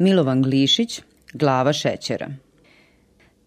Milovan 0.00 0.42
Glišić, 0.42 1.00
Glava 1.32 1.72
šećera. 1.72 2.28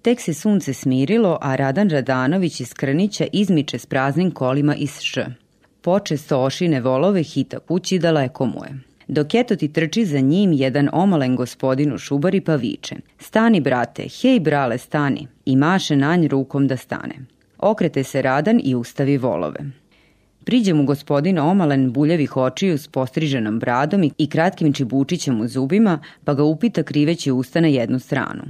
Tek 0.02 0.22
se 0.22 0.34
sunce 0.34 0.74
smirilo, 0.74 1.38
a 1.42 1.56
Radan 1.56 1.90
Radanović 1.90 2.60
iz 2.60 2.74
Krnića 2.74 3.26
izmiče 3.32 3.80
s 3.80 3.86
praznim 3.86 4.32
kolima 4.32 4.76
iz 4.76 5.00
Š. 5.00 5.26
Počesto 5.82 6.40
ošine 6.40 6.82
volove 6.82 7.24
hita 7.24 7.60
kući 7.60 8.00
daleko 8.00 8.46
mu 8.46 8.64
je. 8.66 8.80
Dok 9.08 9.36
eto 9.36 9.56
ti 9.56 9.74
trči 9.74 10.06
za 10.06 10.20
njim 10.20 10.54
jedan 10.54 10.90
omalen 10.94 11.36
gospodin 11.36 11.94
u 11.94 11.98
šubari 11.98 12.42
pa 12.42 12.56
viče. 12.56 12.96
Stani, 13.20 13.62
brate, 13.62 14.08
hej, 14.22 14.40
brale, 14.40 14.78
stani. 14.78 15.28
I 15.46 15.56
maše 15.56 15.96
nanj 15.96 16.28
rukom 16.28 16.68
da 16.68 16.78
stane. 16.78 17.16
Okrete 17.58 18.04
se 18.04 18.22
Radan 18.22 18.62
i 18.64 18.76
ustavi 18.76 19.18
volove. 19.18 19.60
Priđe 20.46 20.74
mu 20.74 20.86
gospodin 20.86 21.40
omalen 21.40 21.92
buljevih 21.92 22.38
očiju 22.38 22.78
s 22.78 22.88
postriženom 22.88 23.60
bradom 23.60 24.12
i 24.18 24.30
kratkim 24.30 24.74
čibučićem 24.74 25.42
u 25.42 25.48
zubima, 25.48 26.00
pa 26.24 26.34
ga 26.34 26.44
upita 26.44 26.84
kriveći 26.84 27.32
usta 27.32 27.62
na 27.62 27.68
jednu 27.68 28.00
stranu. 28.00 28.44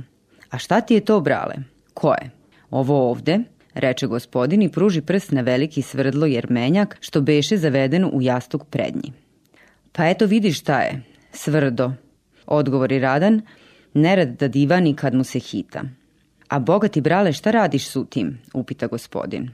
A 0.49 0.57
šta 0.57 0.81
ti 0.81 0.93
je 0.93 0.99
to, 0.99 1.19
brale? 1.21 1.55
Ko 1.93 2.11
je? 2.11 2.29
Ovo 2.71 3.09
ovde, 3.09 3.39
reče 3.73 4.07
gospodin 4.07 4.61
i 4.61 4.69
pruži 4.69 5.01
prst 5.01 5.31
na 5.31 5.41
veliki 5.41 5.81
svrdlo 5.81 6.25
jermenjak 6.25 6.97
što 6.99 7.21
beše 7.21 7.57
zaveden 7.57 8.05
u 8.05 8.21
jastuk 8.21 8.65
prednji. 8.69 9.13
Pa 9.91 10.09
eto 10.09 10.25
vidiš 10.25 10.59
šta 10.59 10.81
je, 10.81 11.01
svrdo, 11.31 11.91
odgovori 12.45 12.99
Radan, 12.99 13.41
nerad 13.93 14.29
da 14.29 14.47
divani 14.47 14.95
kad 14.95 15.13
mu 15.13 15.23
se 15.23 15.39
hita. 15.39 15.83
A 16.47 16.59
bogati 16.59 17.01
brale, 17.01 17.33
šta 17.33 17.51
radiš 17.51 17.87
su 17.87 18.05
tim, 18.05 18.39
upita 18.53 18.87
gospodin. 18.87 19.49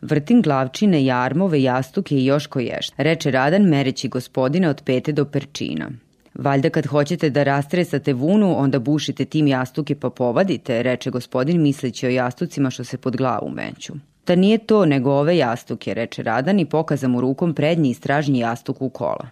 Vrtim 0.00 0.42
glavčine, 0.42 1.04
jarmove, 1.04 1.62
jastuke 1.62 2.16
i 2.16 2.24
još 2.24 2.46
koješ, 2.46 2.88
reče 2.96 3.30
Radan 3.30 3.62
mereći 3.62 4.08
gospodina 4.08 4.70
od 4.70 4.82
pete 4.84 5.12
do 5.12 5.24
perčina. 5.24 5.90
Valjda 6.34 6.70
kad 6.70 6.86
hoćete 6.86 7.30
da 7.30 7.42
rastresate 7.42 8.12
vunu, 8.12 8.54
onda 8.58 8.78
bušite 8.78 9.24
tim 9.24 9.46
jastuke 9.46 9.94
pa 9.94 10.10
povadite, 10.10 10.82
reče 10.82 11.10
gospodin 11.10 11.62
misleći 11.62 12.06
o 12.06 12.10
jastucima 12.10 12.70
što 12.70 12.84
se 12.84 12.98
pod 12.98 13.16
glavu 13.16 13.50
meću. 13.50 13.92
Da 14.26 14.34
nije 14.34 14.58
to 14.58 14.86
nego 14.86 15.12
ove 15.12 15.36
jastuke, 15.36 15.94
reče 15.94 16.22
Radan 16.22 16.60
i 16.60 16.66
pokaza 16.66 17.08
mu 17.08 17.20
rukom 17.20 17.54
prednji 17.54 17.90
i 17.90 17.94
stražnji 17.94 18.38
jastuk 18.38 18.82
u 18.82 18.88
kola. 18.88 19.28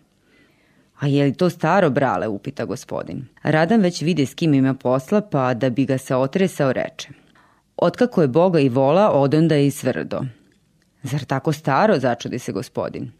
A 0.98 1.06
je 1.06 1.24
li 1.24 1.34
to 1.34 1.50
staro 1.50 1.90
brale, 1.90 2.28
upita 2.28 2.64
gospodin. 2.64 3.24
Radan 3.42 3.80
već 3.80 4.02
vidi 4.02 4.26
s 4.26 4.34
kim 4.34 4.54
ima 4.54 4.74
posla, 4.74 5.20
pa 5.20 5.54
da 5.54 5.70
bi 5.70 5.84
ga 5.84 5.98
se 5.98 6.16
otresao 6.16 6.72
reče. 6.72 7.08
Otkako 7.76 8.22
je 8.22 8.28
Boga 8.28 8.60
i 8.60 8.68
vola, 8.68 9.10
odonda 9.10 9.54
je 9.54 9.66
i 9.66 9.70
svrdo. 9.70 10.20
Zar 11.02 11.24
tako 11.24 11.52
staro, 11.52 11.98
začudi 11.98 12.38
se 12.38 12.52
gospodin. 12.52 13.10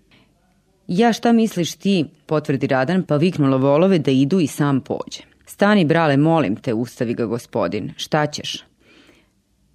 Ja 0.89 1.13
šta 1.13 1.33
misliš 1.33 1.75
ti, 1.75 2.05
potvrdi 2.27 2.67
Radan, 2.67 3.03
pa 3.03 3.17
viknulo 3.17 3.59
volove 3.59 3.99
da 3.99 4.11
idu 4.11 4.41
i 4.41 4.47
sam 4.47 4.81
pođe. 4.81 5.23
Stani, 5.47 5.85
brale, 5.85 6.17
molim 6.17 6.57
te, 6.57 6.75
ustavi 6.75 7.15
ga 7.15 7.27
gospodin. 7.27 7.93
Šta 7.97 8.27
ćeš? 8.27 8.65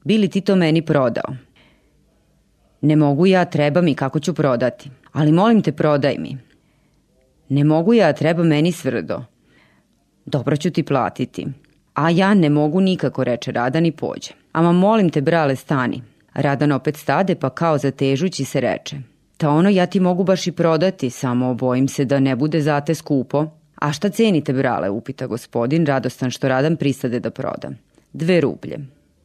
Bili 0.04 0.28
ti 0.28 0.42
to 0.42 0.56
meni 0.56 0.82
prodao? 0.82 1.36
Ne 2.82 2.96
mogu 2.96 3.26
ja, 3.26 3.46
treba 3.46 3.82
mi, 3.82 3.96
kako 3.96 4.20
ću 4.20 4.34
prodati. 4.34 4.90
Ali 5.12 5.32
molim 5.32 5.62
te, 5.62 5.72
prodaj 5.72 6.16
mi. 6.20 6.38
Ne 7.50 7.64
mogu 7.64 7.94
ja, 7.94 8.14
treba 8.14 8.44
meni 8.44 8.72
svrdo. 8.72 9.24
Dobro 10.26 10.58
ću 10.58 10.70
ti 10.70 10.84
platiti. 10.84 11.48
A 11.94 12.10
ja 12.10 12.34
ne 12.34 12.50
mogu 12.50 12.82
nikako, 12.82 13.24
reče 13.24 13.52
Radan 13.52 13.86
i 13.86 13.92
pođe. 13.92 14.32
Ama 14.52 14.72
molim 14.72 15.10
te, 15.10 15.22
brale, 15.22 15.56
stani. 15.56 16.02
Radan 16.38 16.72
opet 16.72 16.98
stade, 16.98 17.36
pa 17.36 17.50
kao 17.50 17.78
zatežući 17.78 18.46
se 18.46 18.62
reče. 18.62 18.98
Ta 19.38 19.50
ono 19.50 19.70
ja 19.70 19.86
ti 19.86 20.00
mogu 20.00 20.24
baš 20.24 20.48
i 20.48 20.52
prodati, 20.52 21.10
samo 21.10 21.54
bojim 21.54 21.88
se 21.88 22.06
da 22.06 22.20
ne 22.20 22.36
bude 22.36 22.62
zate 22.62 22.96
skupo. 22.96 23.46
A 23.76 23.92
šta 23.92 24.10
cenite, 24.10 24.54
brale, 24.54 24.90
upita 24.90 25.28
gospodin, 25.28 25.86
radostan 25.86 26.32
što 26.32 26.48
Radan 26.48 26.76
pristade 26.76 27.20
da 27.20 27.32
proda. 27.32 27.70
Dve 28.14 28.42
rublje. 28.42 28.78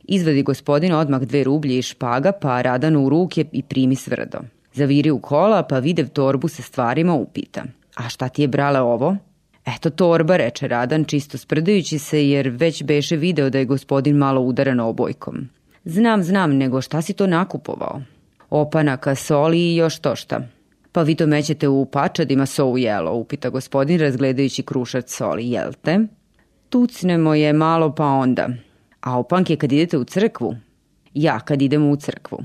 Izvadi 0.04 0.42
gospodin 0.42 0.92
odmah 0.92 1.20
dve 1.20 1.44
rublje 1.44 1.78
iz 1.78 1.84
špaga, 1.84 2.32
pa 2.32 2.62
Radan 2.62 2.96
u 2.96 3.08
ruke 3.08 3.44
i 3.52 3.62
primi 3.62 3.96
svrdo. 3.96 4.38
Zaviri 4.74 5.10
u 5.10 5.18
kola, 5.18 5.62
pa 5.62 5.78
videv 5.78 6.08
torbu 6.08 6.48
sa 6.48 6.62
stvarima 6.62 7.14
upita. 7.14 7.64
A 7.96 8.08
šta 8.08 8.28
ti 8.28 8.42
je 8.42 8.48
brale 8.48 8.80
ovo? 8.80 9.16
Eto 9.66 9.90
torba, 9.90 10.36
reče 10.36 10.68
Radan, 10.68 11.04
čisto 11.04 11.38
sprdajući 11.38 11.98
se, 11.98 12.28
jer 12.28 12.48
već 12.48 12.82
beše 12.82 13.16
video 13.16 13.50
da 13.50 13.58
je 13.58 13.64
gospodin 13.64 14.16
malo 14.16 14.40
udaran 14.40 14.80
obojkom. 14.80 15.48
Znam, 15.84 16.22
znam, 16.22 16.56
nego 16.56 16.80
šta 16.80 17.02
si 17.02 17.12
to 17.12 17.26
nakupovao? 17.26 18.02
Opanaka, 18.50 19.14
soli 19.14 19.58
i 19.58 19.76
još 19.76 19.98
to 19.98 20.16
šta. 20.16 20.40
Pa 20.92 21.02
vi 21.02 21.14
to 21.14 21.26
mećete 21.26 21.68
u 21.68 21.84
pačadima 21.84 22.46
so 22.46 22.66
u 22.66 22.78
jelo, 22.78 23.12
upita 23.12 23.50
gospodin 23.50 24.00
razgledajući 24.00 24.62
krušac 24.62 25.14
soli, 25.14 25.50
jel 25.50 25.72
te? 25.82 25.98
Tucnemo 26.68 27.34
je 27.34 27.52
malo 27.52 27.94
pa 27.94 28.04
onda. 28.04 28.48
A 29.00 29.18
opanke 29.18 29.56
kad 29.56 29.72
idete 29.72 29.98
u 29.98 30.04
crkvu? 30.04 30.56
Ja, 31.14 31.40
kad 31.40 31.62
idemo 31.62 31.90
u 31.90 31.96
crkvu. 31.96 32.38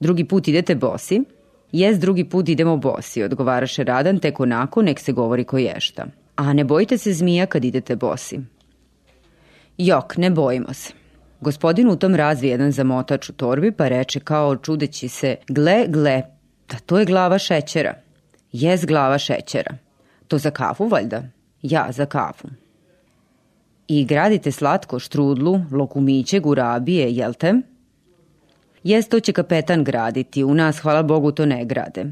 Drugi 0.00 0.24
put 0.24 0.48
idete 0.48 0.74
bosi? 0.74 1.22
Jes, 1.72 1.98
drugi 1.98 2.24
put 2.24 2.48
idemo 2.48 2.76
bosi, 2.76 3.22
odgovaraše 3.22 3.84
Radan, 3.84 4.18
tek 4.18 4.40
onako 4.40 4.82
nek 4.82 5.00
se 5.00 5.12
govori 5.12 5.44
ko 5.44 5.58
ješta. 5.58 6.06
A 6.36 6.52
ne 6.52 6.64
bojite 6.64 6.98
se 6.98 7.12
zmija 7.12 7.46
kad 7.46 7.64
idete 7.64 7.96
bosi? 7.96 8.40
Jok, 9.78 10.16
ne 10.16 10.30
bojimo 10.30 10.74
se. 10.74 10.97
Gospodin 11.40 11.88
u 11.90 11.96
tom 11.96 12.14
razvi 12.14 12.48
jedan 12.48 12.72
zamotač 12.72 13.28
u 13.28 13.32
torbi 13.32 13.72
pa 13.72 13.88
reče 13.88 14.20
kao 14.20 14.56
čudeći 14.56 15.08
se, 15.08 15.36
gle, 15.48 15.86
gle, 15.88 16.22
da 16.68 16.78
to 16.86 16.98
je 16.98 17.04
glava 17.04 17.38
šećera. 17.38 17.94
Jes 18.52 18.86
glava 18.86 19.18
šećera. 19.18 19.76
To 20.28 20.38
za 20.38 20.50
kafu 20.50 20.88
valjda? 20.88 21.22
Ja, 21.62 21.86
za 21.90 22.06
kafu. 22.06 22.48
I 23.88 24.04
gradite 24.04 24.52
slatko 24.52 24.98
štrudlu, 24.98 25.60
lokumiće, 25.72 26.40
gurabije, 26.40 27.12
jel 27.12 27.34
te? 27.34 27.54
Jes, 28.82 29.08
to 29.08 29.20
će 29.20 29.32
kapetan 29.32 29.84
graditi, 29.84 30.44
u 30.44 30.54
nas, 30.54 30.78
hvala 30.78 31.02
Bogu, 31.02 31.32
to 31.32 31.46
ne 31.46 31.64
grade. 31.64 32.04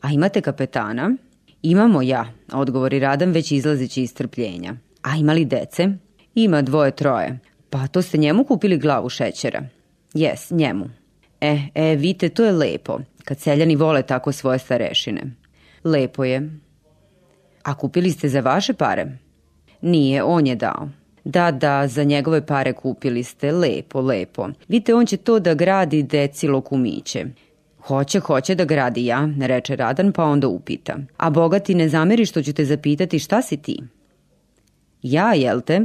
A 0.00 0.12
imate 0.12 0.40
kapetana? 0.40 1.16
Imamo 1.62 2.02
ja, 2.02 2.32
odgovori 2.52 2.98
Radan 2.98 3.30
već 3.30 3.52
izlazeći 3.52 4.02
iz 4.02 4.14
trpljenja. 4.14 4.74
A 5.02 5.16
ima 5.16 5.32
li 5.32 5.44
dece? 5.44 5.88
Ima 6.34 6.62
dvoje, 6.62 6.90
troje. 6.90 7.38
Pa 7.76 7.86
to 7.86 8.02
ste 8.02 8.18
njemu 8.18 8.44
kupili 8.44 8.78
glavu 8.78 9.08
šećera? 9.08 9.62
Jes, 10.14 10.50
njemu. 10.50 10.84
E, 11.40 11.58
e, 11.74 11.96
vidite, 11.96 12.28
to 12.28 12.44
je 12.44 12.52
lepo, 12.52 12.98
kad 13.24 13.40
seljani 13.40 13.76
vole 13.76 14.02
tako 14.02 14.32
svoje 14.32 14.58
starešine. 14.58 15.22
Lepo 15.84 16.24
je. 16.24 16.50
A 17.62 17.74
kupili 17.74 18.10
ste 18.10 18.28
za 18.28 18.40
vaše 18.40 18.72
pare? 18.72 19.06
Nije, 19.80 20.22
on 20.22 20.46
je 20.46 20.54
dao. 20.54 20.88
Da, 21.24 21.50
da, 21.50 21.88
za 21.88 22.04
njegove 22.04 22.46
pare 22.46 22.72
kupili 22.72 23.22
ste, 23.22 23.52
lepo, 23.52 24.00
lepo. 24.00 24.48
Vidite, 24.68 24.94
on 24.94 25.06
će 25.06 25.16
to 25.16 25.38
da 25.38 25.54
gradi 25.54 26.02
deci 26.02 26.48
lokumiće. 26.48 27.24
Hoće, 27.80 28.20
hoće 28.20 28.54
da 28.54 28.64
gradi 28.64 29.06
ja, 29.06 29.28
reče 29.40 29.76
Radan, 29.76 30.12
pa 30.12 30.24
onda 30.24 30.48
upita. 30.48 30.96
A 31.16 31.30
bogati 31.30 31.74
ne 31.74 31.88
zameri 31.88 32.26
što 32.26 32.42
ću 32.42 32.52
te 32.52 32.64
zapitati 32.64 33.18
šta 33.18 33.42
si 33.42 33.56
ti? 33.56 33.78
Ja, 35.02 35.34
jel 35.34 35.60
te? 35.60 35.80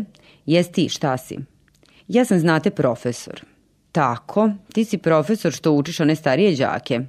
Jes 0.45 0.71
ti, 0.71 0.89
šta 0.89 1.17
si? 1.17 1.50
Ja 2.11 2.25
sam, 2.25 2.39
znate, 2.39 2.69
profesor. 2.69 3.41
Tako, 3.91 4.49
ti 4.73 4.85
si 4.85 4.97
profesor 4.97 5.51
što 5.51 5.71
učiš 5.71 5.99
one 5.99 6.15
starije 6.15 6.55
đake. 6.55 6.99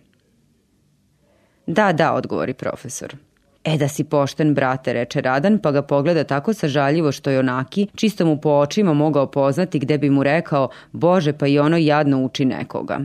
Da, 1.66 1.92
da, 1.92 2.12
odgovori 2.12 2.54
profesor. 2.54 3.16
E 3.64 3.76
da 3.78 3.88
si 3.88 4.04
pošten, 4.04 4.54
brate, 4.54 4.92
reče 4.92 5.20
Radan, 5.20 5.58
pa 5.58 5.70
ga 5.70 5.82
pogleda 5.82 6.24
tako 6.24 6.54
sažaljivo 6.54 7.12
što 7.12 7.30
je 7.30 7.38
onaki, 7.38 7.86
čisto 7.94 8.26
mu 8.26 8.40
po 8.40 8.50
očima 8.50 8.94
mogao 8.94 9.30
poznati 9.30 9.78
gde 9.78 9.98
bi 9.98 10.10
mu 10.10 10.22
rekao, 10.22 10.68
bože, 10.92 11.32
pa 11.32 11.46
i 11.46 11.58
ono 11.58 11.76
jadno 11.76 12.22
uči 12.24 12.44
nekoga. 12.44 13.00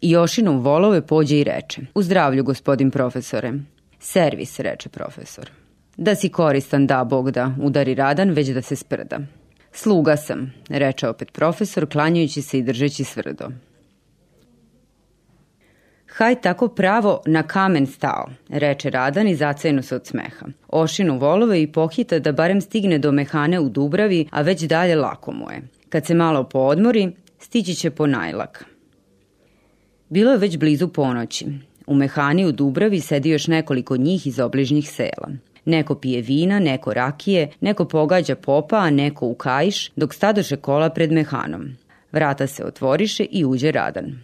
Jošinom 0.00 0.60
volove 0.60 1.06
pođe 1.06 1.38
i 1.38 1.44
reče, 1.44 1.82
u 1.94 2.02
zdravlju, 2.02 2.44
gospodin 2.44 2.90
profesore. 2.90 3.52
Servis, 3.98 4.60
reče 4.60 4.88
profesor. 4.88 5.50
Da 5.96 6.14
si 6.14 6.28
koristan, 6.28 6.86
da, 6.86 7.04
Bog 7.04 7.30
da, 7.30 7.54
udari 7.60 7.94
Radan, 7.94 8.30
već 8.30 8.48
da 8.48 8.62
se 8.62 8.76
sprda. 8.76 9.18
Sluga 9.72 10.16
sam, 10.16 10.52
reče 10.68 11.08
opet 11.08 11.32
profesor, 11.32 11.88
klanjajući 11.88 12.42
se 12.42 12.58
i 12.58 12.62
držeći 12.62 13.04
svrdo. 13.04 13.48
Haj 16.18 16.40
tako 16.40 16.68
pravo 16.68 17.22
na 17.26 17.42
kamen 17.42 17.86
stao, 17.86 18.30
reče 18.48 18.90
Radan 18.90 19.28
i 19.28 19.36
zacenu 19.36 19.82
se 19.82 19.96
od 19.96 20.06
smeha. 20.06 20.46
Ošinu 20.68 21.18
volove 21.18 21.62
i 21.62 21.72
pohita 21.72 22.18
da 22.18 22.32
barem 22.32 22.60
stigne 22.60 22.98
do 22.98 23.12
mehane 23.12 23.60
u 23.60 23.68
Dubravi, 23.68 24.28
a 24.30 24.42
već 24.42 24.62
dalje 24.62 24.96
lako 24.96 25.32
mu 25.32 25.50
je. 25.50 25.62
Kad 25.88 26.06
se 26.06 26.14
malo 26.14 26.44
poodmori, 26.44 27.12
stići 27.38 27.74
će 27.74 27.90
po 27.90 28.06
najlak. 28.06 28.64
Bilo 30.08 30.30
je 30.30 30.38
već 30.38 30.56
blizu 30.56 30.88
ponoći. 30.88 31.46
U 31.86 31.94
mehani 31.94 32.46
u 32.46 32.52
Dubravi 32.52 33.00
sedi 33.00 33.30
još 33.30 33.46
nekoliko 33.46 33.96
njih 33.96 34.26
iz 34.26 34.40
obližnjih 34.40 34.90
sela. 34.90 35.28
Neko 35.68 35.94
pije 35.94 36.22
vina, 36.22 36.58
neko 36.58 36.94
rakije, 36.94 37.50
neko 37.60 37.84
pogađa 37.84 38.36
popa, 38.36 38.76
a 38.76 38.90
neko 38.90 39.26
u 39.26 39.34
kajš, 39.34 39.90
dok 39.96 40.14
stadoše 40.14 40.56
kola 40.56 40.90
pred 40.90 41.12
mehanom. 41.12 41.68
Vrata 42.12 42.46
se 42.46 42.64
otvoriše 42.64 43.24
i 43.24 43.44
uđe 43.44 43.72
Radan. 43.72 44.22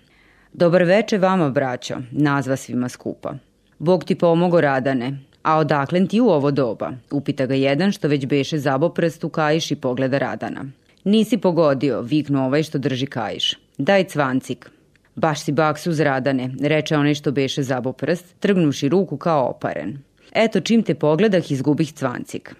Dobar 0.53 0.83
veče 0.83 1.19
vama, 1.19 1.51
braćo, 1.51 1.97
nazva 2.11 2.57
svima 2.57 2.89
skupa. 2.89 3.35
Bog 3.79 4.05
ti 4.05 4.15
pomogo, 4.15 4.61
Radane. 4.61 5.19
A 5.43 5.59
odaklen 5.59 6.07
ti 6.07 6.21
u 6.21 6.29
ovo 6.29 6.51
doba? 6.51 6.93
Upita 7.11 7.47
ga 7.47 7.55
jedan 7.55 7.93
što 7.93 8.09
već 8.09 8.27
beše 8.27 8.59
zaboprst 8.59 9.25
u 9.25 9.29
kajiš 9.29 9.71
i 9.71 9.77
pogleda 9.77 10.19
Radana. 10.19 10.65
Nisi 11.05 11.39
pogodio, 11.39 12.01
viknu 12.01 12.47
ovaj 12.47 12.63
što 12.63 12.79
drži 12.79 13.07
kajiš. 13.07 13.55
Daj 13.79 14.05
cvancik. 14.05 14.71
Baš 15.15 15.45
si 15.45 15.53
baksuz 15.53 16.01
Radane, 16.01 16.51
reče 16.61 16.97
onaj 16.97 17.15
što 17.15 17.33
beše 17.33 17.63
zaboprst, 17.63 18.35
trgnuši 18.41 18.89
ruku 18.89 19.17
kao 19.17 19.47
oparen. 19.47 19.99
Eto, 20.35 20.61
čim 20.61 20.83
te 20.83 20.95
pogledah, 20.95 21.51
izgubih 21.51 21.93
cvancik. 21.93 22.55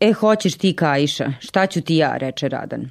E, 0.00 0.12
hoćeš 0.12 0.54
ti, 0.54 0.72
Kajiša, 0.72 1.32
šta 1.40 1.66
ću 1.66 1.80
ti 1.80 1.96
ja, 1.96 2.16
reče 2.16 2.48
Radan. 2.48 2.90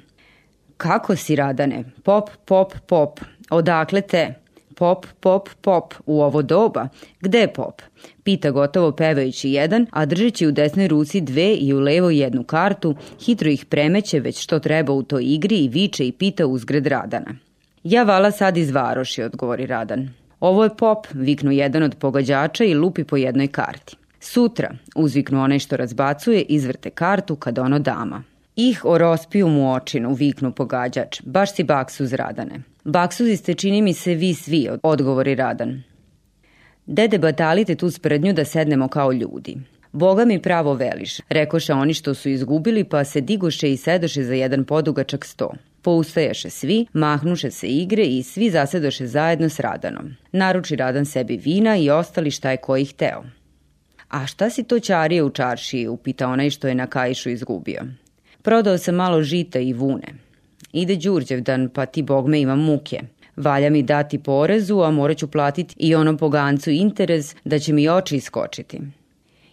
Kako 0.76 1.16
si, 1.16 1.36
Radane? 1.36 1.84
Pop, 2.02 2.30
pop, 2.44 2.74
pop. 2.86 3.20
Odakle 3.50 4.00
te? 4.00 4.34
Pop, 4.76 5.06
pop, 5.20 5.48
pop. 5.60 5.94
U 6.06 6.22
ovo 6.22 6.42
doba? 6.42 6.88
Gde 7.20 7.38
je 7.38 7.52
pop? 7.52 7.82
Pita 8.22 8.50
gotovo 8.50 8.92
pevajući 8.92 9.50
jedan, 9.50 9.86
a 9.90 10.06
držeći 10.06 10.46
u 10.46 10.52
desnoj 10.52 10.88
ruci 10.88 11.20
dve 11.20 11.54
i 11.54 11.74
u 11.74 11.80
levo 11.80 12.10
jednu 12.10 12.44
kartu, 12.44 12.94
hitro 13.24 13.50
ih 13.50 13.64
premeće 13.64 14.20
već 14.20 14.42
što 14.42 14.58
treba 14.58 14.92
u 14.92 15.02
toj 15.02 15.24
igri 15.24 15.56
i 15.56 15.68
viče 15.68 16.06
i 16.06 16.12
pita 16.12 16.46
uzgred 16.46 16.86
Radana. 16.86 17.34
Ja 17.84 18.02
vala 18.02 18.30
sad 18.30 18.56
iz 18.56 18.70
Varoši, 18.70 19.22
odgovori 19.22 19.66
Radan. 19.66 20.08
Ovo 20.40 20.64
je 20.64 20.76
pop, 20.76 21.06
viknu 21.12 21.50
jedan 21.50 21.82
od 21.82 21.94
pogađača 21.94 22.64
i 22.64 22.74
lupi 22.74 23.04
po 23.04 23.16
jednoj 23.16 23.48
karti. 23.48 23.99
Sutra, 24.20 24.70
uzviknu 24.94 25.42
onaj 25.42 25.58
što 25.58 25.76
razbacuje, 25.76 26.42
izvrte 26.42 26.90
kartu 26.90 27.36
kad 27.36 27.58
ono 27.58 27.78
dama. 27.78 28.22
Ih 28.56 28.84
orospiju 28.84 29.48
mu 29.48 29.72
očinu, 29.72 30.14
viknu 30.14 30.52
pogađač. 30.52 31.20
Baš 31.24 31.54
si 31.54 31.64
baksuz 31.64 32.12
Radane. 32.12 32.62
Baksuzi 32.84 33.36
ste 33.36 33.54
čini 33.54 33.82
mi 33.82 33.94
se 33.94 34.14
vi 34.14 34.34
svi, 34.34 34.68
odgovori 34.82 35.34
Radan. 35.34 35.82
Dede 36.86 37.18
batalite 37.18 37.74
tu 37.74 37.90
sprednju 37.90 38.32
da 38.32 38.44
sednemo 38.44 38.88
kao 38.88 39.12
ljudi. 39.12 39.56
Boga 39.92 40.24
mi 40.24 40.42
pravo 40.42 40.74
veliš, 40.74 41.18
rekoše 41.28 41.72
oni 41.72 41.94
što 41.94 42.14
su 42.14 42.28
izgubili, 42.28 42.84
pa 42.84 43.04
se 43.04 43.20
digoše 43.20 43.72
i 43.72 43.76
sedoše 43.76 44.24
za 44.24 44.34
jedan 44.34 44.64
podugačak 44.64 45.24
sto. 45.24 45.50
Poustajaše 45.82 46.50
svi, 46.50 46.86
mahnuše 46.92 47.50
se 47.50 47.68
igre 47.68 48.04
i 48.04 48.22
svi 48.22 48.50
zasedoše 48.50 49.06
zajedno 49.06 49.48
s 49.48 49.60
Radanom. 49.60 50.16
Naruči 50.32 50.76
Radan 50.76 51.06
sebi 51.06 51.36
vina 51.36 51.76
i 51.76 51.90
ostali 51.90 52.30
šta 52.30 52.50
je 52.50 52.56
koji 52.56 52.84
hteo. 52.84 53.24
A 54.10 54.26
šta 54.26 54.50
si 54.50 54.64
to 54.64 54.78
ćarije 54.80 55.22
u 55.22 55.30
čaršiji, 55.30 55.88
upita 55.88 56.28
onaj 56.28 56.50
što 56.50 56.68
je 56.68 56.74
na 56.74 56.86
kajišu 56.86 57.30
izgubio. 57.30 57.82
Prodao 58.42 58.78
sam 58.78 58.94
malo 58.94 59.22
žita 59.22 59.58
i 59.58 59.72
vune. 59.72 60.14
Ide 60.72 60.96
Đurđevdan, 60.96 61.68
pa 61.68 61.86
ti 61.86 62.02
bogme 62.02 62.40
ima 62.40 62.56
muke. 62.56 63.00
Valja 63.36 63.70
mi 63.70 63.82
dati 63.82 64.18
porezu, 64.18 64.80
a 64.80 64.90
morat 64.90 65.16
ću 65.16 65.30
platiti 65.30 65.74
i 65.78 65.94
onom 65.94 66.16
pogancu 66.16 66.70
interes 66.70 67.36
da 67.44 67.58
će 67.58 67.72
mi 67.72 67.88
oči 67.88 68.16
iskočiti. 68.16 68.80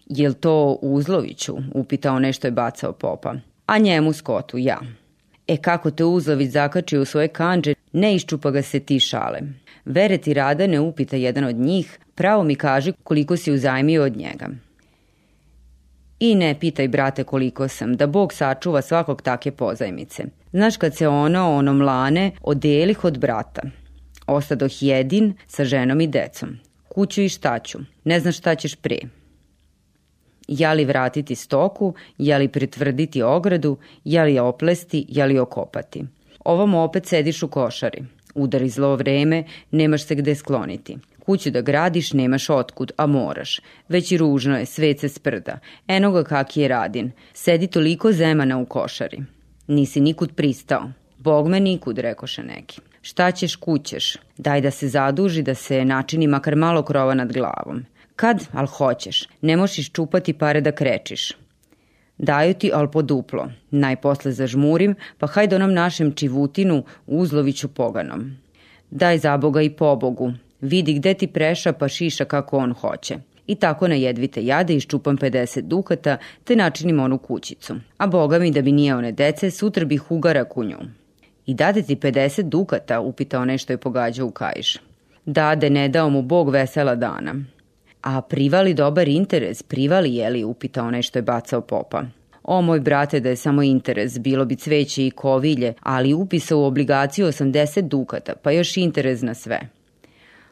Jel 0.05 0.33
to 0.33 0.77
Uzloviću? 0.81 1.57
upita 1.73 2.13
onaj 2.13 2.33
što 2.33 2.47
je 2.47 2.51
bacao 2.51 2.93
popa. 2.93 3.35
A 3.65 3.77
njemu 3.77 4.13
skotu, 4.13 4.57
ja. 4.57 4.79
E 5.47 5.57
kako 5.57 5.91
te 5.91 6.03
Uzlović 6.03 6.51
zakači 6.51 6.97
u 6.97 7.05
svoje 7.05 7.27
kanđe, 7.27 7.73
ne 7.91 8.15
iščupa 8.15 8.51
ga 8.51 8.61
se 8.61 8.79
ti 8.79 8.99
šale. 8.99 9.39
Vere 9.87 10.17
ti 10.17 10.33
rada 10.33 10.67
ne 10.67 10.79
upita 10.79 11.15
jedan 11.15 11.43
od 11.43 11.55
njih, 11.55 11.99
pravo 12.15 12.43
mi 12.43 12.55
kaži 12.55 12.93
koliko 13.03 13.37
si 13.37 13.51
uzajmio 13.51 14.03
od 14.03 14.17
njega. 14.17 14.49
I 16.19 16.35
ne 16.35 16.55
pitaj, 16.59 16.87
brate, 16.87 17.23
koliko 17.23 17.67
sam, 17.67 17.95
da 17.95 18.07
Bog 18.07 18.33
sačuva 18.33 18.81
svakog 18.81 19.21
take 19.21 19.51
pozajmice. 19.51 20.23
Znaš 20.51 20.77
kad 20.77 20.95
se 20.95 21.07
ono, 21.07 21.55
ono 21.55 21.73
mlane, 21.73 22.31
odelih 22.41 23.03
od 23.03 23.19
brata. 23.19 23.61
Ostadoh 24.27 24.71
jedin 24.81 25.33
sa 25.47 25.65
ženom 25.65 26.01
i 26.01 26.07
decom. 26.07 26.57
Kuću 26.87 27.21
i 27.21 27.29
štaću. 27.29 27.79
Ne 28.03 28.19
znaš 28.19 28.37
šta 28.37 28.55
ćeš 28.55 28.75
pre. 28.75 28.97
Ja 30.47 30.73
li 30.73 30.85
vratiti 30.85 31.35
stoku, 31.35 31.93
ja 32.17 32.37
li 32.37 32.47
pritvrditi 32.47 33.21
ogradu, 33.21 33.77
ja 34.03 34.23
li 34.23 34.39
oplesti, 34.39 35.05
ja 35.09 35.25
li 35.25 35.39
okopati. 35.39 36.03
Ovom 36.45 36.75
opet 36.75 37.05
sediš 37.05 37.43
u 37.43 37.47
košari. 37.47 38.16
Udari 38.37 38.69
zlo 38.69 38.95
vreme, 38.95 39.43
nemaš 39.71 40.05
se 40.05 40.15
gde 40.15 40.35
skloniti. 40.35 40.97
Kuću 41.19 41.51
da 41.51 41.61
gradiš 41.61 42.13
nemaš 42.13 42.49
otkud, 42.49 42.91
a 42.97 43.05
moraš. 43.07 43.61
Već 43.89 44.11
i 44.11 44.17
ružno 44.17 44.57
je, 44.57 44.65
svet 44.65 44.99
se 44.99 45.09
sprda. 45.09 45.59
Eno 45.87 46.11
ga 46.11 46.23
kak 46.23 46.57
je 46.57 46.67
radin. 46.67 47.11
Sedi 47.33 47.67
toliko 47.67 48.11
zemana 48.11 48.57
u 48.57 48.65
košari. 48.65 49.19
Nisi 49.67 50.01
nikud 50.01 50.35
pristao. 50.35 50.89
Bog 51.17 51.47
me 51.47 51.59
nikud, 51.59 51.97
rekoše 51.97 52.43
neki. 52.43 52.81
Šta 53.01 53.31
ćeš, 53.31 53.55
kućeš? 53.55 54.17
Daj 54.37 54.61
da 54.61 54.71
se 54.71 54.87
zaduži, 54.87 55.43
da 55.43 55.55
se 55.55 55.85
načini 55.85 56.27
makar 56.27 56.55
malo 56.55 56.83
krova 56.83 57.13
nad 57.13 57.33
glavom. 57.33 57.85
Kad, 58.15 58.47
al 58.53 58.65
hoćeš. 58.65 59.27
Ne 59.41 59.57
možeš 59.57 59.91
čupati 59.91 60.33
pare 60.33 60.61
da 60.61 60.71
krečiš. 60.71 61.31
Daju 62.17 62.53
ti, 62.53 62.71
al 62.73 62.91
po 62.91 63.01
duplo. 63.01 63.49
Najposle 63.71 64.31
zažmurim, 64.31 64.95
pa 65.17 65.27
hajde 65.27 65.55
onom 65.55 65.73
našem 65.73 66.11
čivutinu, 66.11 66.83
uzloviću 67.07 67.67
poganom. 67.67 68.31
Daj 68.91 69.17
za 69.17 69.37
Boga 69.37 69.61
i 69.61 69.69
pobogu, 69.69 70.33
Vidi 70.61 70.93
gde 70.93 71.13
ti 71.13 71.27
preša 71.27 71.73
pa 71.73 71.87
šiša 71.87 72.25
kako 72.25 72.57
on 72.57 72.73
hoće. 72.73 73.15
I 73.47 73.55
tako 73.55 73.87
na 73.87 73.95
jedvite 73.95 74.45
jade 74.45 74.75
iščupam 74.75 75.17
50 75.17 75.61
dukata 75.61 76.17
te 76.43 76.55
načinim 76.55 76.99
onu 76.99 77.17
kućicu. 77.17 77.75
A 77.97 78.07
boga 78.07 78.39
mi 78.39 78.51
da 78.51 78.61
bi 78.61 78.71
nije 78.71 78.95
one 78.95 79.11
dece, 79.11 79.51
sutra 79.51 79.85
bih 79.85 80.11
ugara 80.11 80.43
ku 80.43 80.63
nju. 80.63 80.77
I 81.45 81.53
dade 81.53 81.81
ti 81.81 81.95
50 81.95 82.41
dukata, 82.41 82.99
upita 82.99 83.39
onaj 83.39 83.57
što 83.57 83.73
je 83.73 83.77
pogađao 83.77 84.27
u 84.27 84.31
kajiš. 84.31 84.77
Dade, 85.25 85.69
ne 85.69 85.89
dao 85.89 86.09
mu 86.09 86.21
bog 86.21 86.49
vesela 86.49 86.95
dana. 86.95 87.35
A 88.07 88.21
privali 88.21 88.73
dobar 88.73 89.07
interes, 89.07 89.63
privali 89.63 90.15
je 90.15 90.29
li, 90.29 90.43
upita 90.43 90.83
onaj 90.83 91.01
što 91.01 91.19
je 91.19 91.23
bacao 91.23 91.61
popa. 91.61 92.03
O 92.43 92.61
moj 92.61 92.79
brate 92.79 93.19
da 93.19 93.29
je 93.29 93.35
samo 93.35 93.63
interes, 93.63 94.19
bilo 94.19 94.45
bi 94.45 94.55
cveće 94.55 95.07
i 95.07 95.11
kovilje, 95.11 95.73
ali 95.81 96.13
upisa 96.13 96.55
u 96.55 96.63
obligaciju 96.63 97.27
80 97.27 97.81
dukata, 97.81 98.33
pa 98.41 98.51
još 98.51 98.77
interes 98.77 99.21
na 99.21 99.33
sve. 99.33 99.59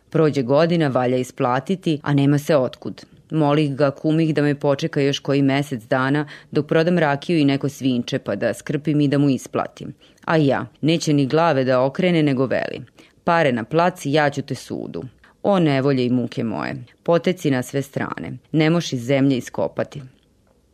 Prođe 0.09 0.41
godina, 0.41 0.87
valja 0.87 1.17
isplatiti, 1.17 1.99
a 2.03 2.13
nema 2.13 2.37
se 2.37 2.57
otkud. 2.57 3.05
Molih 3.31 3.75
ga 3.75 3.91
kumih 3.91 4.35
da 4.35 4.41
me 4.41 4.55
počeka 4.55 5.01
još 5.01 5.19
koji 5.19 5.41
mesec 5.41 5.83
dana 5.83 6.27
dok 6.51 6.67
prodam 6.67 6.99
rakiju 6.99 7.37
i 7.37 7.45
neko 7.45 7.69
svinče 7.69 8.19
pa 8.19 8.35
da 8.35 8.53
skrpim 8.53 9.01
i 9.01 9.07
da 9.07 9.17
mu 9.17 9.29
isplatim. 9.29 9.93
A 10.25 10.37
ja, 10.37 10.65
neće 10.81 11.13
ni 11.13 11.25
glave 11.25 11.63
da 11.63 11.81
okrene 11.81 12.23
nego 12.23 12.45
veli. 12.45 12.81
Pare 13.23 13.51
na 13.51 13.63
plac, 13.63 14.01
ja 14.05 14.29
ću 14.29 14.41
te 14.41 14.55
sudu. 14.55 15.03
O 15.47 15.59
nevolje 15.59 16.05
i 16.05 16.09
muke 16.09 16.43
moje, 16.43 16.75
poteci 17.03 17.51
na 17.51 17.63
sve 17.63 17.81
strane, 17.81 18.37
ne 18.51 18.69
moš 18.69 18.93
iz 18.93 19.05
zemlje 19.05 19.37
iskopati. 19.37 20.01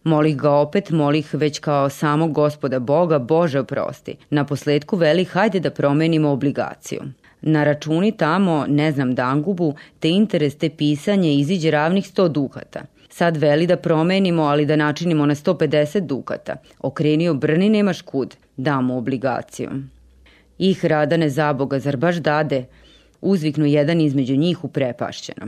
Molih 0.03 0.37
ga 0.37 0.51
opet, 0.51 0.89
molih 0.89 1.33
već 1.33 1.59
kao 1.59 1.89
samog 1.89 2.31
gospoda 2.31 2.79
Boga, 2.79 3.19
Bože 3.19 3.59
oprosti. 3.59 4.15
Na 4.29 4.45
posledku 4.45 4.97
veli 4.97 5.25
hajde 5.25 5.59
da 5.59 5.71
promenimo 5.71 6.29
obligaciju. 6.29 7.01
Na 7.41 7.63
računi 7.63 8.11
tamo, 8.11 8.65
ne 8.67 8.91
znam 8.91 9.15
dangubu, 9.15 9.75
te 9.99 10.09
interes 10.09 10.55
te 10.57 10.69
pisanje 10.69 11.33
iziđe 11.33 11.71
ravnih 11.71 12.05
100 12.05 12.27
dukata. 12.27 12.81
Sad 13.09 13.37
veli 13.37 13.67
da 13.67 13.77
promenimo, 13.77 14.43
ali 14.43 14.65
da 14.65 14.75
načinimo 14.75 15.25
na 15.25 15.35
150 15.35 15.99
dukata. 15.99 16.55
Okrenio 16.79 17.33
brni 17.33 17.69
nemaš 17.69 18.01
kud, 18.01 18.35
damo 18.57 18.97
obligaciju. 18.97 19.69
Ih 20.57 20.85
radane 20.85 21.29
zaboga, 21.29 21.79
zar 21.79 21.97
baš 21.97 22.15
dade? 22.15 22.65
Uzviknu 23.21 23.65
jedan 23.65 24.01
između 24.01 24.35
njih 24.35 24.63
uprepašćeno. 24.63 25.47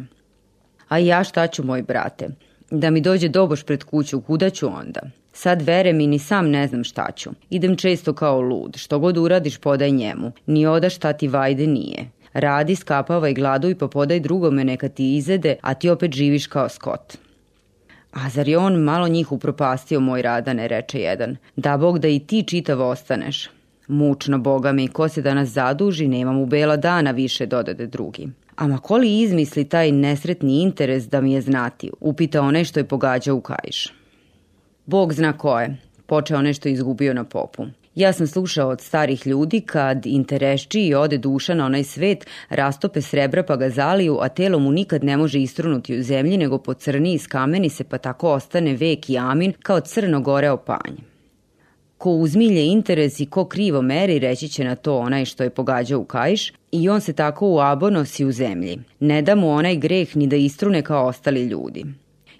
A 0.88 0.98
ja 0.98 1.24
šta 1.24 1.48
ću, 1.48 1.66
moj 1.66 1.82
brate? 1.82 2.28
Da 2.72 2.90
mi 2.90 3.02
dođe 3.02 3.30
doboš 3.30 3.64
pred 3.64 3.84
kuću, 3.84 4.22
kuda 4.22 4.50
ću 4.50 4.68
onda? 4.68 5.02
Sad 5.34 5.62
vere 5.62 5.94
mi 5.94 6.08
ni 6.08 6.20
sam 6.20 6.50
ne 6.50 6.68
znam 6.68 6.84
šta 6.84 7.12
ću. 7.16 7.30
Idem 7.50 7.76
često 7.76 8.14
kao 8.14 8.42
lud. 8.42 8.78
Što 8.78 9.00
god 9.00 9.18
uradiš 9.18 9.58
podaj 9.58 9.92
njemu. 9.92 10.32
Ni 10.46 10.66
oda 10.66 10.90
šta 10.90 11.14
ti 11.14 11.28
vajde 11.28 11.68
nije. 11.68 12.10
Radi, 12.34 12.76
skapavaj 12.76 13.34
gladuj 13.34 13.78
pa 13.78 13.88
podaj 13.88 14.20
drugome 14.20 14.64
neka 14.64 14.90
ti 14.90 15.16
izede, 15.16 15.56
a 15.62 15.74
ti 15.74 15.90
opet 15.90 16.12
živiš 16.12 16.48
kao 16.48 16.70
skot. 16.70 17.18
A 18.12 18.30
zar 18.30 18.48
je 18.48 18.58
on 18.58 18.76
malo 18.76 19.08
njih 19.08 19.32
upropastio 19.32 20.00
moj 20.00 20.22
radane, 20.22 20.68
reče 20.68 21.00
jedan. 21.00 21.38
Da 21.56 21.78
bog 21.78 22.00
da 22.00 22.08
i 22.08 22.20
ti 22.20 22.44
čitav 22.48 22.82
ostaneš. 22.82 23.50
Mučno, 23.88 24.38
boga 24.38 24.72
mi, 24.72 24.88
ko 24.88 25.10
se 25.10 25.22
danas 25.22 25.50
zaduži, 25.50 26.08
nemam 26.08 26.40
u 26.40 26.46
bela 26.46 26.78
dana 26.78 27.12
više, 27.12 27.46
dodade 27.46 27.88
drugi. 27.88 28.30
Ama 28.56 28.78
koli 28.78 29.22
izmisli 29.22 29.70
taj 29.70 29.92
nesretni 29.92 30.62
interes 30.62 31.10
da 31.10 31.22
mi 31.22 31.34
je 31.34 31.42
znati, 31.42 31.92
upita 32.00 32.42
onaj 32.42 32.64
što 32.64 32.80
je 32.80 32.88
pogađao 32.88 33.36
u 33.36 33.42
kajš. 33.42 33.94
Bog 34.86 35.14
zna 35.14 35.38
ko 35.38 35.60
je, 35.60 35.78
počeo 36.06 36.42
nešto 36.42 36.70
izgubio 36.70 37.14
na 37.14 37.24
popu. 37.24 37.66
Ja 37.96 38.14
sam 38.14 38.28
slušao 38.28 38.70
od 38.70 38.82
starih 38.82 39.28
ljudi 39.28 39.62
kad 39.62 40.06
interesči 40.06 40.82
i 40.82 40.96
ode 40.96 41.18
duša 41.18 41.54
na 41.54 41.66
onaj 41.66 41.84
svet, 41.84 42.26
rastope 42.50 43.02
srebra 43.02 43.44
pa 43.44 43.56
ga 43.56 43.70
zaliju, 43.70 44.18
a 44.22 44.30
telo 44.30 44.60
mu 44.60 44.72
nikad 44.72 45.04
ne 45.04 45.18
može 45.18 45.42
istrunuti 45.42 46.00
u 46.00 46.04
zemlji, 46.04 46.38
nego 46.38 46.58
po 46.58 46.74
crni 46.74 47.14
iz 47.14 47.28
kameni 47.28 47.70
se 47.70 47.84
pa 47.84 47.98
tako 47.98 48.32
ostane 48.32 48.76
vek 48.76 49.10
i 49.10 49.18
amin 49.18 49.54
kao 49.64 49.80
crno 49.80 50.22
gore 50.22 50.50
opanje. 50.50 51.13
Ko 52.04 52.12
uzmilje 52.12 52.66
interes 52.66 53.20
i 53.20 53.26
ko 53.26 53.46
krivo 53.46 53.82
meri, 53.82 54.20
reći 54.20 54.48
će 54.48 54.64
na 54.64 54.76
to 54.76 54.98
onaj 54.98 55.26
što 55.26 55.44
je 55.44 55.50
pogađao 55.50 56.00
u 56.00 56.06
kajš, 56.06 56.54
i 56.72 56.90
on 56.90 57.02
se 57.02 57.14
tako 57.14 57.50
u 57.50 57.60
abo 57.60 57.90
nosi 57.90 58.26
u 58.26 58.32
zemlji. 58.32 58.80
Ne 59.00 59.22
da 59.22 59.36
mu 59.36 59.50
onaj 59.50 59.76
greh 59.76 60.18
ni 60.18 60.28
da 60.28 60.36
istrune 60.36 60.82
kao 60.82 61.06
ostali 61.08 61.44
ljudi. 61.44 61.86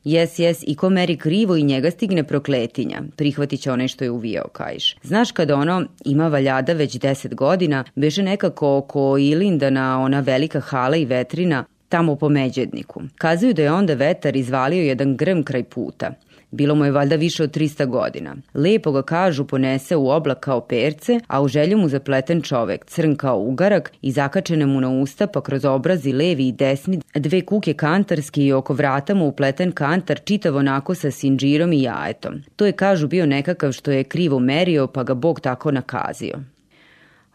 Jes, 0.04 0.40
jes, 0.40 0.64
i 0.68 0.76
ko 0.76 0.90
meri 0.90 1.18
krivo 1.18 1.56
i 1.56 1.64
njega 1.64 1.92
stigne 1.92 2.24
prokletinja. 2.24 3.02
Prihvatit 3.16 3.62
će 3.62 3.72
onaj 3.72 3.88
što 3.88 4.04
je 4.04 4.12
uvijao, 4.12 4.48
kajš. 4.48 4.96
Znaš 5.04 5.32
kada 5.32 5.56
ono 5.56 5.86
ima 6.06 6.28
valjada 6.28 6.74
već 6.74 6.98
deset 6.98 7.36
godina, 7.36 7.84
beže 7.96 8.24
nekako 8.24 8.78
oko 8.78 9.18
Ilindana, 9.18 10.02
ona 10.02 10.20
velika 10.20 10.60
hala 10.60 10.98
i 10.98 11.06
vetrina, 11.06 11.66
tamo 11.90 12.16
po 12.16 12.30
Međedniku. 12.30 13.02
Kazuju 13.16 13.54
da 13.54 13.62
je 13.62 13.72
onda 13.72 13.94
vetar 13.94 14.36
izvalio 14.36 14.84
jedan 14.84 15.18
grm 15.18 15.44
kraj 15.44 15.64
puta. 15.64 16.14
Bilo 16.54 16.76
mu 16.76 16.86
je 16.86 16.92
valjda 16.92 17.16
više 17.16 17.44
od 17.44 17.52
300 17.52 17.86
godina. 17.86 18.36
Lepo 18.54 18.92
ga 18.92 19.02
kažu 19.02 19.46
ponese 19.48 19.96
u 19.96 20.10
oblak 20.10 20.40
kao 20.40 20.62
perce, 20.62 21.20
a 21.28 21.42
u 21.42 21.48
želju 21.48 21.78
mu 21.78 21.90
zapleten 21.90 22.42
čovek, 22.42 22.86
crn 22.86 23.16
kao 23.16 23.40
ugarak 23.40 23.92
i 24.02 24.12
zakačene 24.12 24.66
mu 24.66 24.82
na 24.82 24.90
usta 24.90 25.28
pa 25.28 25.42
kroz 25.42 25.66
obrazi 25.66 26.12
levi 26.12 26.48
i 26.48 26.52
desni 26.52 27.00
dve 27.16 27.42
kuke 27.42 27.74
kantarski 27.74 28.46
i 28.46 28.54
oko 28.54 28.74
vrata 28.74 29.14
mu 29.14 29.28
upleten 29.28 29.72
kantar 29.72 30.20
čitav 30.20 30.56
onako 30.56 30.96
sa 30.96 31.12
sinđirom 31.12 31.74
i 31.74 31.82
jajetom. 31.82 32.34
To 32.56 32.66
je 32.66 32.72
kažu 32.72 33.08
bio 33.08 33.26
nekakav 33.26 33.72
što 33.72 33.92
je 33.92 34.04
krivo 34.04 34.40
merio 34.40 34.88
pa 34.88 35.04
ga 35.04 35.14
Bog 35.14 35.40
tako 35.40 35.72
nakazio. 35.72 36.40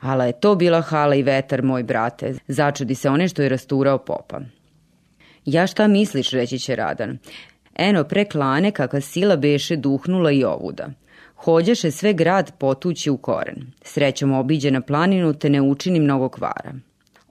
Ala 0.01 0.25
je 0.25 0.41
to 0.41 0.55
bila 0.55 0.81
hala 0.81 1.15
i 1.15 1.23
vetar, 1.23 1.63
moj 1.63 1.83
brate, 1.83 2.35
začudi 2.49 2.95
se 2.95 3.11
one 3.11 3.29
što 3.29 3.43
je 3.43 3.49
rasturao 3.49 3.99
popa. 3.99 4.41
Ja 5.45 5.67
šta 5.67 5.87
misliš, 5.89 6.31
reći 6.31 6.59
će 6.59 6.77
Radan. 6.77 7.19
Eno 7.79 8.05
preklane 8.05 8.71
kaka 8.71 9.01
sila 9.01 9.37
beše 9.37 9.77
duhnula 9.77 10.31
i 10.31 10.45
ovuda. 10.45 10.89
Hođeše 11.37 11.91
sve 11.91 12.13
grad 12.13 12.53
potući 12.59 13.11
u 13.11 13.17
koren. 13.17 13.67
Srećom 13.83 14.33
obiđe 14.33 14.71
na 14.71 14.81
planinu 14.81 15.35
te 15.35 15.51
ne 15.51 15.63
učini 15.63 16.01
mnogo 16.01 16.29
kvara. 16.29 16.73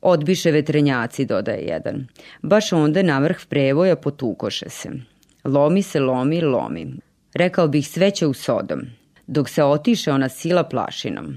Odbiše 0.01 0.51
vetrenjaci, 0.51 1.25
dodaje 1.25 1.61
jedan. 1.61 2.07
Baš 2.41 2.73
onda 2.73 3.03
na 3.03 3.19
vrh 3.19 3.37
prevoja 3.49 3.95
potukoše 3.95 4.69
se. 4.69 4.89
Lomi 5.43 5.81
se, 5.81 5.99
lomi, 5.99 6.41
lomi. 6.41 6.93
Rekao 7.33 7.67
bih 7.67 7.87
sve 7.87 8.11
će 8.11 8.27
u 8.27 8.33
sodom. 8.33 8.81
Dok 9.27 9.49
se 9.49 9.63
otiše 9.63 10.11
ona 10.11 10.29
sila 10.29 10.63
plašinom. 10.63 11.35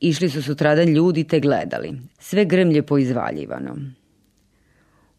Išli 0.00 0.28
su 0.30 0.42
sutradan 0.42 0.88
ljudi 0.88 1.24
te 1.24 1.40
gledali. 1.40 1.92
Sve 2.18 2.44
grmlje 2.44 2.82
poizvaljivano. 2.82 3.76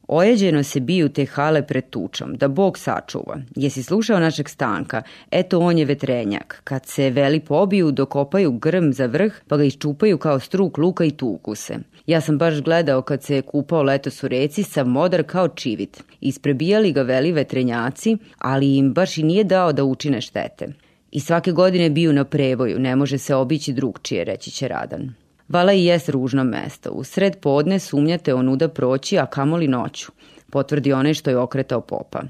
Ojeđeno 0.08 0.64
se 0.64 0.80
biju 0.80 1.10
te 1.10 1.26
hale 1.26 1.68
pred 1.68 1.90
tučom, 1.90 2.36
da 2.36 2.48
Bog 2.48 2.78
sačuva. 2.78 3.38
Jesi 3.56 3.84
slušao 3.84 4.20
našeg 4.20 4.50
stanka? 4.50 5.02
Eto 5.32 5.60
on 5.60 5.78
je 5.78 5.86
vetrenjak. 5.86 6.62
Kad 6.64 6.86
se 6.86 7.10
veli 7.10 7.40
pobiju, 7.40 7.92
dokopaju 7.92 8.52
grm 8.52 8.92
za 8.92 9.06
vrh, 9.06 9.34
pa 9.48 9.58
ga 9.58 9.64
iščupaju 9.64 10.18
kao 10.18 10.40
struk 10.40 10.78
luka 10.78 11.06
i 11.06 11.12
tuku 11.12 11.56
se. 11.56 11.78
Ja 12.08 12.22
sam 12.22 12.38
baš 12.38 12.62
gledao 12.62 13.02
kad 13.02 13.24
se 13.24 13.36
je 13.36 13.42
kupao 13.42 13.84
letos 13.84 14.24
u 14.24 14.28
reci, 14.28 14.64
sa 14.64 14.84
modar 14.84 15.24
kao 15.24 15.48
čivit. 15.48 16.04
Isprebijali 16.22 16.92
ga 16.92 17.02
veli 17.02 17.32
vetrenjaci, 17.32 18.18
ali 18.38 18.78
im 18.78 18.94
baš 18.94 19.18
i 19.18 19.24
nije 19.24 19.44
dao 19.44 19.74
da 19.74 19.84
učine 19.84 20.22
štete. 20.22 20.68
I 21.12 21.20
svake 21.20 21.52
godine 21.52 21.90
biju 21.90 22.14
na 22.14 22.24
prevoju, 22.24 22.80
ne 22.80 22.96
može 22.96 23.18
se 23.18 23.36
obići 23.36 23.74
drugčije, 23.74 24.24
reći 24.24 24.52
će 24.52 24.68
Radan. 24.68 25.14
Vala 25.54 25.74
i 25.74 25.86
jes 25.86 26.10
ružno 26.10 26.44
mesto. 26.44 26.92
U 26.92 27.04
sred 27.04 27.38
podne 27.42 27.80
sumnjate 27.80 28.34
onuda 28.34 28.68
proći, 28.68 29.18
a 29.18 29.26
kamoli 29.26 29.68
noću, 29.68 30.12
potvrdi 30.50 30.94
onaj 30.94 31.14
što 31.14 31.30
je 31.30 31.38
okretao 31.38 31.82
popa. 31.82 32.22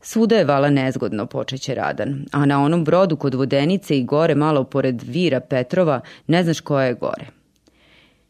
Svuda 0.00 0.36
je 0.36 0.44
vala 0.44 0.70
nezgodno, 0.70 1.26
počeće 1.26 1.74
Radan, 1.74 2.24
a 2.32 2.46
na 2.46 2.62
onom 2.64 2.84
brodu 2.84 3.16
kod 3.16 3.34
Vodenice 3.34 3.98
i 3.98 4.04
gore 4.04 4.34
malo 4.34 4.64
pored 4.64 5.02
Vira 5.02 5.40
Petrova 5.40 6.00
ne 6.26 6.44
znaš 6.44 6.60
koja 6.60 6.86
je 6.86 6.94
gore. 6.94 7.26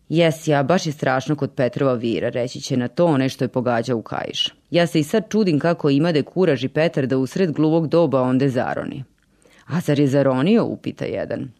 Jes, 0.09 0.49
ja, 0.49 0.63
baš 0.63 0.87
je 0.87 0.93
strašno 0.93 1.37
kod 1.37 1.53
Petrova 1.55 1.95
Vira, 1.95 2.29
reći 2.29 2.61
će 2.61 2.77
na 2.77 2.89
to 2.89 3.07
onaj 3.07 3.29
što 3.29 3.45
je 3.45 3.49
pogađa 3.49 3.95
u 3.95 4.03
kajiš. 4.03 4.49
Ja 4.71 4.87
se 4.87 5.01
i 5.01 5.05
sad 5.05 5.29
čudim 5.29 5.59
kako 5.59 5.91
imade 5.91 6.23
kuraž 6.23 6.65
i 6.65 6.69
Petar 6.69 7.07
da 7.07 7.19
usred 7.19 7.53
gluvog 7.53 7.89
doba 7.89 8.23
onde 8.23 8.49
zaroni. 8.49 9.05
A 9.67 9.81
zar 9.81 9.99
je 9.99 10.07
zaronio, 10.07 10.65
upita 10.65 11.05
jedan. 11.05 11.60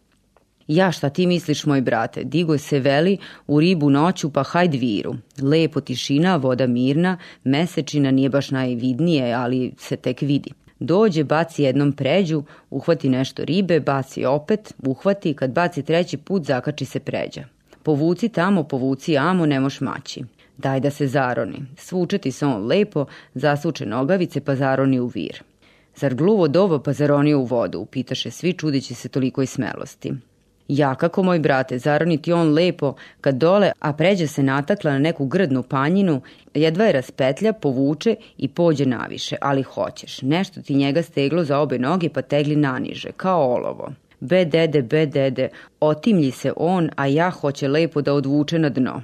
Ja 0.67 0.91
šta 0.91 1.09
ti 1.09 1.27
misliš, 1.27 1.65
moj 1.65 1.81
brate, 1.81 2.23
digo 2.23 2.57
se 2.57 2.79
veli 2.79 3.17
u 3.47 3.59
ribu 3.59 3.89
noću 3.89 4.29
pa 4.29 4.43
hajd 4.43 4.73
viru. 4.73 5.15
Lepo 5.41 5.81
tišina, 5.81 6.35
voda 6.35 6.67
mirna, 6.67 7.17
mesečina 7.43 8.11
nije 8.11 8.29
baš 8.29 8.51
najvidnije, 8.51 9.33
ali 9.33 9.73
se 9.77 9.95
tek 9.95 10.21
vidi. 10.21 10.51
Dođe, 10.79 11.23
baci 11.23 11.63
jednom 11.63 11.91
pređu, 11.93 12.43
uhvati 12.69 13.09
nešto 13.09 13.45
ribe, 13.45 13.79
baci 13.79 14.25
opet, 14.25 14.73
uhvati, 14.85 15.33
kad 15.33 15.51
baci 15.51 15.83
treći 15.83 16.17
put, 16.17 16.45
zakači 16.45 16.85
se 16.85 16.99
pređa. 16.99 17.43
Povuci 17.83 18.29
tamo, 18.29 18.63
povuci 18.63 19.17
amo, 19.17 19.45
ne 19.45 19.59
moš 19.59 19.81
maći. 19.81 20.23
Daj 20.57 20.79
da 20.79 20.89
se 20.89 21.07
zaroni. 21.07 21.65
Svučeti 21.77 22.31
se 22.31 22.45
on 22.45 22.65
lepo, 22.65 23.05
zasuče 23.33 23.85
nogavice 23.85 24.41
pa 24.41 24.55
zaroni 24.55 24.99
u 24.99 25.07
vir. 25.07 25.43
Zar 25.95 26.15
gluvo 26.15 26.47
dovo 26.47 26.79
pa 26.79 26.93
zaroni 26.93 27.33
u 27.33 27.43
vodu, 27.43 27.79
upitaše 27.79 28.31
svi 28.31 28.53
čudeći 28.53 28.93
se 28.93 29.09
toliko 29.09 29.41
i 29.41 29.45
smelosti. 29.45 30.13
Ja, 30.71 30.95
kako 30.95 31.23
moj 31.23 31.39
brate, 31.39 31.77
zaroniti 31.77 32.33
on 32.33 32.53
lepo 32.53 32.93
kad 33.21 33.35
dole, 33.35 33.71
a 33.79 33.93
pređe 33.93 34.27
se 34.27 34.43
natakla 34.43 34.91
na 34.91 34.99
neku 34.99 35.25
grdnu 35.25 35.63
panjinu, 35.63 36.21
jedva 36.53 36.85
je 36.85 36.91
raspetlja, 36.91 37.53
povuče 37.53 38.15
i 38.37 38.47
pođe 38.47 38.85
naviše, 38.85 39.35
ali 39.41 39.63
hoćeš. 39.63 40.21
Nešto 40.21 40.61
ti 40.61 40.75
njega 40.75 41.03
steglo 41.03 41.43
za 41.43 41.59
obe 41.59 41.79
noge 41.79 42.09
pa 42.09 42.21
tegli 42.21 42.55
naniže, 42.55 43.11
kao 43.17 43.53
olovo. 43.53 43.91
Be 44.19 44.45
dede, 44.45 44.81
be 44.81 45.05
dede, 45.05 45.49
otimlji 45.79 46.31
se 46.31 46.53
on, 46.55 46.89
a 46.95 47.07
ja 47.07 47.29
hoće 47.29 47.67
lepo 47.67 48.01
da 48.01 48.13
odvuče 48.13 48.59
na 48.59 48.69
dno. 48.69 49.03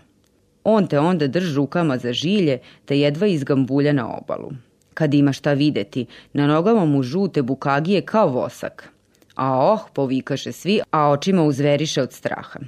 On 0.63 0.87
te 0.87 0.99
onda 0.99 1.27
drž 1.27 1.55
rukama 1.55 1.97
za 1.97 2.13
žilje, 2.13 2.59
te 2.85 2.99
jedva 2.99 3.27
izgambulja 3.27 3.93
na 3.93 4.17
obalu. 4.17 4.51
Kad 4.93 5.13
ima 5.13 5.33
šta 5.33 5.53
videti, 5.53 6.05
na 6.33 6.47
nogama 6.47 6.85
mu 6.85 7.03
žute 7.03 7.41
bukagije 7.41 8.01
kao 8.01 8.27
vosak 8.27 8.96
a 9.37 9.73
oh, 9.73 9.79
povikaše 9.93 10.51
svi, 10.51 10.79
a 10.91 11.09
očima 11.09 11.43
uzveriše 11.43 12.01
od 12.01 12.13
straha. 12.13 12.59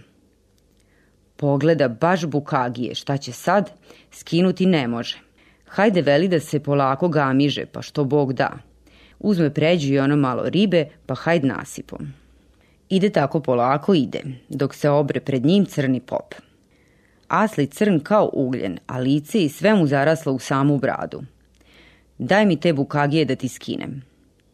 Pogleda 1.36 1.88
baš 1.88 2.26
bukagije, 2.26 2.96
šta 2.96 3.18
će 3.18 3.32
sad? 3.32 3.72
Skinuti 4.12 4.66
ne 4.66 4.88
može. 4.88 5.18
Hajde 5.66 6.02
veli 6.02 6.28
da 6.28 6.40
se 6.40 6.60
polako 6.60 7.08
gamiže, 7.08 7.66
pa 7.66 7.82
što 7.82 8.04
Bog 8.04 8.34
da. 8.34 8.52
Uzme 9.20 9.54
pređu 9.54 9.94
i 9.94 10.00
ono 10.00 10.16
malo 10.16 10.50
ribe, 10.50 10.86
pa 11.06 11.16
hajde 11.16 11.48
nasipom. 11.48 12.14
Ide 12.90 13.10
tako 13.10 13.40
polako, 13.40 13.94
ide, 13.94 14.22
dok 14.50 14.76
se 14.76 14.90
obre 14.90 15.20
pred 15.20 15.46
njim 15.46 15.66
crni 15.66 16.00
pop. 16.00 16.36
Asli 17.28 17.68
crn 17.68 18.00
kao 18.00 18.30
ugljen, 18.34 18.80
a 18.88 19.00
lice 19.00 19.44
i 19.44 19.50
sve 19.50 19.76
mu 19.76 19.88
zaraslo 19.88 20.34
u 20.34 20.40
samu 20.40 20.78
bradu. 20.78 21.22
Daj 22.18 22.46
mi 22.46 22.60
te 22.60 22.74
bukagije 22.74 23.26
da 23.26 23.36
ti 23.36 23.48
skinem. 23.48 24.09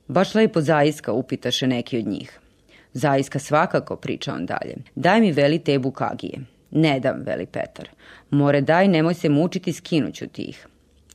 Baš 0.08 0.36
lepo 0.36 0.62
zaiska, 0.62 1.12
upitaše 1.12 1.68
neki 1.68 1.98
od 1.98 2.08
njih. 2.08 2.40
Zaiska 2.94 3.40
svakako, 3.40 3.96
priča 3.96 4.34
on 4.34 4.46
dalje. 4.46 4.76
Daj 4.96 5.22
mi 5.22 5.32
veli 5.32 5.60
te 5.60 5.80
bukagije. 5.80 6.40
Ne 6.72 7.00
dam, 7.00 7.22
veli 7.26 7.46
Petar. 7.46 7.90
More 8.30 8.62
daj, 8.62 8.88
nemoj 8.88 9.14
se 9.14 9.30
mučiti, 9.30 9.74
skinuću 9.74 10.28
ti 10.28 10.42
ih. 10.42 10.68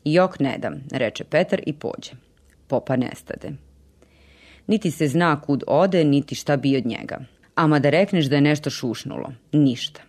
Jok 0.04 0.40
ne 0.40 0.58
dam, 0.58 0.74
reče 0.92 1.24
Petar 1.24 1.60
i 1.66 1.72
pođe. 1.72 2.10
Popa 2.66 2.96
nestade. 2.96 3.50
Niti 4.66 4.90
se 4.90 5.08
zna 5.08 5.40
kud 5.40 5.62
ode, 5.66 6.04
niti 6.04 6.34
šta 6.34 6.56
bi 6.56 6.76
od 6.76 6.86
njega. 6.86 7.18
Ama 7.54 7.78
da 7.78 7.90
rekneš 7.90 8.26
da 8.26 8.34
je 8.34 8.40
nešto 8.40 8.70
šušnulo. 8.70 9.32
Ništa. 9.52 10.00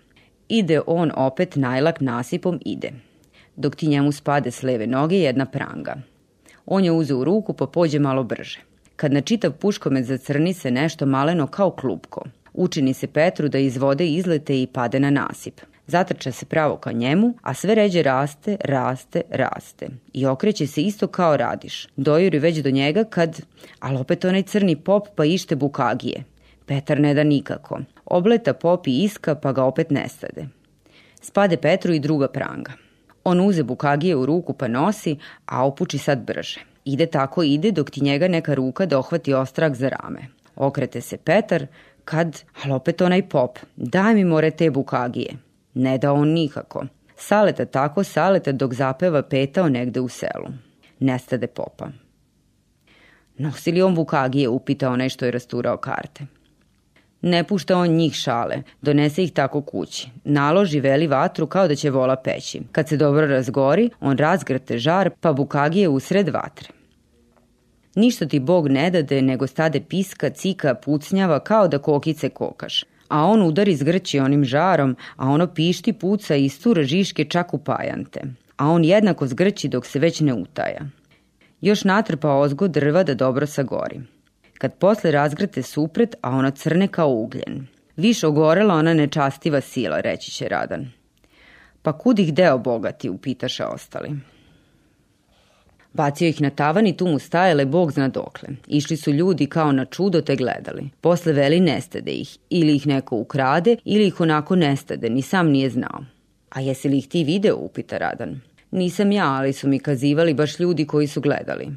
Ide 0.49 0.81
on 0.87 1.11
opet 1.15 1.55
najlak 1.55 2.01
nasipom 2.01 2.59
ide. 2.65 2.91
Dok 3.55 3.75
ti 3.75 3.87
njemu 3.87 4.11
spade 4.11 4.51
s 4.51 4.63
leve 4.63 4.87
noge 4.87 5.15
jedna 5.15 5.45
pranga. 5.45 5.95
On 6.65 6.83
je 6.83 6.91
uze 6.91 7.13
u 7.13 7.23
ruku 7.23 7.53
pa 7.53 7.67
pođe 7.67 7.99
malo 7.99 8.23
brže 8.23 8.70
kad 9.01 9.13
na 9.13 9.21
čitav 9.21 9.51
puškomet 9.51 10.05
zacrni 10.05 10.53
se 10.53 10.71
nešto 10.71 11.05
maleno 11.05 11.47
kao 11.47 11.71
klupko. 11.71 12.23
Učini 12.53 12.93
se 12.93 13.07
Petru 13.07 13.49
da 13.49 13.57
iz 13.57 13.77
vode 13.77 14.07
izlete 14.07 14.61
i 14.61 14.67
pade 14.67 14.99
na 14.99 15.09
nasip. 15.09 15.61
Zatrča 15.87 16.31
se 16.31 16.45
pravo 16.45 16.77
ka 16.77 16.91
njemu, 16.91 17.33
a 17.41 17.53
sve 17.53 17.75
ređe 17.75 18.03
raste, 18.03 18.57
raste, 18.63 19.21
raste. 19.29 19.87
I 20.13 20.25
okreće 20.25 20.67
se 20.67 20.81
isto 20.81 21.07
kao 21.07 21.37
radiš. 21.37 21.87
Dojuri 21.95 22.39
već 22.39 22.57
do 22.57 22.69
njega 22.71 23.03
kad, 23.03 23.41
ali 23.79 23.97
opet 23.97 24.25
onaj 24.25 24.43
crni 24.43 24.75
pop 24.75 25.07
pa 25.15 25.25
ište 25.25 25.55
bukagije. 25.55 26.23
Petar 26.65 26.99
ne 26.99 27.13
da 27.13 27.23
nikako. 27.23 27.79
Obleta 28.05 28.53
pop 28.53 28.87
i 28.87 29.03
iska 29.03 29.35
pa 29.35 29.51
ga 29.51 29.63
opet 29.63 29.89
nestade. 29.89 30.47
Spade 31.21 31.57
Petru 31.57 31.93
i 31.93 31.99
druga 31.99 32.27
pranga. 32.27 32.71
On 33.23 33.47
uze 33.47 33.63
bukagije 33.63 34.15
u 34.15 34.25
ruku 34.25 34.53
pa 34.53 34.67
nosi, 34.67 35.17
a 35.45 35.65
opuči 35.65 35.97
sad 35.97 36.19
brže. 36.19 36.70
Ide 36.85 37.05
tako 37.05 37.43
ide 37.43 37.71
dok 37.71 37.89
ti 37.89 38.03
njega 38.03 38.27
neka 38.27 38.53
ruka 38.53 38.85
dohvati 38.85 39.33
ostrak 39.33 39.75
za 39.75 39.89
rame. 39.89 40.19
Okrete 40.55 41.01
se 41.01 41.17
Petar, 41.17 41.65
kad, 42.05 42.41
ali 42.63 42.73
opet 42.73 43.01
onaj 43.01 43.29
pop, 43.29 43.59
daj 43.75 44.13
mi 44.13 44.25
more 44.25 44.51
te 44.51 44.71
bukagije. 44.71 45.35
Ne 45.73 45.97
da 45.97 46.13
on 46.13 46.27
nikako. 46.27 46.85
Saleta 47.15 47.65
tako 47.65 48.03
saleta 48.03 48.51
dok 48.51 48.73
zapeva 48.73 49.21
petao 49.21 49.69
negde 49.69 49.99
u 49.99 50.07
selu. 50.07 50.47
Nestade 50.99 51.47
popa. 51.47 51.87
Nosi 53.37 53.71
li 53.71 53.81
on 53.81 53.95
bukagije, 53.95 54.49
upita 54.49 54.89
onaj 54.89 55.09
što 55.09 55.25
je 55.25 55.31
rasturao 55.31 55.77
karte. 55.77 56.25
Ne 57.21 57.43
pušta 57.43 57.77
on 57.77 57.89
njih 57.89 58.13
šale, 58.13 58.63
donese 58.81 59.23
ih 59.23 59.31
tako 59.31 59.61
kući. 59.61 60.09
Naloži 60.23 60.79
veli 60.79 61.07
vatru 61.07 61.47
kao 61.47 61.67
da 61.67 61.75
će 61.75 61.89
vola 61.89 62.15
peći. 62.15 62.61
Kad 62.71 62.89
se 62.89 62.97
dobro 62.97 63.27
razgori, 63.27 63.89
on 63.99 64.17
razgrte 64.17 64.77
žar 64.77 65.09
pa 65.19 65.33
bukagije 65.33 65.89
usred 65.89 66.29
vatre. 66.29 66.69
Ništa 67.95 68.25
ti 68.25 68.39
Bog 68.39 68.67
ne 68.67 68.89
dade, 68.89 69.21
nego 69.21 69.47
stade 69.47 69.81
piska, 69.89 70.29
cika, 70.29 70.75
pucnjava, 70.75 71.39
kao 71.39 71.67
da 71.67 71.77
kokice 71.77 72.29
kokaš. 72.29 72.85
A 73.07 73.25
on 73.25 73.41
udari 73.41 73.75
zgrći 73.75 74.19
onim 74.19 74.45
žarom, 74.45 74.95
a 75.15 75.29
ono 75.29 75.47
pišti 75.47 75.93
puca 75.93 76.35
i 76.35 76.45
istura 76.45 76.83
žiške 76.83 77.25
čak 77.25 77.53
u 77.53 77.57
pajante. 77.57 78.21
A 78.57 78.69
on 78.69 78.85
jednako 78.85 79.27
zgrći 79.27 79.67
dok 79.67 79.85
se 79.85 79.99
već 79.99 80.19
ne 80.19 80.33
utaja. 80.33 80.81
Još 81.61 81.83
natrpa 81.83 82.33
ozgo 82.33 82.67
drva 82.67 83.03
da 83.03 83.13
dobro 83.15 83.47
sagori. 83.47 84.01
Kad 84.61 84.73
posle 84.73 85.11
razgrate 85.11 85.63
supret, 85.63 86.15
a 86.21 86.29
ono 86.29 86.51
crne 86.51 86.87
kao 86.87 87.09
ugljen. 87.09 87.67
Više 87.95 88.27
ogorela 88.27 88.73
ona 88.73 88.93
nečastiva 88.93 89.61
sila, 89.61 89.99
reći 89.99 90.31
će 90.31 90.49
Radan. 90.49 90.91
Pa 91.81 91.97
kud 91.97 92.19
ih 92.19 92.33
deo 92.33 92.57
bogati, 92.57 93.09
upitaše 93.09 93.65
ostali. 93.65 94.09
Bacio 95.93 96.27
ih 96.27 96.41
na 96.41 96.49
tavan 96.49 96.87
i 96.87 96.97
tu 96.97 97.07
mu 97.07 97.19
stajale 97.19 97.65
bog 97.65 97.91
zna 97.91 98.07
dokle. 98.07 98.49
Išli 98.67 98.97
su 98.97 99.11
ljudi 99.11 99.45
kao 99.45 99.71
na 99.71 99.85
čudo 99.85 100.21
te 100.21 100.35
gledali. 100.35 100.89
Posle 101.01 101.33
veli 101.33 101.59
nestade 101.59 102.11
ih. 102.11 102.37
Ili 102.49 102.75
ih 102.75 102.87
neko 102.87 103.15
ukrade, 103.15 103.77
ili 103.85 104.07
ih 104.07 104.21
onako 104.21 104.55
nestade, 104.55 105.09
ni 105.09 105.21
sam 105.21 105.49
nije 105.49 105.69
znao. 105.69 106.05
A 106.49 106.61
jesi 106.61 106.89
li 106.89 106.97
ih 106.97 107.07
ti 107.07 107.23
video, 107.23 107.57
upita 107.57 107.97
Radan. 107.97 108.41
Nisam 108.71 109.11
ja, 109.11 109.33
ali 109.33 109.53
su 109.53 109.67
mi 109.67 109.79
kazivali 109.79 110.33
baš 110.33 110.59
ljudi 110.59 110.85
koji 110.85 111.07
su 111.07 111.21
gledali. 111.21 111.71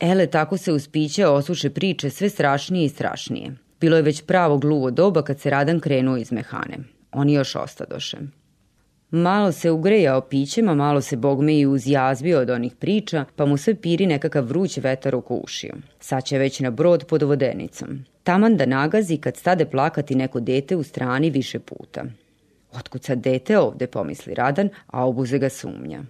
Ele, 0.00 0.26
tako 0.26 0.56
se 0.56 0.72
uspiće 0.72 1.26
osuše 1.26 1.70
priče 1.70 2.10
sve 2.10 2.28
strašnije 2.28 2.84
i 2.84 2.88
strašnije. 2.88 3.52
Bilo 3.80 3.96
je 3.96 4.02
već 4.02 4.22
pravo 4.22 4.58
gluvo 4.58 4.90
doba 4.90 5.22
kad 5.22 5.40
se 5.40 5.50
Radan 5.50 5.80
krenuo 5.80 6.16
iz 6.16 6.32
mehane. 6.32 6.78
Oni 7.12 7.32
još 7.32 7.56
ostadoše. 7.56 8.16
Malo 9.10 9.52
se 9.52 9.70
ugrejao 9.70 10.20
pićem, 10.20 10.68
a 10.68 10.74
malo 10.74 11.00
se 11.00 11.16
bogme 11.16 11.58
i 11.58 11.66
uzjazbio 11.66 12.40
od 12.40 12.50
onih 12.50 12.74
priča, 12.74 13.24
pa 13.36 13.46
mu 13.46 13.56
sve 13.56 13.74
piri 13.74 14.06
nekakav 14.06 14.44
vruć 14.44 14.78
vetar 14.78 15.14
oko 15.14 15.34
ušiju. 15.34 15.74
Sad 16.00 16.24
će 16.24 16.38
već 16.38 16.60
na 16.60 16.70
brod 16.70 17.04
pod 17.04 17.22
vodenicom. 17.22 18.04
Taman 18.22 18.56
da 18.56 18.66
nagazi 18.66 19.16
kad 19.16 19.36
stade 19.36 19.64
plakati 19.64 20.14
neko 20.14 20.40
dete 20.40 20.76
u 20.76 20.82
strani 20.82 21.30
više 21.30 21.58
puta. 21.58 22.04
Otkud 22.72 23.04
sad 23.04 23.18
dete 23.18 23.58
ovde, 23.58 23.86
pomisli 23.86 24.34
Radan, 24.34 24.68
a 24.86 25.06
obuze 25.06 25.38
ga 25.38 25.48
sumnja. 25.48 26.02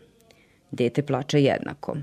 Dete 0.70 1.02
plače 1.02 1.42
jednako. 1.42 1.96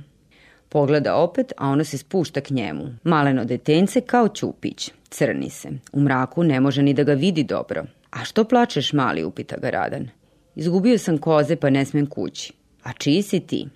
Pogleda 0.73 1.15
opet, 1.15 1.53
a 1.57 1.69
ono 1.69 1.83
se 1.83 1.97
spušta 1.97 2.41
k 2.41 2.49
njemu. 2.49 2.83
Maleno 3.03 3.45
detence 3.45 4.01
kao 4.01 4.27
ćupić. 4.27 4.91
Crni 5.09 5.49
se. 5.49 5.69
U 5.91 6.01
mraku 6.01 6.43
ne 6.43 6.59
može 6.59 6.81
ni 6.81 6.93
da 6.93 7.03
ga 7.03 7.13
vidi 7.13 7.43
dobro. 7.43 7.83
A 8.11 8.23
što 8.23 8.43
plačeš, 8.43 8.93
mali, 8.93 9.23
upita 9.23 9.57
ga 9.57 9.69
Radan. 9.69 10.09
Izgubio 10.55 10.97
sam 10.97 11.17
koze 11.17 11.55
pa 11.55 11.69
ne 11.69 11.85
smem 11.85 12.05
kući. 12.05 12.53
A 12.83 12.93
čiji 12.93 13.21
si 13.21 13.39
ti? 13.39 13.67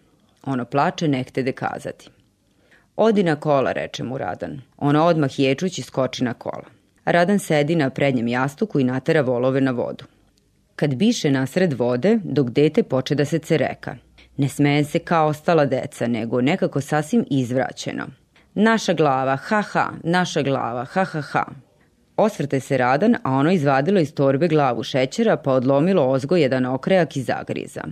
Ono 0.46 0.66
plače 0.66 1.08
ne 1.08 1.24
htede 1.24 1.52
kazati. 1.52 2.10
Odi 2.96 3.24
na 3.24 3.36
kola, 3.36 3.72
reče 3.72 4.04
mu 4.04 4.18
Radan. 4.18 4.62
Ono 4.78 5.06
odmah 5.06 5.40
ječući 5.40 5.82
skoči 5.82 6.24
na 6.24 6.34
kola. 6.34 6.66
Radan 7.06 7.40
sedi 7.40 7.76
na 7.76 7.90
prednjem 7.90 8.28
jastuku 8.28 8.80
i 8.80 8.84
natera 8.84 9.22
volove 9.22 9.62
na 9.62 9.72
vodu. 9.72 10.06
Kad 10.76 10.96
biše 10.96 11.32
nasred 11.32 11.74
vode, 11.74 12.20
dok 12.24 12.50
dete 12.50 12.84
poče 12.84 13.16
da 13.16 13.26
se 13.26 13.40
cereka. 13.40 13.96
Ne 14.38 14.50
smeje 14.50 14.84
se 14.84 15.00
kao 15.00 15.28
ostala 15.28 15.66
deca, 15.66 16.08
nego 16.08 16.42
nekako 16.42 16.82
sasvim 16.82 17.26
izvraćeno. 17.30 18.08
Naša 18.54 18.94
glava, 18.94 19.36
ha 19.36 19.62
ha, 19.62 19.90
naša 20.04 20.42
glava, 20.42 20.86
ha 20.86 21.04
ha 21.04 21.22
ha. 21.22 21.46
Osvrte 22.18 22.60
se 22.60 22.78
Radan, 22.78 23.16
a 23.24 23.32
ono 23.32 23.52
izvadilo 23.52 24.00
iz 24.00 24.14
torbe 24.14 24.48
glavu 24.48 24.84
šećera 24.84 25.38
pa 25.38 25.52
odlomilo 25.52 26.10
ozgo 26.10 26.36
jedan 26.36 26.66
okrajak 26.66 27.18
i 27.18 27.22
zagriza. 27.22 27.84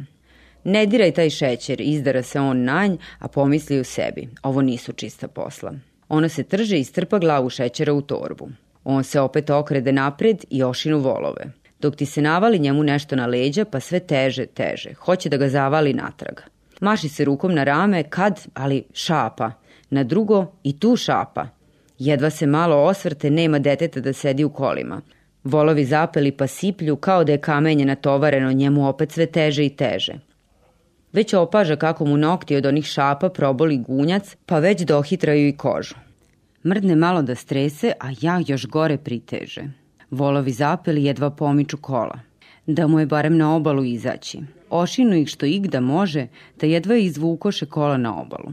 Ne 0.63 0.85
diraj 0.85 1.11
taj 1.11 1.29
šećer, 1.29 1.81
izdara 1.81 2.21
se 2.23 2.39
on 2.39 2.63
nanj, 2.63 2.97
a 3.19 3.27
pomisli 3.27 3.79
u 3.79 3.83
sebi. 3.83 4.29
Ovo 4.43 4.61
nisu 4.61 4.93
čista 4.93 5.27
posla. 5.27 5.73
Ono 6.09 6.29
se 6.29 6.43
trže 6.43 6.79
i 6.79 6.83
strpa 6.83 7.19
glavu 7.19 7.49
šećera 7.49 7.93
u 7.93 8.01
torbu. 8.01 8.49
On 8.83 9.03
se 9.03 9.19
opet 9.19 9.49
okrede 9.49 9.91
napred 9.91 10.45
i 10.49 10.63
ošinu 10.63 10.99
volove. 10.99 11.45
Dok 11.85 11.95
ti 11.95 12.05
se 12.05 12.21
navali 12.21 12.59
njemu 12.59 12.83
nešto 12.83 13.15
na 13.15 13.25
leđa, 13.25 13.65
pa 13.65 13.79
sve 13.79 13.99
teže, 13.99 14.45
teže. 14.45 14.93
Hoće 14.93 15.29
da 15.29 15.37
ga 15.37 15.49
zavali 15.49 15.93
natrag. 15.93 16.39
Maši 16.79 17.09
se 17.09 17.25
rukom 17.25 17.53
na 17.53 17.63
rame, 17.63 18.03
kad, 18.03 18.47
ali 18.53 18.83
šapa. 18.93 19.51
Na 19.89 20.03
drugo 20.03 20.45
i 20.63 20.79
tu 20.79 20.95
šapa. 20.95 21.47
Jedva 21.99 22.29
se 22.29 22.47
malo 22.47 22.75
osvrte, 22.75 23.29
nema 23.29 23.59
deteta 23.59 23.99
da 23.99 24.13
sedi 24.13 24.43
u 24.43 24.49
kolima. 24.49 25.01
Volovi 25.43 25.85
zapeli 25.85 26.31
pa 26.31 26.47
siplju 26.47 26.95
kao 26.95 27.23
da 27.23 27.31
je 27.31 27.41
kamenje 27.41 27.85
natovareno 27.85 28.51
njemu 28.51 28.87
opet 28.87 29.11
sve 29.11 29.25
teže 29.25 29.65
i 29.65 29.75
teže. 29.75 30.13
Već 31.13 31.33
opaža 31.33 31.75
kako 31.75 32.05
mu 32.05 32.17
nokti 32.17 32.55
od 32.55 32.65
onih 32.65 32.85
šapa 32.85 33.29
proboli 33.29 33.77
gunjac, 33.77 34.35
pa 34.45 34.59
već 34.59 34.81
dohitraju 34.81 35.47
i 35.47 35.57
kožu. 35.57 35.95
Mrdne 36.65 36.95
malo 36.95 37.21
da 37.21 37.35
strese, 37.35 37.93
a 37.99 38.07
ja 38.21 38.41
još 38.47 38.65
gore 38.65 38.97
priteže. 38.97 39.84
Volovi 40.15 40.51
zapeli 40.51 41.03
jedva 41.03 41.29
pomiču 41.29 41.77
kola. 41.77 42.19
Da 42.65 42.87
mu 42.87 42.99
je 42.99 43.05
barem 43.05 43.37
na 43.37 43.55
obalu 43.55 43.83
izaći. 43.83 44.39
Ošinu 44.69 45.15
ih 45.15 45.27
što 45.27 45.45
igda 45.45 45.79
može, 45.79 46.27
da 46.59 46.67
jedva 46.67 46.95
izvukoše 46.95 47.65
kola 47.65 47.97
na 47.97 48.21
obalu. 48.21 48.51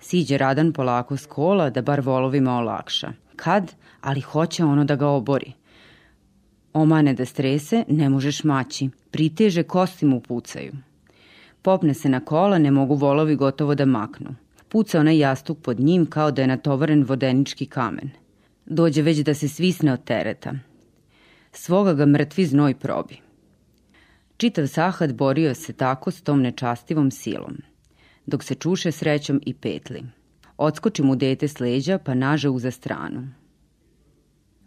Siđe 0.00 0.38
Radan 0.38 0.72
polako 0.72 1.16
s 1.16 1.26
kola 1.26 1.70
da 1.70 1.82
bar 1.82 2.00
volovima 2.00 2.56
olakša. 2.58 3.12
Kad? 3.36 3.74
Ali 4.00 4.20
hoće 4.20 4.64
ono 4.64 4.84
da 4.84 4.96
ga 4.96 5.08
obori. 5.08 5.52
Omane 6.72 7.14
da 7.14 7.24
strese, 7.24 7.84
ne 7.88 8.08
možeš 8.08 8.44
maći. 8.44 8.88
Priteže, 9.10 9.62
kosti 9.62 10.06
mu 10.06 10.20
pucaju. 10.20 10.72
Popne 11.62 11.94
se 11.94 12.08
na 12.08 12.20
kola, 12.20 12.58
ne 12.58 12.70
mogu 12.70 12.94
volovi 12.94 13.36
gotovo 13.36 13.74
da 13.74 13.84
maknu. 13.84 14.34
Puca 14.68 15.00
onaj 15.00 15.18
jastuk 15.18 15.58
pod 15.62 15.80
njim 15.80 16.06
kao 16.06 16.30
da 16.30 16.42
je 16.42 16.48
natovaren 16.48 17.04
vodenički 17.04 17.66
kamen. 17.66 18.10
Dođe 18.66 19.02
već 19.02 19.18
da 19.18 19.34
se 19.34 19.48
svisne 19.48 19.92
od 19.92 20.04
tereta. 20.04 20.69
Svoga 21.52 21.94
ga 21.94 22.06
mrtvi 22.06 22.46
znoj 22.46 22.74
probi. 22.74 23.16
Čitav 24.36 24.66
Sahad 24.66 25.14
borio 25.14 25.54
se 25.54 25.72
tako 25.72 26.10
s 26.10 26.22
tom 26.22 26.42
nečastivom 26.42 27.10
silom 27.10 27.56
dok 28.30 28.44
se 28.44 28.54
čuše 28.54 28.92
srećom 28.92 29.40
i 29.46 29.54
petli. 29.54 30.02
Odskoči 30.56 31.02
mu 31.02 31.16
dete 31.16 31.48
s 31.48 31.60
leđa, 31.60 31.98
pa 31.98 32.14
naže 32.14 32.48
uza 32.48 32.70
stranu. 32.70 33.28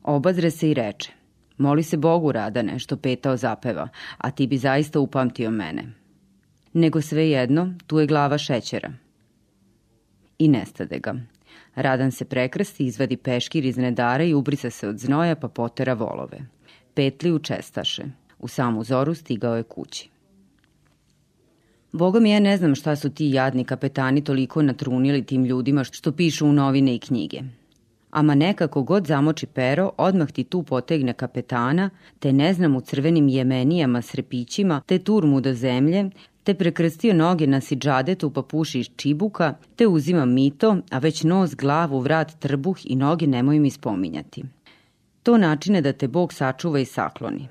Obazre 0.04 0.52
se 0.52 0.70
i 0.70 0.74
reče, 0.74 1.12
moli 1.58 1.84
se 1.84 1.98
Bogu 1.98 2.32
Radane, 2.32 2.80
što 2.80 2.98
petao 2.98 3.38
zapeva, 3.38 3.88
a 4.18 4.32
ti 4.32 4.48
bi 4.48 4.58
zaista 4.58 5.00
upamtio 5.00 5.52
mene. 5.52 5.84
Nego 6.74 7.02
svejedno, 7.02 7.74
tu 7.88 8.00
je 8.00 8.08
glava 8.08 8.38
šećera. 8.38 8.94
I 10.40 10.48
nestade 10.48 11.00
ga. 11.00 11.16
Radan 11.76 12.12
se 12.12 12.26
prekrsti, 12.26 12.86
izvadi 12.86 13.18
peškir 13.18 13.66
iz 13.66 13.78
nedara 13.78 14.24
i 14.24 14.34
ubrisa 14.34 14.70
se 14.70 14.88
od 14.88 14.98
znoja, 15.00 15.36
pa 15.36 15.48
potera 15.48 15.94
volove. 15.94 16.40
Petli 16.94 17.32
učestaše. 17.32 18.04
U 18.40 18.48
samu 18.48 18.84
zoru 18.84 19.16
stigao 19.16 19.56
je 19.56 19.64
kući. 19.64 20.10
Boga 21.92 22.20
mi 22.20 22.32
ja 22.32 22.40
ne 22.40 22.58
znam 22.58 22.76
šta 22.76 22.96
su 22.96 23.10
ti 23.10 23.30
jadni 23.30 23.64
kapetani 23.64 24.24
toliko 24.24 24.62
natrunili 24.62 25.26
tim 25.26 25.46
ljudima 25.46 25.84
što 25.84 26.12
pišu 26.12 26.48
u 26.48 26.54
novine 26.54 26.96
i 26.96 27.00
knjige. 27.00 27.42
Ama 28.12 28.36
nekako 28.36 28.84
god 28.84 29.08
zamoči 29.08 29.46
pero, 29.46 29.92
odmah 29.98 30.32
ti 30.32 30.44
tu 30.44 30.64
potegne 30.64 31.14
kapetana, 31.14 31.90
te 32.20 32.34
ne 32.34 32.54
znam 32.54 32.76
u 32.76 32.82
crvenim 32.82 33.28
jemenijama 33.28 34.02
s 34.02 34.16
repićima, 34.16 34.82
te 34.86 35.00
turmu 35.00 35.42
do 35.42 35.54
zemlje, 35.54 36.10
te 36.44 36.54
prekrstio 36.54 37.14
noge 37.14 37.48
na 37.48 37.62
siđadetu 37.62 38.30
pa 38.30 38.42
puši 38.42 38.80
iz 38.80 38.90
čibuka, 38.96 39.54
te 39.76 39.88
uzima 39.88 40.26
mito, 40.26 40.78
a 40.92 41.00
već 41.00 41.24
nos, 41.24 41.56
glavu, 41.56 42.00
vrat, 42.00 42.40
trbuh 42.40 42.78
i 42.84 42.96
noge 42.96 43.28
nemoj 43.28 43.60
mi 43.60 43.70
spominjati. 43.70 44.44
To 45.24 45.38
načine 45.38 45.82
da 45.82 45.94
te 45.94 46.08
Bog 46.08 46.34
sačuva 46.34 46.80
i 46.80 46.86
sakloni. 46.86 47.48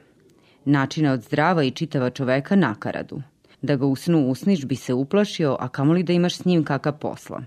Načine 0.65 1.13
od 1.13 1.23
zdrava 1.23 1.65
i 1.65 1.71
čitava 1.71 2.11
čoveka 2.11 2.57
nakaradu– 2.57 3.23
da 3.63 3.77
ga 3.77 3.87
u 3.87 3.97
snu 3.97 4.29
usniš 4.29 4.65
bi 4.65 4.77
se 4.77 4.95
uplašio, 4.95 5.57
a 5.61 5.69
kamoli 5.69 6.03
da 6.03 6.13
imaš 6.13 6.37
s 6.37 6.45
njim 6.45 6.65
kakav 6.65 6.99
posla. 6.99 7.43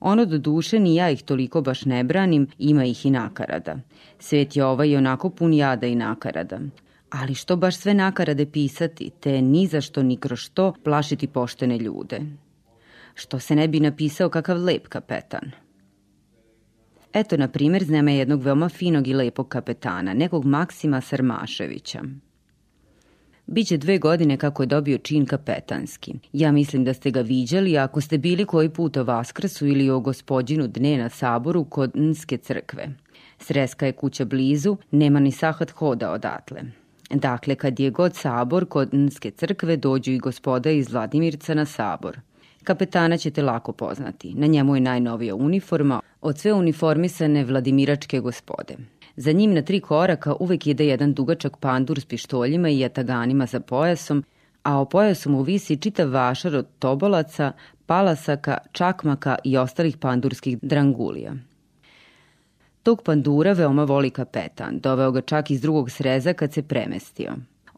Ono 0.00 0.24
do 0.24 0.38
duše 0.38 0.78
ni 0.78 0.94
ja 0.94 1.10
ih 1.10 1.22
toliko 1.22 1.60
baš 1.60 1.84
ne 1.84 2.04
branim, 2.04 2.46
ima 2.58 2.84
ih 2.84 3.06
i 3.06 3.10
nakarada. 3.10 3.76
Svet 4.18 4.56
je 4.56 4.64
ovaj 4.64 4.96
onako 4.96 5.30
pun 5.30 5.54
jada 5.54 5.86
i 5.86 5.94
nakarada. 5.94 6.58
Ali 7.10 7.34
što 7.34 7.56
baš 7.56 7.76
sve 7.76 7.94
nakarade 7.94 8.46
pisati, 8.46 9.10
te 9.20 9.42
ni 9.42 9.66
za 9.66 9.80
što 9.80 10.02
ni 10.02 10.16
kroz 10.16 10.38
što 10.38 10.74
plašiti 10.84 11.26
poštene 11.26 11.78
ljude. 11.78 12.20
Što 13.14 13.38
se 13.38 13.56
ne 13.56 13.68
bi 13.68 13.80
napisao 13.80 14.28
kakav 14.28 14.64
lep 14.64 14.88
kapetan. 14.88 15.50
Eto, 17.12 17.36
na 17.36 17.48
primjer, 17.48 17.84
zname 17.84 18.16
jednog 18.16 18.42
veoma 18.42 18.68
finog 18.68 19.08
i 19.08 19.14
lepog 19.14 19.48
kapetana, 19.48 20.14
nekog 20.14 20.44
Maksima 20.44 21.00
Sarmaševića. 21.00 22.02
Biće 23.46 23.76
dve 23.76 23.98
godine 23.98 24.36
kako 24.36 24.62
je 24.62 24.66
dobio 24.66 24.98
čin 24.98 25.26
kapetanski. 25.26 26.14
Ja 26.32 26.52
mislim 26.52 26.84
da 26.84 26.94
ste 26.94 27.10
ga 27.10 27.20
viđali 27.20 27.78
ako 27.78 28.00
ste 28.00 28.18
bili 28.18 28.44
koji 28.44 28.68
put 28.68 28.96
o 28.96 29.04
Vaskrsu 29.04 29.66
ili 29.66 29.90
o 29.90 30.00
gospodinu 30.00 30.66
dne 30.66 30.98
na 30.98 31.08
saboru 31.08 31.64
kod 31.64 31.96
Nske 31.96 32.36
crkve. 32.36 32.88
Sreska 33.38 33.86
je 33.86 33.92
kuća 33.92 34.24
blizu, 34.24 34.76
nema 34.90 35.20
ni 35.20 35.32
sahat 35.32 35.70
hoda 35.70 36.12
odatle. 36.12 36.62
Dakle, 37.10 37.54
kad 37.54 37.80
je 37.80 37.90
god 37.90 38.16
sabor 38.16 38.66
kod 38.66 38.94
Nske 38.94 39.30
crkve, 39.30 39.76
dođu 39.76 40.12
i 40.12 40.18
gospoda 40.18 40.70
iz 40.70 40.92
Vladimirca 40.92 41.54
na 41.54 41.64
sabor. 41.64 42.20
Kapetana 42.64 43.16
ćete 43.18 43.42
lako 43.42 43.72
poznati. 43.72 44.34
Na 44.34 44.46
njemu 44.46 44.74
je 44.74 44.80
najnovija 44.80 45.34
uniforma 45.34 46.00
od 46.20 46.38
sve 46.38 46.52
uniformisane 46.52 47.44
vladimiračke 47.44 48.20
gospode. 48.20 48.76
Za 49.16 49.32
njim 49.32 49.54
na 49.54 49.62
tri 49.62 49.80
koraka 49.80 50.34
uvek 50.40 50.66
ide 50.66 50.86
jedan 50.86 51.14
dugačak 51.14 51.56
pandur 51.56 52.00
s 52.00 52.04
pištoljima 52.04 52.68
i 52.68 52.78
jataganima 52.78 53.46
za 53.46 53.60
pojasom, 53.60 54.24
a 54.62 54.78
o 54.78 54.84
pojasu 54.84 55.30
mu 55.30 55.42
visi 55.42 55.76
čitav 55.76 56.10
vašar 56.10 56.56
od 56.56 56.66
tobolaca, 56.78 57.52
palasaka, 57.86 58.58
čakmaka 58.72 59.36
i 59.44 59.56
ostalih 59.56 59.96
pandurskih 59.96 60.58
drangulija. 60.62 61.34
Tog 62.82 63.02
pandura 63.02 63.52
veoma 63.52 63.84
voli 63.84 64.10
kapetan, 64.10 64.78
doveo 64.78 65.10
ga 65.10 65.20
čak 65.20 65.50
iz 65.50 65.60
drugog 65.60 65.90
sreza 65.90 66.32
kad 66.32 66.52
se 66.52 66.62
premestio. 66.62 67.32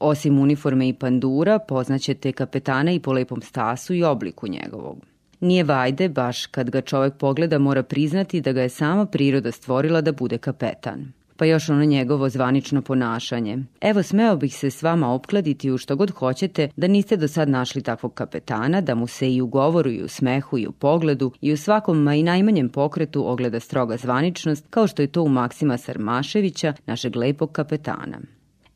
Osim 0.07 0.38
uniforme 0.38 0.88
i 0.88 0.93
pandura, 0.93 1.59
poznaćete 1.59 2.33
kapetana 2.33 2.93
i 2.93 3.01
po 3.01 3.12
lepom 3.12 3.43
stasu 3.43 3.95
i 3.95 4.05
obliku 4.05 4.49
njegovog. 4.49 4.99
Nije 5.40 5.64
vajde, 5.64 6.09
baš 6.09 6.47
kad 6.47 6.71
ga 6.71 6.81
čovek 6.81 7.14
pogleda 7.14 7.59
mora 7.59 7.83
priznati 7.83 8.40
da 8.40 8.53
ga 8.53 8.62
je 8.62 8.69
sama 8.69 9.07
priroda 9.07 9.53
stvorila 9.53 10.01
da 10.01 10.12
bude 10.12 10.38
kapetan 10.38 11.12
pa 11.37 11.45
još 11.45 11.69
ono 11.69 11.85
njegovo 11.85 12.29
zvanično 12.29 12.83
ponašanje. 12.83 13.59
Evo, 13.81 14.03
smeo 14.03 14.37
bih 14.37 14.57
se 14.57 14.71
s 14.71 14.83
vama 14.83 15.12
opkladiti 15.12 15.71
u 15.71 15.79
što 15.79 15.97
god 15.97 16.11
hoćete 16.11 16.69
da 16.77 16.87
niste 16.87 17.17
do 17.17 17.29
sad 17.29 17.49
našli 17.49 17.83
takvog 17.83 18.14
kapetana, 18.14 18.81
da 18.81 18.95
mu 18.95 19.07
se 19.07 19.35
i 19.35 19.40
u 19.40 19.47
govoru 19.47 19.90
i 19.90 20.03
u 20.03 20.09
smehu 20.09 20.59
i 20.59 20.67
u 20.67 20.73
pogledu 20.73 21.33
i 21.40 21.53
u 21.53 21.57
svakom 21.57 22.03
ma 22.03 22.14
i 22.14 22.23
najmanjem 22.23 22.69
pokretu 22.69 23.31
ogleda 23.31 23.61
stroga 23.61 23.97
zvaničnost, 23.97 24.67
kao 24.71 24.87
što 24.87 25.03
je 25.03 25.09
to 25.09 25.23
u 25.23 25.29
Maksima 25.29 25.79
Sarmaševića, 25.79 26.73
našeg 26.87 27.17
lepog 27.17 27.53
kapetana. 27.53 28.19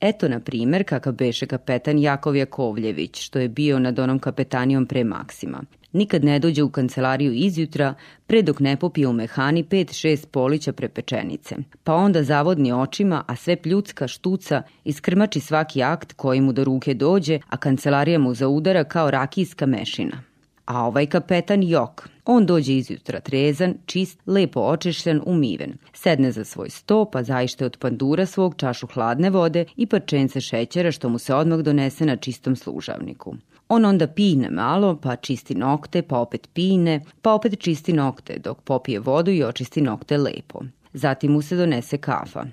Eto, 0.01 0.29
na 0.29 0.41
primer, 0.41 0.85
kakav 0.85 1.13
beše 1.13 1.47
kapetan 1.47 1.99
Jakov 1.99 2.37
Jakovljević, 2.37 3.21
što 3.21 3.39
je 3.39 3.49
bio 3.49 3.79
nad 3.79 3.99
onom 3.99 4.19
kapetanijom 4.19 4.87
pre 4.87 5.05
Maksima. 5.05 5.63
Nikad 5.93 6.25
ne 6.25 6.39
dođe 6.39 6.63
u 6.63 6.71
kancelariju 6.71 7.33
izjutra, 7.33 7.95
pre 8.27 8.43
dok 8.43 8.61
ne 8.61 8.77
popije 8.77 9.09
u 9.09 9.13
mehani 9.13 9.65
5-6 9.65 10.27
polića 10.27 10.73
prepečenice. 10.73 11.57
Pa 11.85 11.95
onda 11.95 12.23
zavodni 12.23 12.73
očima, 12.73 13.25
a 13.27 13.37
sve 13.37 13.57
pljucka, 13.57 14.09
štuca, 14.09 14.63
iskrmači 14.85 15.41
svaki 15.41 15.83
akt 15.83 16.13
koji 16.13 16.41
mu 16.41 16.53
do 16.53 16.65
ruke 16.65 16.95
dođe, 16.95 17.39
a 17.49 17.57
kancelarija 17.57 18.19
mu 18.19 18.35
zaudara 18.35 18.85
kao 18.85 19.11
rakijska 19.11 19.67
mešina. 19.67 20.28
A 20.69 20.87
ovaj 20.87 21.07
kapetan 21.07 21.63
Jok, 21.63 22.09
on 22.25 22.47
dođe 22.47 22.73
izjutra 22.73 23.21
trezan, 23.21 23.75
čist, 23.87 24.19
lepo 24.27 24.61
očešljan, 24.61 25.21
umiven. 25.27 25.73
Sedne 25.93 26.33
za 26.33 26.45
svoj 26.45 26.71
sto, 26.71 27.05
pa 27.05 27.23
zaište 27.23 27.65
od 27.65 27.77
pandura 27.79 28.27
svog 28.27 28.55
čašu 28.57 28.87
hladne 28.87 29.31
vode 29.31 29.65
i 29.77 29.87
parčence 29.87 30.41
šećera 30.41 30.93
što 30.93 31.09
mu 31.09 31.19
se 31.19 31.35
odmah 31.35 31.59
donese 31.59 32.07
na 32.07 32.17
čistom 32.17 32.57
služavniku. 32.57 33.35
On 33.69 33.85
onda 33.85 34.07
pine 34.07 34.51
malo, 34.51 34.99
pa 35.03 35.17
čisti 35.17 35.55
nokte, 35.55 36.03
pa 36.03 36.19
opet 36.19 36.49
pine, 36.53 37.01
pa 37.23 37.33
opet 37.33 37.59
čisti 37.59 37.93
nokte, 37.93 38.39
dok 38.39 38.61
popije 38.61 39.01
vodu 39.01 39.31
i 39.31 39.45
očisti 39.45 39.81
nokte 39.81 40.17
lepo. 40.17 40.61
Zatim 40.93 41.33
mu 41.33 41.43
se 41.43 41.57
donese 41.57 41.99
kafa. 41.99 42.45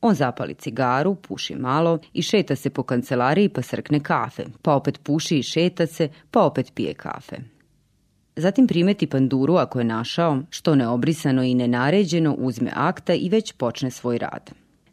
On 0.00 0.14
zapali 0.14 0.54
cigaru, 0.54 1.14
puši 1.14 1.54
malo 1.54 1.98
i 2.12 2.22
šeta 2.22 2.56
se 2.56 2.70
po 2.70 2.82
kancelariji 2.82 3.48
pa 3.48 3.62
srkne 3.62 4.00
kafe, 4.00 4.44
pa 4.62 4.74
opet 4.74 5.00
puši 5.02 5.38
i 5.38 5.42
šeta 5.42 5.86
se, 5.86 6.08
pa 6.30 6.42
opet 6.42 6.72
pije 6.74 6.94
kafe. 6.94 7.53
Zatim 8.36 8.66
primeti 8.66 9.06
panduru 9.06 9.54
ako 9.54 9.78
je 9.78 9.84
našao, 9.84 10.38
što 10.50 10.74
neobrisano 10.74 11.42
i 11.42 11.54
nenaređeno 11.54 12.34
uzme 12.38 12.70
akta 12.74 13.14
i 13.14 13.28
već 13.28 13.52
počne 13.52 13.90
svoj 13.90 14.18
rad. 14.18 14.50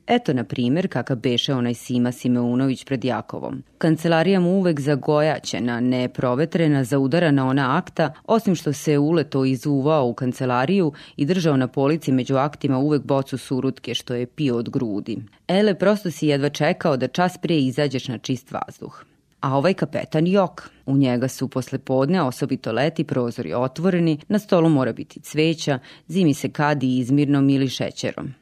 Eto, 0.07 0.33
na 0.33 0.43
primer, 0.43 0.87
kakav 0.87 1.17
beše 1.17 1.53
onaj 1.53 1.73
Sima 1.73 2.11
Simeunović 2.11 2.85
pred 2.85 3.05
Jakovom. 3.05 3.63
Kancelarija 3.77 4.39
mu 4.39 4.49
uvek 4.49 4.79
zagojaćena, 4.79 5.79
neprovetrena, 5.79 6.83
zaudarana 6.83 7.47
ona 7.47 7.77
akta, 7.77 8.13
osim 8.25 8.55
što 8.55 8.73
se 8.73 8.97
uleto 8.97 9.45
izuvao 9.45 10.07
u 10.07 10.13
kancelariju 10.13 10.93
i 11.15 11.25
držao 11.25 11.57
na 11.57 11.67
polici 11.67 12.11
među 12.11 12.35
aktima 12.35 12.77
uvek 12.77 13.03
bocu 13.03 13.37
surutke 13.37 13.93
što 13.93 14.13
je 14.13 14.25
pio 14.25 14.57
od 14.57 14.69
grudi. 14.69 15.17
Ele, 15.47 15.75
prosto 15.75 16.11
si 16.11 16.27
jedva 16.27 16.49
čekao 16.49 16.97
da 16.97 17.07
čas 17.07 17.37
prije 17.37 17.61
izađeš 17.61 18.07
na 18.07 18.17
čist 18.17 18.51
vazduh. 18.51 19.03
A 19.41 19.57
ovaj 19.57 19.73
kapetan 19.73 20.27
Jok. 20.27 20.69
U 20.85 20.97
njega 20.97 21.27
su 21.27 21.47
posle 21.47 21.79
podne, 21.79 22.21
osobito 22.21 22.71
leti, 22.71 23.03
prozori 23.03 23.53
otvoreni, 23.53 24.19
na 24.27 24.39
stolu 24.39 24.69
mora 24.69 24.93
biti 24.93 25.19
cveća, 25.19 25.79
zimi 26.07 26.33
se 26.33 26.49
kadi 26.49 26.97
izmirnom 26.97 27.49
ili 27.49 27.67
šećerom. 27.69 28.33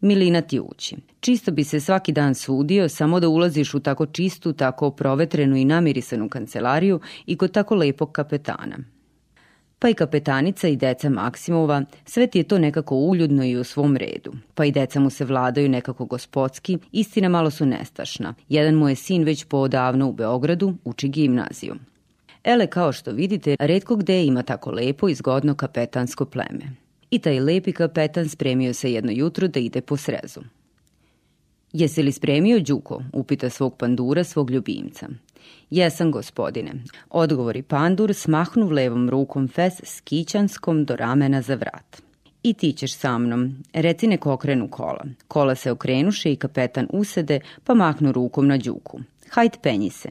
Milina 0.00 0.40
ti 0.40 0.60
ući. 0.60 0.96
Čisto 1.20 1.52
bi 1.52 1.64
se 1.64 1.80
svaki 1.80 2.12
dan 2.12 2.34
sudio 2.34 2.88
samo 2.88 3.20
da 3.20 3.28
ulaziš 3.28 3.74
u 3.74 3.80
tako 3.80 4.06
čistu, 4.06 4.52
tako 4.52 4.90
provetrenu 4.90 5.56
i 5.56 5.64
namirisanu 5.64 6.28
kancelariju 6.28 7.00
i 7.26 7.36
kod 7.36 7.52
tako 7.52 7.74
lepog 7.74 8.12
kapetana. 8.12 8.78
Pa 9.82 9.88
i 9.88 9.94
kapetanica 9.94 10.68
i 10.68 10.76
deca 10.76 11.10
Maksimova, 11.10 11.82
sve 12.04 12.26
ti 12.26 12.38
je 12.38 12.44
to 12.44 12.58
nekako 12.58 12.96
uljudno 12.96 13.44
i 13.44 13.56
u 13.56 13.64
svom 13.64 13.96
redu. 13.96 14.32
Pa 14.54 14.64
i 14.64 14.72
deca 14.72 15.00
mu 15.00 15.10
se 15.10 15.24
vladaju 15.24 15.68
nekako 15.68 16.04
gospodski, 16.04 16.78
istina 16.92 17.28
malo 17.28 17.50
su 17.50 17.66
nestašna. 17.66 18.34
Jedan 18.48 18.74
mu 18.74 18.88
je 18.88 18.94
sin 18.94 19.24
već 19.24 19.44
poodavno 19.44 20.08
u 20.08 20.12
Beogradu, 20.12 20.74
uči 20.84 21.08
gimnaziju. 21.08 21.74
Ele, 22.44 22.66
kao 22.66 22.92
što 22.92 23.12
vidite, 23.12 23.56
redko 23.60 23.96
gde 23.96 24.24
ima 24.24 24.42
tako 24.42 24.70
lepo 24.70 25.08
i 25.08 25.14
zgodno 25.14 25.54
kapetansko 25.54 26.24
pleme 26.24 26.64
i 27.10 27.18
taj 27.18 27.40
lepi 27.40 27.72
kapetan 27.72 28.28
spremio 28.28 28.74
se 28.74 28.92
jedno 28.92 29.12
jutro 29.12 29.48
da 29.48 29.60
ide 29.60 29.80
po 29.80 29.96
srezu. 29.96 30.40
Jesi 31.72 32.02
li 32.02 32.12
spremio 32.12 32.60
Đuko? 32.60 33.02
upita 33.12 33.50
svog 33.50 33.76
pandura 33.76 34.24
svog 34.24 34.50
ljubimca. 34.50 35.08
Jesam, 35.72 36.10
gospodine, 36.12 36.72
odgovori 37.10 37.62
pandur 37.62 38.14
smahnuv 38.14 38.72
levom 38.72 39.10
rukom 39.10 39.48
fes 39.48 39.80
s 39.84 40.00
kićanskom 40.00 40.84
do 40.84 40.96
ramena 40.96 41.42
za 41.42 41.54
vrat. 41.54 42.02
I 42.42 42.54
ti 42.54 42.72
ćeš 42.72 42.96
sa 42.96 43.18
mnom. 43.18 43.54
Reci 43.72 44.06
neko 44.06 44.32
okrenu 44.32 44.68
kola. 44.68 45.04
Kola 45.28 45.54
se 45.54 45.70
okrenuše 45.70 46.32
i 46.32 46.36
kapetan 46.36 46.88
usede, 46.90 47.40
pa 47.64 47.74
mahnu 47.74 48.12
rukom 48.12 48.46
na 48.46 48.56
Đuku. 48.56 49.00
Hajt 49.30 49.58
penji 49.62 49.90
se. 49.90 50.08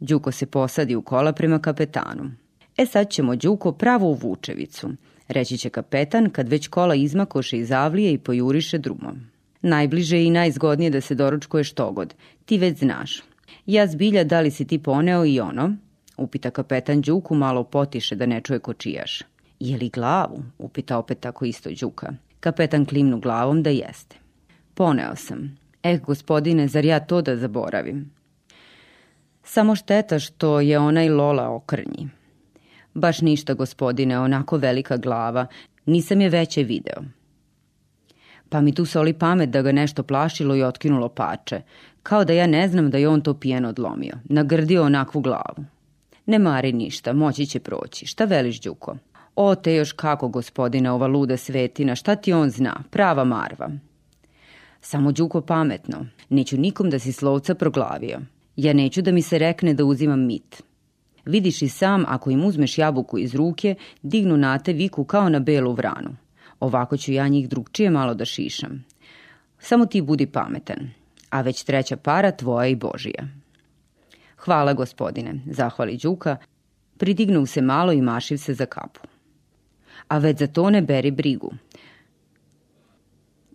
Đuko 0.00 0.32
se 0.32 0.46
posadi 0.46 0.96
u 0.96 1.02
kola 1.02 1.32
prema 1.32 1.58
kapetanu. 1.58 2.30
E 2.76 2.86
sad 2.86 3.10
ćemo 3.10 3.36
Đuko 3.36 3.72
pravo 3.72 4.06
u 4.06 4.14
Vučevicu 4.14 4.90
reći 5.28 5.58
će 5.58 5.70
kapetan 5.70 6.30
kad 6.30 6.48
već 6.48 6.68
kola 6.68 6.94
izmakoše 6.94 7.58
iz 7.58 7.72
avlije 7.72 8.12
i 8.12 8.18
pojuriše 8.18 8.78
drumom. 8.78 9.20
Najbliže 9.62 10.24
i 10.24 10.30
najzgodnije 10.30 10.90
da 10.90 11.00
se 11.00 11.14
doručkuje 11.14 11.64
štogod, 11.64 12.14
ti 12.44 12.58
već 12.58 12.78
znaš. 12.78 13.22
Ja 13.66 13.86
zbilja 13.86 14.24
da 14.24 14.40
li 14.40 14.50
si 14.50 14.64
ti 14.66 14.78
poneo 14.78 15.24
i 15.24 15.40
ono? 15.40 15.72
Upita 16.16 16.50
kapetan 16.50 17.00
Đuku 17.00 17.34
malo 17.34 17.64
potiše 17.64 18.16
da 18.16 18.26
ne 18.26 18.40
čuje 18.40 18.58
kočijaš. 18.58 19.22
Je 19.60 19.78
li 19.78 19.88
glavu? 19.88 20.42
Upita 20.58 20.98
opet 20.98 21.20
tako 21.20 21.44
isto 21.44 21.70
Đuka. 21.80 22.12
Kapetan 22.40 22.86
klimnu 22.86 23.20
glavom 23.20 23.62
da 23.62 23.70
jeste. 23.70 24.16
Poneo 24.74 25.16
sam. 25.16 25.58
Eh, 25.82 25.98
gospodine, 25.98 26.68
zar 26.68 26.84
ja 26.84 27.00
to 27.00 27.22
da 27.22 27.36
zaboravim? 27.36 28.10
Samo 29.42 29.74
šteta 29.76 30.18
što 30.18 30.60
je 30.60 30.78
onaj 30.78 31.08
Lola 31.08 31.48
okrnji. 31.50 32.08
Baš 32.94 33.20
ništa, 33.20 33.54
gospodine, 33.54 34.18
onako 34.18 34.56
velika 34.56 34.96
glava. 34.96 35.46
Nisam 35.86 36.20
je 36.20 36.28
veće 36.28 36.62
video. 36.62 37.02
Pa 38.48 38.60
mi 38.60 38.74
tu 38.74 38.84
soli 38.84 39.12
pamet 39.12 39.50
da 39.50 39.62
ga 39.62 39.72
nešto 39.72 40.02
plašilo 40.02 40.56
i 40.56 40.62
otkinulo 40.62 41.08
pače. 41.08 41.60
Kao 42.02 42.24
da 42.24 42.32
ja 42.32 42.46
ne 42.46 42.68
znam 42.68 42.90
da 42.90 42.98
je 42.98 43.08
on 43.08 43.20
to 43.20 43.34
pijeno 43.34 43.68
odlomio. 43.68 44.18
Nagrdio 44.24 44.84
onakvu 44.84 45.20
glavu. 45.20 45.64
Ne 46.26 46.38
mari 46.38 46.72
ništa, 46.72 47.12
moći 47.12 47.46
će 47.46 47.60
proći. 47.60 48.06
Šta 48.06 48.24
veliš, 48.24 48.60
Đuko? 48.60 48.96
O, 49.36 49.54
te 49.54 49.74
još 49.74 49.92
kako, 49.92 50.28
gospodine, 50.28 50.90
ova 50.90 51.06
luda 51.06 51.36
svetina, 51.36 51.94
šta 51.94 52.16
ti 52.16 52.32
on 52.32 52.50
zna? 52.50 52.82
Prava 52.90 53.24
marva. 53.24 53.70
Samo 54.80 55.12
Đuko 55.12 55.40
pametno. 55.40 56.06
Neću 56.28 56.56
nikom 56.58 56.90
da 56.90 56.98
si 56.98 57.12
slovca 57.12 57.54
proglavio. 57.54 58.20
Ja 58.56 58.72
neću 58.72 59.02
da 59.02 59.12
mi 59.12 59.22
se 59.22 59.38
rekne 59.38 59.74
da 59.74 59.84
uzimam 59.84 60.26
mit. 60.26 60.62
Vidiš 61.24 61.62
i 61.62 61.68
sam, 61.68 62.04
ako 62.08 62.30
im 62.30 62.44
uzmeš 62.44 62.78
jabuku 62.78 63.18
iz 63.18 63.34
ruke, 63.34 63.74
dignu 64.02 64.36
na 64.36 64.58
te 64.58 64.72
viku 64.72 65.04
kao 65.04 65.28
na 65.28 65.38
belu 65.38 65.72
vranu. 65.72 66.10
Ovako 66.60 66.96
ću 66.96 67.12
ja 67.12 67.28
njih 67.28 67.48
drugčije 67.48 67.90
malo 67.90 68.14
da 68.14 68.24
šišam. 68.24 68.84
Samo 69.58 69.86
ti 69.86 70.02
budi 70.02 70.26
pametan, 70.26 70.90
a 71.30 71.40
već 71.40 71.62
treća 71.62 71.96
para 71.96 72.30
tvoja 72.30 72.66
i 72.66 72.76
Božija. 72.76 73.28
Hvala, 74.36 74.72
gospodine, 74.72 75.40
zahvali 75.46 75.96
Đuka, 75.96 76.36
pridignu 76.98 77.46
se 77.46 77.62
malo 77.62 77.92
i 77.92 78.02
mašiv 78.02 78.36
se 78.36 78.54
za 78.54 78.66
kapu. 78.66 79.00
A 80.08 80.18
već 80.18 80.38
za 80.38 80.46
to 80.46 80.70
ne 80.70 80.82
beri 80.82 81.10
brigu, 81.10 81.52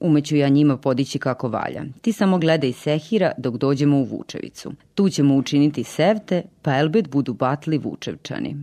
Umeću 0.01 0.35
ja 0.35 0.49
njima 0.49 0.77
podići 0.77 1.19
kako 1.19 1.47
valja. 1.47 1.83
Ti 2.01 2.13
samo 2.13 2.37
gledaj 2.37 2.73
Sehira 2.73 3.31
dok 3.37 3.57
dođemo 3.57 3.97
u 3.97 4.03
Vučevicu. 4.03 4.71
Tu 4.95 5.09
ćemo 5.09 5.35
učiniti 5.35 5.83
sevte, 5.83 6.43
pa 6.61 6.77
elbet 6.77 7.09
budu 7.09 7.33
batli 7.33 7.77
Vučevčani. 7.77 8.55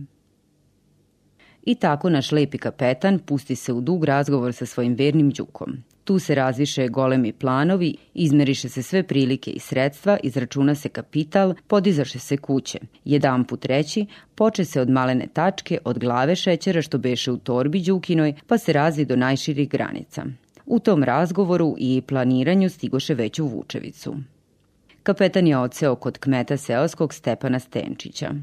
I 1.65 1.75
tako 1.75 2.09
naš 2.09 2.31
lepi 2.31 2.57
kapetan 2.57 3.19
pusti 3.19 3.55
se 3.55 3.73
u 3.73 3.81
dug 3.81 4.03
razgovor 4.03 4.53
sa 4.53 4.65
svojim 4.65 4.93
vernim 4.93 5.29
đukom. 5.29 5.83
Tu 6.03 6.19
se 6.19 6.35
razviše 6.35 6.87
golemi 6.87 7.33
planovi, 7.33 7.95
izmeriše 8.13 8.69
se 8.69 8.83
sve 8.83 9.03
prilike 9.03 9.51
i 9.51 9.59
sredstva, 9.59 10.17
izračuna 10.23 10.75
se 10.75 10.89
kapital, 10.89 11.53
podizaše 11.67 12.19
se 12.19 12.37
kuće. 12.37 12.79
Jedan 13.05 13.43
put 13.43 13.65
reći, 13.65 14.05
poče 14.35 14.65
se 14.65 14.81
od 14.81 14.89
malene 14.89 15.27
tačke, 15.33 15.77
od 15.85 15.99
glave 15.99 16.35
šećera 16.35 16.81
što 16.81 16.97
beše 16.97 17.31
u 17.31 17.37
torbi 17.37 17.81
Đukinoj, 17.81 18.33
pa 18.47 18.57
se 18.57 18.73
razvi 18.73 19.05
do 19.05 19.15
najširih 19.15 19.69
granica. 19.69 20.25
U 20.65 20.79
tom 20.79 21.03
razgovoru 21.03 21.75
i 21.77 22.01
planiranju 22.07 22.69
stigoše 22.69 23.13
već 23.13 23.39
u 23.39 23.47
Vučevicu. 23.47 24.15
Kapetan 25.03 25.47
je 25.47 25.57
oceo 25.57 25.95
kod 25.95 26.17
kmeta 26.17 26.57
seoskog 26.57 27.13
Stepana 27.13 27.59
Stenčića. 27.59 28.33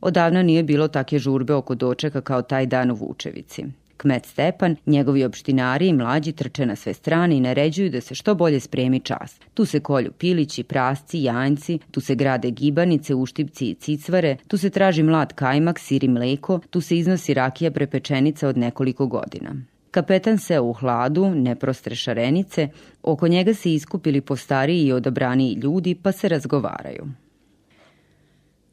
Odavno 0.00 0.42
nije 0.42 0.62
bilo 0.62 0.88
take 0.88 1.18
žurbe 1.18 1.54
oko 1.54 1.74
dočeka 1.74 2.20
kao 2.20 2.42
taj 2.42 2.66
dan 2.66 2.90
u 2.90 2.94
Vučevici. 2.94 3.64
Kmet 3.96 4.26
Stepan, 4.26 4.76
njegovi 4.86 5.24
opštinari 5.24 5.88
i 5.88 5.92
mlađi 5.92 6.32
trče 6.32 6.66
na 6.66 6.76
sve 6.76 6.94
strane 6.94 7.36
i 7.36 7.40
naređuju 7.40 7.90
da 7.90 8.00
se 8.00 8.14
što 8.14 8.34
bolje 8.34 8.60
spremi 8.60 9.00
čas. 9.00 9.40
Tu 9.54 9.64
se 9.64 9.80
kolju 9.80 10.12
pilići, 10.12 10.62
prasci, 10.62 11.22
janjci, 11.22 11.78
tu 11.90 12.00
se 12.00 12.14
grade 12.14 12.50
gibanice, 12.50 13.14
uštipci 13.14 13.70
i 13.70 13.74
cicvare, 13.74 14.36
tu 14.48 14.58
se 14.58 14.70
traži 14.70 15.02
mlad 15.02 15.32
kajmak, 15.32 15.78
sir 15.78 16.04
i 16.04 16.08
mleko, 16.08 16.60
tu 16.70 16.80
se 16.80 16.98
iznosi 16.98 17.34
rakija 17.34 17.70
prepečenica 17.70 18.48
od 18.48 18.56
nekoliko 18.58 19.06
godina. 19.06 19.54
Kapetan 19.90 20.38
se 20.38 20.60
u 20.60 20.72
hladu, 20.72 21.30
neprostre 21.34 21.94
šarenice, 21.94 22.68
oko 23.02 23.28
njega 23.28 23.54
se 23.54 23.74
iskupili 23.74 24.20
postariji 24.20 24.86
i 24.86 24.92
odabraniji 24.92 25.54
ljudi 25.54 25.94
pa 25.94 26.12
se 26.12 26.28
razgovaraju. 26.28 27.06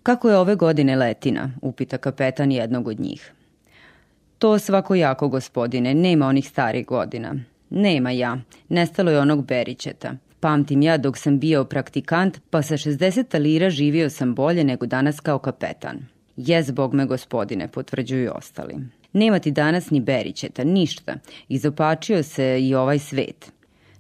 Kako 0.04 0.30
je 0.30 0.38
ove 0.38 0.56
godine 0.56 0.96
letina, 0.96 1.52
upita 1.62 1.98
kapetan 1.98 2.52
jednog 2.52 2.88
od 2.88 3.00
njih. 3.00 3.34
To 4.38 4.60
svako 4.60 4.96
jako, 4.96 5.28
gospodine, 5.28 5.94
nema 5.94 6.28
onih 6.28 6.50
starih 6.50 6.86
godina. 6.86 7.36
Nema 7.70 8.12
ja, 8.12 8.38
nestalo 8.70 9.12
je 9.12 9.20
onog 9.20 9.46
Berićeta. 9.46 10.16
Pamtim 10.40 10.82
ja 10.82 10.98
dok 10.98 11.18
sam 11.18 11.40
bio 11.40 11.64
praktikant, 11.66 12.40
pa 12.50 12.62
sa 12.62 12.78
60 12.78 13.40
lira 13.40 13.70
živio 13.70 14.10
sam 14.10 14.36
bolje 14.36 14.64
nego 14.64 14.86
danas 14.86 15.20
kao 15.20 15.40
kapetan. 15.40 16.00
Jez 16.38 16.72
bog 16.72 16.94
me 16.94 17.06
gospodine, 17.06 17.68
potvrđuju 17.68 18.32
ostali. 18.36 18.76
Nema 19.14 19.40
ti 19.40 19.52
danas 19.52 19.90
ni 19.90 20.02
Berićeta, 20.02 20.64
ništa. 20.64 21.16
Izopačio 21.48 22.24
se 22.24 22.62
i 22.62 22.76
ovaj 22.76 23.00
svet. 23.00 23.52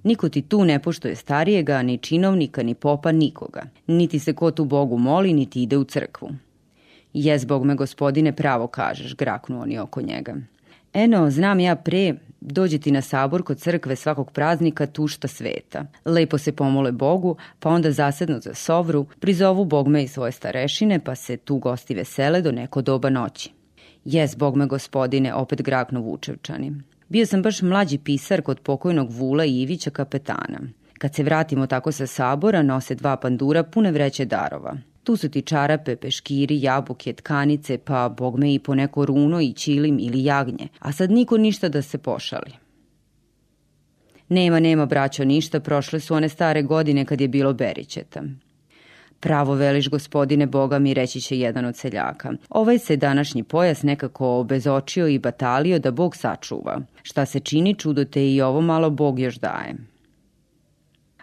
Niko 0.03 0.29
ti 0.29 0.41
tu 0.41 0.65
ne 0.65 0.79
poštuje 0.79 1.15
starijega, 1.15 1.81
ni 1.81 1.97
činovnika, 1.97 2.63
ni 2.63 2.75
popa, 2.75 3.11
nikoga. 3.11 3.61
Niti 3.87 4.19
se 4.19 4.33
ko 4.33 4.51
tu 4.51 4.65
Bogu 4.65 4.97
moli, 4.97 5.33
niti 5.33 5.63
ide 5.63 5.77
u 5.77 5.83
crkvu. 5.83 6.29
Jes, 7.13 7.45
Bog 7.45 7.65
me 7.65 7.75
gospodine, 7.75 8.35
pravo 8.35 8.67
kažeš, 8.67 9.15
graknu 9.15 9.61
oni 9.61 9.79
oko 9.79 10.01
njega. 10.01 10.35
Eno, 10.93 11.29
znam 11.29 11.59
ja 11.59 11.75
pre, 11.75 12.15
dođe 12.41 12.77
ti 12.77 12.91
na 12.91 13.01
sabor 13.01 13.43
kod 13.43 13.57
crkve 13.57 13.95
svakog 13.95 14.31
praznika 14.31 14.85
tušta 14.85 15.27
sveta. 15.27 15.85
Lepo 16.05 16.37
se 16.37 16.51
pomole 16.51 16.91
Bogu, 16.91 17.35
pa 17.59 17.69
onda 17.69 17.91
zasednu 17.91 18.39
za 18.39 18.53
sovru, 18.53 19.05
prizovu 19.19 19.65
Bogme 19.65 20.03
i 20.03 20.07
svoje 20.07 20.31
starešine, 20.31 20.99
pa 20.99 21.15
se 21.15 21.37
tu 21.37 21.57
gosti 21.57 21.95
vesele 21.95 22.41
do 22.41 22.51
neko 22.51 22.81
doba 22.81 23.09
noći. 23.09 23.51
Jes, 24.05 24.37
Bogme 24.37 24.65
gospodine, 24.65 25.33
opet 25.33 25.61
graknu 25.61 26.03
Vučevčani. 26.03 26.71
Bio 27.13 27.26
sam 27.26 27.41
baš 27.41 27.62
mlađi 27.62 27.97
pisar 27.97 28.41
kod 28.41 28.60
pokojnog 28.60 29.12
Vula 29.12 29.45
i 29.45 29.62
Ivića 29.62 29.89
kapetana. 29.89 30.60
Kad 30.97 31.15
se 31.15 31.23
vratimo 31.23 31.67
tako 31.67 31.91
sa 31.91 32.08
sabora, 32.08 32.62
nose 32.62 32.95
dva 32.95 33.17
pandura 33.17 33.63
pune 33.63 33.91
vreće 33.91 34.26
darova. 34.26 34.78
Tu 35.04 35.15
su 35.15 35.30
ti 35.30 35.41
čarape, 35.41 35.95
peškiri, 35.95 36.62
jabuke, 36.62 37.13
tkanice, 37.13 37.78
pa 37.78 38.10
bogme 38.10 38.54
i 38.54 38.60
po 38.60 38.76
neko 38.76 39.06
runo 39.06 39.41
i 39.41 39.54
čilim 39.54 39.99
ili 39.99 40.23
jagnje. 40.23 40.67
A 40.80 40.91
sad 40.91 41.12
niko 41.12 41.38
ništa 41.38 41.69
da 41.69 41.82
se 41.82 41.97
pošali. 41.97 42.52
Nema, 44.30 44.60
nema, 44.60 44.86
braćo, 44.86 45.26
ništa, 45.26 45.60
prošle 45.60 45.99
su 45.99 46.15
one 46.15 46.30
stare 46.30 46.62
godine 46.62 47.06
kad 47.06 47.21
je 47.21 47.28
bilo 47.28 47.54
berićeta. 47.54 48.23
Pravo 49.23 49.53
veliš, 49.53 49.89
gospodine 49.89 50.45
Boga 50.45 50.79
mi, 50.79 50.93
reći 50.93 51.21
će 51.21 51.39
jedan 51.39 51.65
od 51.65 51.75
seljaka. 51.75 52.31
Ovaj 52.49 52.79
se 52.79 52.95
današnji 52.95 53.43
pojas 53.43 53.83
nekako 53.83 54.39
obezočio 54.39 55.07
i 55.07 55.19
batalio 55.19 55.79
da 55.79 55.91
Bog 55.91 56.15
sačuva. 56.15 56.81
Šta 57.01 57.25
se 57.25 57.39
čini, 57.39 57.75
čudo 57.75 58.05
te 58.05 58.33
i 58.33 58.41
ovo 58.41 58.62
malo 58.62 58.89
Bog 58.89 59.19
još 59.19 59.36
daje. 59.36 59.75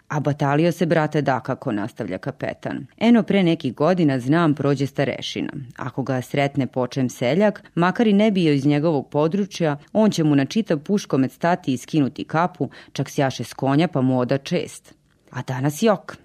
A 0.07 0.19
batalio 0.19 0.71
se, 0.71 0.85
brate, 0.85 1.21
da 1.21 1.39
kako, 1.39 1.71
nastavlja 1.71 2.17
kapetan. 2.17 2.87
Eno 2.97 3.23
pre 3.23 3.43
nekih 3.43 3.75
godina 3.75 4.19
znam 4.19 4.55
prođe 4.55 4.87
starešina. 4.87 5.53
Ako 5.77 6.03
ga 6.03 6.21
sretne 6.21 6.67
počem 6.67 7.09
seljak, 7.09 7.63
makar 7.75 8.07
i 8.07 8.13
ne 8.13 8.31
bio 8.31 8.53
iz 8.53 8.65
njegovog 8.65 9.09
područja, 9.09 9.77
on 9.93 10.11
će 10.11 10.23
mu 10.23 10.35
na 10.35 10.45
čitav 10.45 10.79
puškomet 10.79 11.31
stati 11.31 11.73
i 11.73 11.77
skinuti 11.77 12.23
kapu, 12.23 12.69
čak 12.93 13.09
sjaše 13.09 13.43
s 13.43 13.53
konja 13.53 13.87
pa 13.87 14.01
mu 14.01 14.19
oda 14.19 14.37
čest. 14.37 14.93
A 15.31 15.41
danas 15.41 15.83
jok. 15.83 16.20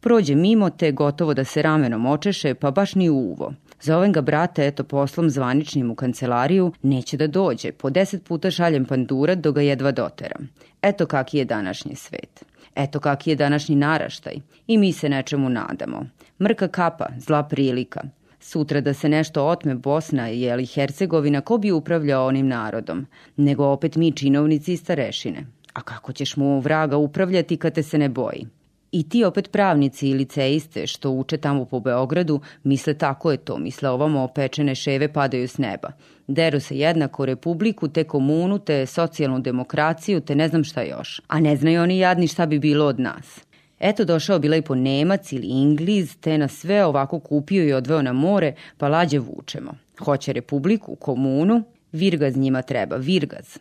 Prođe 0.00 0.34
mimo 0.34 0.70
te 0.70 0.92
gotovo 0.92 1.34
da 1.34 1.44
se 1.44 1.62
ramenom 1.62 2.06
očeše, 2.06 2.54
pa 2.54 2.70
baš 2.70 2.94
ni 2.94 3.10
uvo. 3.10 3.52
Zovem 3.80 4.12
ga 4.12 4.20
brate, 4.20 4.66
eto 4.66 4.84
poslom 4.84 5.30
zvaničnim 5.30 5.90
u 5.90 5.94
kancelariju, 5.94 6.72
neće 6.82 7.16
da 7.16 7.26
dođe, 7.26 7.72
po 7.72 7.90
deset 7.90 8.24
puta 8.24 8.50
šaljem 8.50 8.84
pandura 8.84 9.34
do 9.34 9.52
ga 9.52 9.60
jedva 9.60 9.92
doteram. 9.92 10.48
Eto 10.82 11.06
kaki 11.06 11.38
je 11.38 11.44
današnji 11.44 11.94
svet. 11.94 12.44
Eto 12.76 13.00
kaki 13.00 13.30
je 13.30 13.36
današnji 13.36 13.76
naraštaj. 13.76 14.34
I 14.66 14.78
mi 14.78 14.92
se 14.92 15.08
nečemu 15.08 15.48
nadamo. 15.48 16.06
Mrka 16.42 16.68
kapa, 16.68 17.06
zla 17.18 17.42
prilika. 17.42 18.00
Sutra 18.40 18.80
da 18.80 18.94
se 18.94 19.08
nešto 19.08 19.46
otme 19.46 19.74
Bosna 19.74 20.30
ili 20.30 20.66
Hercegovina, 20.66 21.40
ko 21.40 21.58
bi 21.58 21.72
upravljao 21.72 22.26
onim 22.26 22.48
narodom? 22.48 23.06
Nego 23.36 23.64
opet 23.64 23.96
mi 23.96 24.12
činovnici 24.12 24.72
i 24.72 24.76
starešine. 24.76 25.46
A 25.72 25.80
kako 25.80 26.12
ćeš 26.12 26.36
mu 26.36 26.60
vraga 26.60 26.96
upravljati 26.96 27.56
kad 27.56 27.74
te 27.74 27.82
se 27.82 27.98
ne 27.98 28.08
boji? 28.08 28.46
I 28.92 29.08
ti 29.08 29.24
opet 29.24 29.50
pravnici 29.50 30.08
i 30.08 30.14
liceiste 30.14 30.86
što 30.86 31.10
uče 31.10 31.36
tamo 31.36 31.64
po 31.64 31.80
Beogradu 31.80 32.40
misle 32.64 32.94
tako 32.94 33.30
je 33.30 33.36
to, 33.36 33.58
misle 33.58 33.88
ovamo 33.88 34.22
opečene 34.22 34.74
ševe 34.74 35.12
padaju 35.12 35.48
s 35.48 35.58
neba. 35.58 35.92
Deru 36.26 36.60
se 36.60 36.78
jednako 36.78 37.26
republiku, 37.26 37.88
te 37.88 38.04
komunu, 38.04 38.58
te 38.58 38.86
socijalnu 38.86 39.40
demokraciju, 39.40 40.20
te 40.20 40.34
ne 40.34 40.48
znam 40.48 40.64
šta 40.64 40.82
još. 40.82 41.20
A 41.28 41.40
ne 41.40 41.56
znaju 41.56 41.82
oni 41.82 41.98
jadni 41.98 42.28
šta 42.28 42.46
bi 42.46 42.58
bilo 42.58 42.86
od 42.86 43.00
nas. 43.00 43.40
Eto 43.80 44.04
došao 44.04 44.38
bila 44.38 44.56
i 44.56 44.62
po 44.62 44.74
Nemac 44.74 45.32
ili 45.32 45.46
Ingliz, 45.46 46.16
te 46.20 46.38
nas 46.38 46.52
sve 46.52 46.84
ovako 46.84 47.18
kupio 47.18 47.68
i 47.68 47.72
odveo 47.72 48.02
na 48.02 48.12
more, 48.12 48.54
pa 48.78 48.88
lađe 48.88 49.18
vučemo. 49.18 49.72
Hoće 49.98 50.32
republiku, 50.32 50.94
komunu, 50.94 51.62
Virgaz 51.92 52.36
njima 52.36 52.62
treba, 52.62 52.96
Virgaz. 52.96 53.58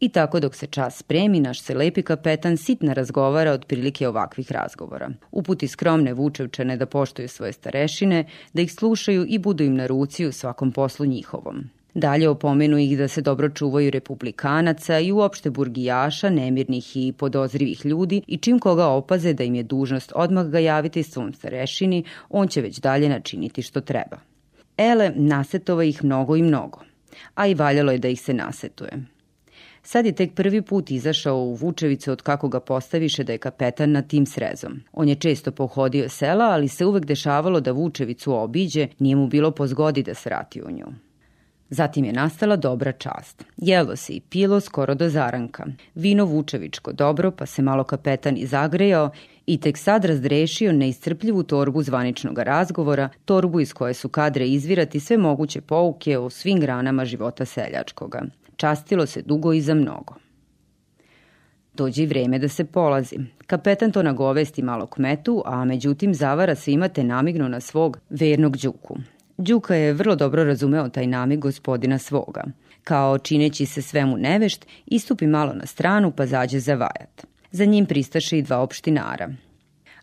I 0.00 0.08
tako 0.08 0.40
dok 0.40 0.54
se 0.54 0.66
čas 0.66 0.98
spremi, 0.98 1.40
naš 1.40 1.60
se 1.62 1.74
lepi 1.74 2.02
kapetan 2.02 2.56
sitna 2.56 2.92
razgovara 2.92 3.52
od 3.52 3.64
prilike 3.64 4.08
ovakvih 4.08 4.52
razgovora. 4.52 5.10
Uputi 5.30 5.68
skromne 5.68 6.12
vučevčane 6.12 6.76
da 6.76 6.86
poštuju 6.86 7.28
svoje 7.28 7.52
starešine, 7.52 8.24
da 8.52 8.62
ih 8.62 8.72
slušaju 8.72 9.26
i 9.28 9.38
budu 9.38 9.64
im 9.64 9.74
na 9.74 9.86
ruci 9.86 10.26
u 10.26 10.32
svakom 10.32 10.72
poslu 10.72 11.06
njihovom. 11.06 11.64
Dalje 11.94 12.28
opomenu 12.28 12.78
ih 12.78 12.98
da 12.98 13.08
se 13.08 13.22
dobro 13.22 13.48
čuvaju 13.48 13.90
republikanaca 13.90 14.98
i 14.98 15.12
uopšte 15.12 15.50
burgijaša, 15.50 16.30
nemirnih 16.30 16.96
i 16.96 17.12
podozrivih 17.12 17.86
ljudi 17.86 18.22
i 18.26 18.36
čim 18.36 18.58
koga 18.58 18.86
opaze 18.86 19.32
da 19.32 19.44
im 19.44 19.54
je 19.54 19.62
dužnost 19.62 20.12
odmah 20.14 20.46
ga 20.46 20.58
javiti 20.58 21.02
svom 21.02 21.32
starešini, 21.32 22.04
on 22.30 22.48
će 22.48 22.60
već 22.60 22.78
dalje 22.78 23.08
načiniti 23.08 23.62
što 23.62 23.80
treba. 23.80 24.16
Ele, 24.76 25.12
nasetova 25.16 25.84
ih 25.84 26.04
mnogo 26.04 26.36
i 26.36 26.42
mnogo, 26.42 26.80
a 27.34 27.46
i 27.46 27.54
valjalo 27.54 27.92
je 27.92 27.98
da 27.98 28.08
ih 28.08 28.20
se 28.20 28.34
nasetuje. 28.34 29.13
Sad 29.86 30.06
je 30.06 30.12
tek 30.12 30.34
prvi 30.34 30.62
put 30.62 30.90
izašao 30.90 31.36
u 31.36 31.54
Vučevicu 31.54 32.12
od 32.12 32.22
kako 32.22 32.48
ga 32.48 32.60
postaviše 32.60 33.24
da 33.24 33.32
je 33.32 33.38
kapetan 33.38 33.92
na 33.92 34.02
tim 34.02 34.26
srezom. 34.26 34.80
On 34.92 35.08
je 35.08 35.14
često 35.14 35.52
pohodio 35.52 36.08
sela, 36.08 36.44
ali 36.44 36.68
se 36.68 36.84
uvek 36.84 37.04
dešavalo 37.04 37.60
da 37.60 37.72
Vučevicu 37.72 38.34
obiđe, 38.34 38.88
nije 38.98 39.16
mu 39.16 39.26
bilo 39.26 39.50
po 39.50 39.66
zgodi 39.66 40.02
da 40.02 40.14
svrati 40.14 40.62
u 40.62 40.70
nju. 40.70 40.86
Zatim 41.70 42.04
je 42.04 42.12
nastala 42.12 42.56
dobra 42.56 42.92
čast. 42.92 43.44
Jelo 43.56 43.96
se 43.96 44.12
i 44.12 44.20
pilo 44.20 44.60
skoro 44.60 44.94
do 44.94 45.08
zaranka. 45.08 45.64
Vino 45.94 46.24
vučevičko 46.24 46.92
dobro, 46.92 47.30
pa 47.30 47.46
se 47.46 47.62
malo 47.62 47.84
kapetan 47.84 48.36
i 48.36 48.46
zagrejao 48.46 49.10
i 49.46 49.60
tek 49.60 49.78
sad 49.78 50.04
razdrešio 50.04 50.72
neiscrpljivu 50.72 51.42
torbu 51.42 51.82
zvaničnog 51.82 52.38
razgovora, 52.38 53.08
torbu 53.24 53.60
iz 53.60 53.72
koje 53.72 53.94
su 53.94 54.08
kadre 54.08 54.48
izvirati 54.48 55.00
sve 55.00 55.18
moguće 55.18 55.60
pouke 55.60 56.18
o 56.18 56.30
svim 56.30 56.60
granama 56.60 57.04
života 57.04 57.44
seljačkoga. 57.44 58.22
Častilo 58.56 59.06
se 59.06 59.22
dugo 59.22 59.52
i 59.52 59.60
za 59.60 59.74
mnogo. 59.74 60.14
Dođe 61.74 62.02
i 62.02 62.06
vreme 62.06 62.38
da 62.38 62.48
se 62.48 62.64
polazi. 62.64 63.16
Kapetan 63.46 63.92
to 63.92 64.02
nagovesti 64.02 64.62
malo 64.62 64.86
kmetu, 64.86 65.42
a 65.46 65.64
međutim 65.64 66.14
zavara 66.14 66.54
svima 66.54 66.88
te 66.88 67.04
namignu 67.04 67.48
na 67.48 67.60
svog 67.60 67.98
vernog 68.10 68.56
Đuku. 68.56 68.96
Đuka 69.36 69.74
je 69.74 69.92
vrlo 69.92 70.16
dobro 70.16 70.44
razumeo 70.44 70.88
taj 70.88 71.06
namig 71.06 71.38
gospodina 71.38 71.98
svoga. 71.98 72.44
Kao 72.84 73.18
čineći 73.18 73.66
se 73.66 73.82
svemu 73.82 74.16
nevešt, 74.16 74.66
istupi 74.86 75.26
malo 75.26 75.52
na 75.52 75.66
stranu 75.66 76.10
pa 76.10 76.26
zađe 76.26 76.60
za 76.60 76.74
vajat. 76.74 77.26
Za 77.50 77.64
njim 77.64 77.86
pristaše 77.86 78.38
i 78.38 78.42
dva 78.42 78.58
opštinara. 78.58 79.32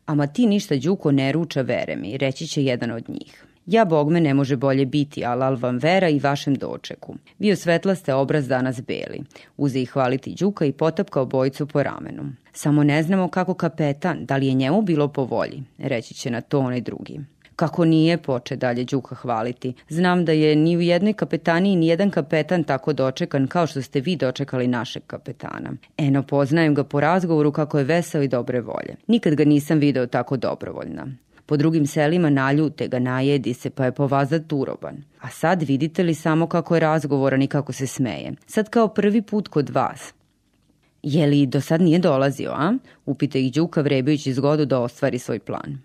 Ama 0.05 0.27
ti 0.27 0.45
ništa 0.45 0.75
Đuko 0.75 1.11
ne 1.11 1.31
ruča 1.31 1.61
vere 1.61 1.95
mi, 1.95 2.17
reći 2.17 2.47
će 2.47 2.63
jedan 2.63 2.91
od 2.91 3.09
njih. 3.09 3.45
Ja 3.71 3.85
bogme 3.85 4.21
ne 4.21 4.33
može 4.33 4.55
bolje 4.55 4.85
biti, 4.85 5.25
alal 5.25 5.55
vam 5.55 5.77
vera 5.77 6.09
i 6.09 6.19
vašem 6.19 6.55
dočeku. 6.55 7.15
Vi 7.39 7.51
osvetlaste 7.51 8.13
obraz 8.13 8.47
danas 8.47 8.81
beli. 8.81 9.23
Uze 9.57 9.81
ih 9.81 9.89
hvaliti 9.89 10.35
Đuka 10.39 10.65
i 10.65 10.71
potapka 10.71 11.21
obojicu 11.21 11.67
po 11.67 11.83
ramenu. 11.83 12.23
Samo 12.53 12.83
ne 12.83 13.03
znamo 13.03 13.27
kako 13.27 13.53
kapetan, 13.53 14.25
da 14.25 14.37
li 14.37 14.47
je 14.47 14.53
njemu 14.53 14.81
bilo 14.81 15.07
po 15.07 15.23
volji, 15.23 15.63
reći 15.77 16.13
će 16.13 16.31
na 16.31 16.41
to 16.41 16.59
onaj 16.59 16.81
drugi. 16.81 17.19
Kako 17.55 17.85
nije, 17.85 18.17
poče 18.17 18.55
dalje 18.55 18.83
Đuka 18.83 19.15
hvaliti. 19.15 19.73
Znam 19.89 20.25
da 20.25 20.31
je 20.31 20.55
ni 20.55 20.77
u 20.77 20.81
jednoj 20.81 21.13
kapetaniji 21.13 21.75
ni 21.75 21.87
jedan 21.87 22.09
kapetan 22.09 22.63
tako 22.63 22.93
dočekan 22.93 23.47
kao 23.47 23.67
što 23.67 23.81
ste 23.81 23.99
vi 23.99 24.15
dočekali 24.15 24.67
našeg 24.67 25.03
kapetana. 25.07 25.73
Eno, 25.97 26.23
poznajem 26.23 26.75
ga 26.75 26.83
po 26.83 26.99
razgovoru 26.99 27.51
kako 27.51 27.77
je 27.77 27.83
veseo 27.83 28.21
i 28.21 28.27
dobre 28.27 28.61
volje. 28.61 28.95
Nikad 29.07 29.35
ga 29.35 29.45
nisam 29.45 29.79
video 29.79 30.07
tako 30.07 30.37
dobrovoljna. 30.37 31.07
Po 31.51 31.57
drugim 31.57 31.87
selima 31.87 32.29
naljute 32.29 32.87
ga, 32.87 32.99
najedi 32.99 33.53
se, 33.53 33.69
pa 33.69 33.85
je 33.85 33.91
povazat 33.91 34.53
uroban. 34.53 35.03
A 35.19 35.29
sad 35.29 35.61
vidite 35.63 36.03
li 36.03 36.13
samo 36.13 36.47
kako 36.47 36.75
je 36.75 36.79
razgovoran 36.79 37.41
i 37.41 37.47
kako 37.47 37.73
se 37.73 37.87
smeje. 37.87 38.33
Sad 38.47 38.69
kao 38.69 38.87
prvi 38.87 39.21
put 39.21 39.47
kod 39.47 39.69
vas. 39.69 40.13
Je 41.03 41.27
li 41.27 41.45
do 41.45 41.61
sad 41.61 41.81
nije 41.81 41.99
dolazio, 41.99 42.51
a? 42.51 42.73
Upita 43.05 43.39
ih 43.39 43.53
Đuka 43.53 43.81
vrebajući 43.81 44.33
zgodu 44.33 44.65
da 44.65 44.79
ostvari 44.79 45.19
svoj 45.19 45.39
plan. 45.39 45.77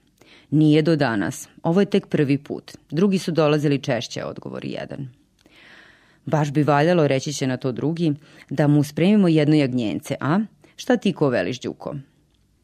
Nije 0.50 0.82
do 0.82 0.96
danas. 0.96 1.48
Ovo 1.62 1.80
je 1.80 1.90
tek 1.90 2.06
prvi 2.06 2.38
put. 2.38 2.72
Drugi 2.90 3.18
su 3.18 3.32
dolazili 3.32 3.82
češće, 3.82 4.24
odgovori 4.24 4.70
jedan. 4.70 5.08
Baš 6.26 6.52
bi 6.52 6.62
valjalo, 6.62 7.08
reći 7.08 7.32
će 7.32 7.46
na 7.46 7.56
to 7.56 7.72
drugi, 7.72 8.14
da 8.50 8.66
mu 8.66 8.84
spremimo 8.84 9.28
jedno 9.28 9.54
jagnjence, 9.54 10.16
a? 10.20 10.40
Šta 10.76 10.96
ti 10.96 11.12
ko 11.12 11.28
veliš, 11.28 11.60
Đuko? 11.60 11.94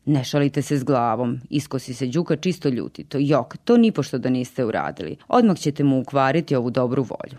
Ne 0.04 0.24
šalite 0.24 0.62
se 0.62 0.76
s 0.76 0.84
glavom, 0.84 1.40
iskosi 1.50 1.94
se 1.94 2.06
Đuka 2.06 2.36
čisto 2.36 2.68
ljutito. 2.68 3.18
Jok, 3.20 3.56
to 3.56 3.76
nipošto 3.76 4.18
da 4.18 4.30
niste 4.30 4.64
uradili. 4.64 5.16
Odmah 5.28 5.56
ćete 5.56 5.84
mu 5.84 6.00
ukvariti 6.00 6.56
ovu 6.56 6.70
dobru 6.70 7.02
volju. 7.02 7.38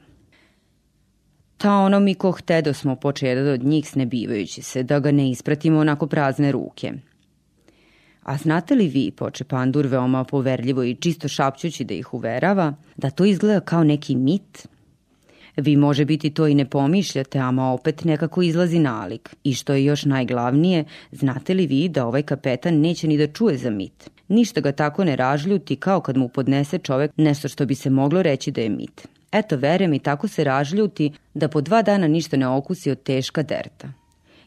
Ta 1.57 1.71
ono 1.77 1.99
mi 1.99 2.15
ko 2.15 2.31
htedo 2.31 2.73
smo 2.73 2.95
poče 2.95 3.27
jedan 3.27 3.47
od 3.47 3.63
njih 3.63 3.89
snebivajući 3.89 4.61
se, 4.61 4.83
da 4.83 4.99
ga 4.99 5.11
ne 5.11 5.29
ispratimo 5.29 5.79
onako 5.79 6.07
prazne 6.07 6.51
ruke. 6.51 6.93
A 8.23 8.37
znate 8.37 8.75
li 8.75 8.87
vi, 8.87 9.11
poče 9.11 9.43
pandur 9.43 9.87
veoma 9.87 10.23
poverljivo 10.23 10.83
i 10.83 10.95
čisto 10.95 11.27
šapćući 11.27 11.83
da 11.83 11.93
ih 11.93 12.13
uverava, 12.13 12.73
da 12.97 13.09
to 13.09 13.25
izgleda 13.25 13.59
kao 13.59 13.83
neki 13.83 14.15
mit? 14.15 14.67
Vi 15.57 15.75
može 15.75 16.05
biti 16.05 16.29
to 16.29 16.47
i 16.47 16.55
ne 16.55 16.65
pomišljate, 16.65 17.39
ama 17.39 17.71
opet 17.71 18.03
nekako 18.03 18.41
izlazi 18.41 18.79
nalik. 18.79 19.35
I 19.43 19.53
što 19.53 19.73
je 19.73 19.85
još 19.85 20.05
najglavnije, 20.05 20.85
znate 21.11 21.53
li 21.53 21.67
vi 21.67 21.89
da 21.89 22.05
ovaj 22.05 22.21
kapetan 22.21 22.79
neće 22.79 23.07
ni 23.07 23.17
da 23.17 23.27
čuje 23.27 23.57
za 23.57 23.69
mit? 23.69 24.09
Ništa 24.27 24.61
ga 24.61 24.71
tako 24.71 25.03
ne 25.03 25.15
ražljuti 25.15 25.75
kao 25.75 26.01
kad 26.01 26.17
mu 26.17 26.29
podnese 26.29 26.77
čovek 26.77 27.11
nešto 27.17 27.47
što 27.47 27.65
bi 27.65 27.75
se 27.75 27.89
moglo 27.89 28.21
reći 28.21 28.51
da 28.51 28.61
je 28.61 28.69
mit. 28.69 29.07
Eto, 29.31 29.57
vere 29.57 29.87
mi, 29.87 29.99
tako 29.99 30.27
se 30.27 30.43
ražljuti 30.43 31.11
da 31.33 31.47
po 31.47 31.61
dva 31.61 31.81
dana 31.81 32.07
ništa 32.07 32.37
ne 32.37 32.47
okusi 32.47 32.91
od 32.91 33.03
teška 33.03 33.43
derta. 33.43 33.87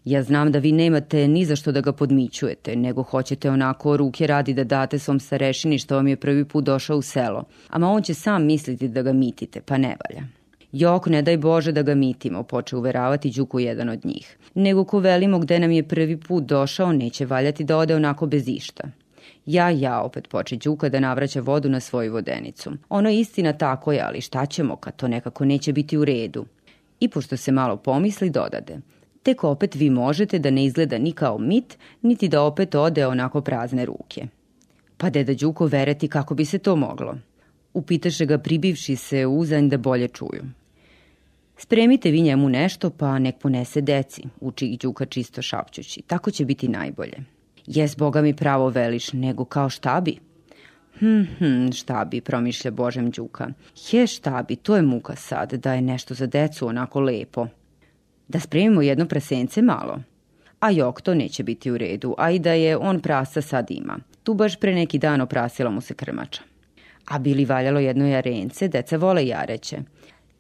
Ja 0.04 0.22
znam 0.22 0.52
da 0.52 0.58
vi 0.58 0.72
nemate 0.72 1.28
ni 1.28 1.44
za 1.44 1.56
što 1.56 1.72
da 1.72 1.80
ga 1.80 1.92
podmićujete, 1.92 2.76
nego 2.76 3.02
hoćete 3.02 3.50
onako 3.50 3.96
ruke 3.96 4.26
radi 4.26 4.54
da 4.54 4.64
date 4.64 4.98
svom 4.98 5.20
starešini 5.20 5.78
što 5.78 5.96
vam 5.96 6.08
je 6.08 6.16
prvi 6.16 6.44
put 6.44 6.64
došao 6.64 6.98
u 6.98 7.02
selo. 7.02 7.44
Ama 7.68 7.90
on 7.90 8.02
će 8.02 8.14
sam 8.14 8.44
misliti 8.44 8.88
da 8.88 9.02
ga 9.02 9.12
mitite, 9.12 9.60
pa 9.60 9.78
ne 9.78 9.96
valja. 10.04 10.26
Jok, 10.72 11.06
ne 11.06 11.22
daj 11.22 11.36
Bože 11.36 11.72
da 11.72 11.82
ga 11.82 11.94
mitimo, 11.94 12.42
poče 12.42 12.76
uveravati 12.76 13.30
Đuku 13.30 13.60
jedan 13.60 13.88
od 13.88 14.04
njih. 14.04 14.36
Nego 14.54 14.84
ko 14.84 14.98
velimo 14.98 15.38
gde 15.38 15.58
nam 15.58 15.70
je 15.70 15.88
prvi 15.88 16.16
put 16.16 16.44
došao, 16.44 16.92
neće 16.92 17.26
valjati 17.26 17.64
da 17.64 17.76
ode 17.76 17.94
onako 17.96 18.26
bez 18.26 18.48
išta. 18.48 18.84
Ja, 19.46 19.70
ja, 19.70 20.00
opet 20.00 20.28
poče 20.28 20.56
Đuka 20.56 20.88
da 20.88 21.00
navraća 21.00 21.40
vodu 21.40 21.68
na 21.68 21.80
svoju 21.80 22.12
vodenicu. 22.12 22.72
Ono 22.88 23.08
je 23.08 23.20
istina 23.20 23.52
tako 23.52 23.92
je, 23.92 24.00
ali 24.00 24.20
šta 24.20 24.46
ćemo 24.46 24.76
kad 24.76 24.96
to 24.96 25.08
nekako 25.08 25.44
neće 25.44 25.72
biti 25.72 25.96
u 25.96 26.04
redu? 26.04 26.46
I 27.00 27.08
pošto 27.08 27.36
se 27.36 27.52
malo 27.52 27.76
pomisli, 27.76 28.30
dodade– 28.30 28.80
tek 29.26 29.44
opet 29.44 29.74
vi 29.74 29.90
možete 29.90 30.38
da 30.38 30.50
ne 30.50 30.64
izgleda 30.64 30.98
ni 30.98 31.12
kao 31.12 31.38
mit, 31.38 31.78
niti 32.02 32.28
da 32.28 32.42
opet 32.42 32.74
ode 32.74 33.06
onako 33.06 33.40
prazne 33.40 33.84
ruke. 33.84 34.26
Pa 34.96 35.10
deda 35.10 35.34
Đuko 35.34 35.66
vereti 35.66 36.08
kako 36.08 36.34
bi 36.34 36.44
se 36.44 36.58
to 36.58 36.76
moglo. 36.76 37.16
Upitaše 37.76 38.26
ga 38.26 38.38
pribivši 38.38 38.96
se 38.96 39.26
uzanj 39.26 39.68
da 39.68 39.76
bolje 39.78 40.08
čuju. 40.08 40.44
Spremite 41.56 42.10
vi 42.10 42.22
njemu 42.22 42.48
nešto, 42.48 42.90
pa 42.90 43.18
nek 43.18 43.36
ponese 43.38 43.80
deci, 43.80 44.22
uči 44.40 44.66
ih 44.66 44.78
Đuka 44.78 45.06
čisto 45.06 45.42
šapćući. 45.42 46.02
Tako 46.06 46.30
će 46.30 46.44
biti 46.44 46.68
najbolje. 46.68 47.18
Jes, 47.66 47.96
Boga 47.96 48.22
mi 48.22 48.36
pravo 48.36 48.68
veliš, 48.68 49.12
nego 49.12 49.44
kao 49.44 49.70
šta 49.70 50.00
bi? 50.00 50.16
Hm, 50.98 51.22
hm, 51.38 51.70
šta 51.72 52.04
bi, 52.04 52.20
promišlja 52.20 52.70
Božem 52.70 53.10
Đuka. 53.10 53.48
Je, 53.92 54.06
šta 54.06 54.44
bi, 54.48 54.56
to 54.56 54.76
je 54.76 54.82
muka 54.82 55.16
sad, 55.16 55.52
da 55.52 55.74
je 55.74 55.82
nešto 55.82 56.14
za 56.14 56.26
decu 56.26 56.68
onako 56.68 57.00
lepo. 57.00 57.46
Da 58.28 58.40
spremimo 58.40 58.82
jedno 58.82 59.06
prasence 59.06 59.62
malo. 59.62 60.00
A 60.60 60.70
jok, 60.70 61.00
to 61.00 61.14
neće 61.14 61.42
biti 61.42 61.70
u 61.70 61.78
redu, 61.78 62.14
a 62.18 62.30
i 62.30 62.38
da 62.38 62.52
je 62.52 62.76
on 62.76 63.00
prasa 63.00 63.42
sad 63.42 63.70
ima. 63.70 63.98
Tu 64.22 64.34
baš 64.34 64.56
pre 64.56 64.74
neki 64.74 64.98
dan 64.98 65.20
oprasila 65.20 65.70
mu 65.70 65.80
se 65.80 65.94
krmača. 65.94 66.55
A 67.06 67.18
bili 67.18 67.44
valjalo 67.44 67.80
jedno 67.80 68.06
jarence, 68.06 68.68
deca 68.68 68.96
vole 68.96 69.26
jareće. 69.26 69.78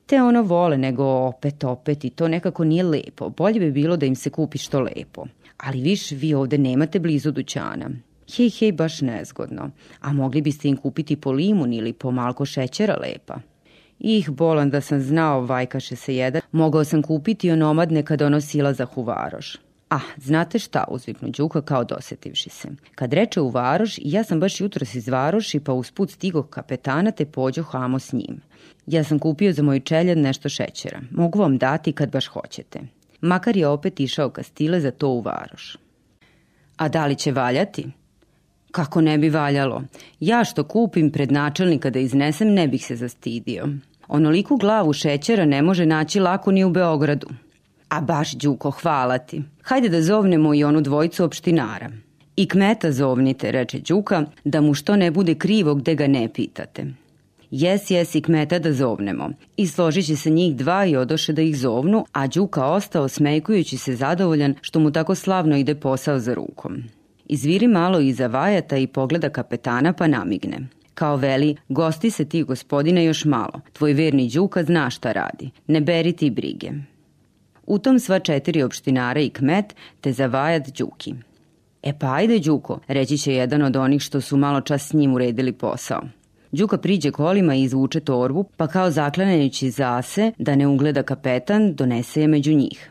Te 0.06 0.22
ono 0.22 0.42
vole, 0.42 0.78
nego 0.78 1.04
opet, 1.04 1.64
opet 1.64 2.04
i 2.04 2.10
to 2.10 2.28
nekako 2.28 2.64
nije 2.64 2.82
lepo. 2.82 3.28
Bolje 3.28 3.60
bi 3.60 3.70
bilo 3.70 3.96
da 3.96 4.06
im 4.06 4.14
se 4.14 4.30
kupi 4.30 4.58
što 4.58 4.80
lepo. 4.80 5.26
Ali 5.56 5.80
viš, 5.80 6.12
vi 6.12 6.34
ovde 6.34 6.58
nemate 6.58 6.98
blizu 6.98 7.30
dućana. 7.30 7.90
Hej, 8.36 8.50
hej, 8.50 8.72
baš 8.72 9.00
nezgodno. 9.00 9.70
A 10.00 10.12
mogli 10.12 10.42
biste 10.42 10.68
im 10.68 10.76
kupiti 10.76 11.16
po 11.16 11.32
limun 11.32 11.72
ili 11.72 11.92
po 11.92 12.10
malko 12.10 12.44
šećera 12.44 12.96
lepa. 12.96 13.38
Ih, 13.98 14.30
bolan 14.30 14.70
da 14.70 14.80
sam 14.80 15.00
znao, 15.00 15.40
vajkaše 15.40 15.96
se 15.96 16.16
jedan, 16.16 16.42
mogao 16.52 16.84
sam 16.84 17.02
kupiti 17.02 17.50
onomadne 17.50 18.02
kada 18.02 18.26
ono 18.26 18.40
silazah 18.40 18.98
u 18.98 19.02
varoš. 19.02 19.56
Ah, 19.88 20.00
znate 20.16 20.58
šta, 20.58 20.84
uzviknu 20.88 21.28
Đuka 21.30 21.62
kao 21.62 21.84
dosetivši 21.84 22.50
se. 22.50 22.68
Kad 22.94 23.12
reče 23.12 23.40
u 23.40 23.48
varoš, 23.48 23.98
ja 24.02 24.24
sam 24.24 24.40
baš 24.40 24.60
jutros 24.60 24.94
iz 24.94 25.08
varoši, 25.08 25.60
pa 25.60 25.72
usput 25.72 26.10
stigo 26.10 26.42
kapetana 26.42 27.10
te 27.10 27.26
pođo 27.26 27.62
hamo 27.62 27.98
s 27.98 28.12
njim. 28.12 28.40
Ja 28.86 29.04
sam 29.04 29.18
kupio 29.18 29.52
za 29.52 29.62
moj 29.62 29.80
čeljad 29.80 30.18
nešto 30.18 30.48
šećera. 30.48 31.00
Mogu 31.10 31.38
vam 31.38 31.58
dati 31.58 31.92
kad 31.92 32.10
baš 32.10 32.26
hoćete. 32.26 32.80
Makar 33.20 33.56
je 33.56 33.68
opet 33.68 34.00
išao 34.00 34.30
kastile 34.30 34.80
za 34.80 34.90
to 34.90 35.08
u 35.08 35.20
varoš. 35.20 35.76
A 36.76 36.88
da 36.88 37.06
li 37.06 37.14
će 37.14 37.32
valjati? 37.32 37.86
Kako 38.70 39.00
ne 39.00 39.18
bi 39.18 39.28
valjalo? 39.28 39.82
Ja 40.20 40.44
što 40.44 40.64
kupim 40.64 41.10
pred 41.10 41.32
načelnika 41.32 41.90
da 41.90 41.98
iznesem 41.98 42.48
ne 42.48 42.68
bih 42.68 42.86
se 42.86 42.96
zastidio. 42.96 43.68
Onoliku 44.08 44.56
glavu 44.56 44.92
šećera 44.92 45.44
ne 45.44 45.62
može 45.62 45.86
naći 45.86 46.20
lako 46.20 46.52
ni 46.52 46.64
u 46.64 46.70
Beogradu. 46.70 47.28
A 47.88 48.00
baš, 48.00 48.32
Đuko, 48.32 48.70
hvala 48.70 49.18
ti. 49.18 49.42
Hajde 49.62 49.88
da 49.88 50.02
zovnemo 50.02 50.54
i 50.54 50.64
onu 50.64 50.80
dvojicu 50.80 51.24
opštinara. 51.24 51.90
I 52.36 52.48
kmeta 52.48 52.92
zovnite, 52.92 53.50
reče 53.52 53.78
Đuka, 53.78 54.24
da 54.44 54.60
mu 54.60 54.74
što 54.74 54.96
ne 54.96 55.10
bude 55.10 55.34
krivo 55.34 55.74
gde 55.74 55.94
ga 55.94 56.06
ne 56.06 56.28
pitate. 56.32 56.86
Jes, 57.50 57.90
jes 57.90 58.14
i 58.14 58.20
kmeta 58.20 58.58
da 58.58 58.72
zovnemo. 58.72 59.30
I 59.56 59.66
složit 59.66 60.06
će 60.06 60.16
se 60.16 60.30
njih 60.30 60.56
dva 60.56 60.84
i 60.84 60.96
odoše 60.96 61.32
da 61.32 61.42
ih 61.42 61.58
zovnu, 61.58 62.04
a 62.12 62.26
Đuka 62.26 62.66
ostao 62.66 63.08
smejkujući 63.08 63.76
se 63.76 63.96
zadovoljan 63.96 64.54
što 64.60 64.80
mu 64.80 64.90
tako 64.90 65.14
slavno 65.14 65.56
ide 65.56 65.74
posao 65.74 66.18
za 66.18 66.34
rukom. 66.34 66.82
Izviri 67.26 67.66
malo 67.66 68.00
iza 68.00 68.26
vajata 68.26 68.76
i 68.76 68.86
pogleda 68.86 69.28
kapetana 69.28 69.92
pa 69.92 70.06
namigne. 70.06 70.58
Kao 70.94 71.16
veli, 71.16 71.56
gosti 71.68 72.10
se 72.10 72.24
ti 72.24 72.42
gospodine 72.42 73.04
još 73.04 73.24
malo. 73.24 73.60
Tvoj 73.72 73.92
verni 73.92 74.28
Đuka 74.28 74.64
zna 74.64 74.90
šta 74.90 75.12
radi. 75.12 75.50
Ne 75.66 75.80
beri 75.80 76.12
ti 76.12 76.30
brige. 76.30 76.70
U 77.66 77.78
tom 77.78 77.98
sva 77.98 78.18
četiri 78.18 78.62
opštinara 78.62 79.20
i 79.20 79.30
kmet 79.30 79.74
te 80.00 80.12
za 80.12 80.26
vajat 80.26 80.68
Đuki. 80.78 81.14
E 81.82 81.92
pa 81.98 82.14
ajde 82.14 82.38
Đuko, 82.38 82.80
reći 82.88 83.18
će 83.18 83.34
jedan 83.34 83.62
od 83.62 83.76
onih 83.76 84.02
što 84.02 84.20
su 84.20 84.36
malo 84.36 84.60
čas 84.60 84.88
s 84.88 84.92
njim 84.92 85.14
uredili 85.14 85.52
posao. 85.52 86.02
Đuka 86.52 86.78
priđe 86.78 87.10
kolima 87.10 87.54
i 87.54 87.62
izvuče 87.62 88.00
torbu, 88.00 88.44
pa 88.56 88.66
kao 88.66 88.90
zaklanjajući 88.90 89.70
zase 89.70 90.32
da 90.38 90.56
ne 90.56 90.66
ugleda 90.66 91.02
kapetan, 91.02 91.74
donese 91.74 92.20
je 92.20 92.28
među 92.28 92.52
njih 92.52 92.90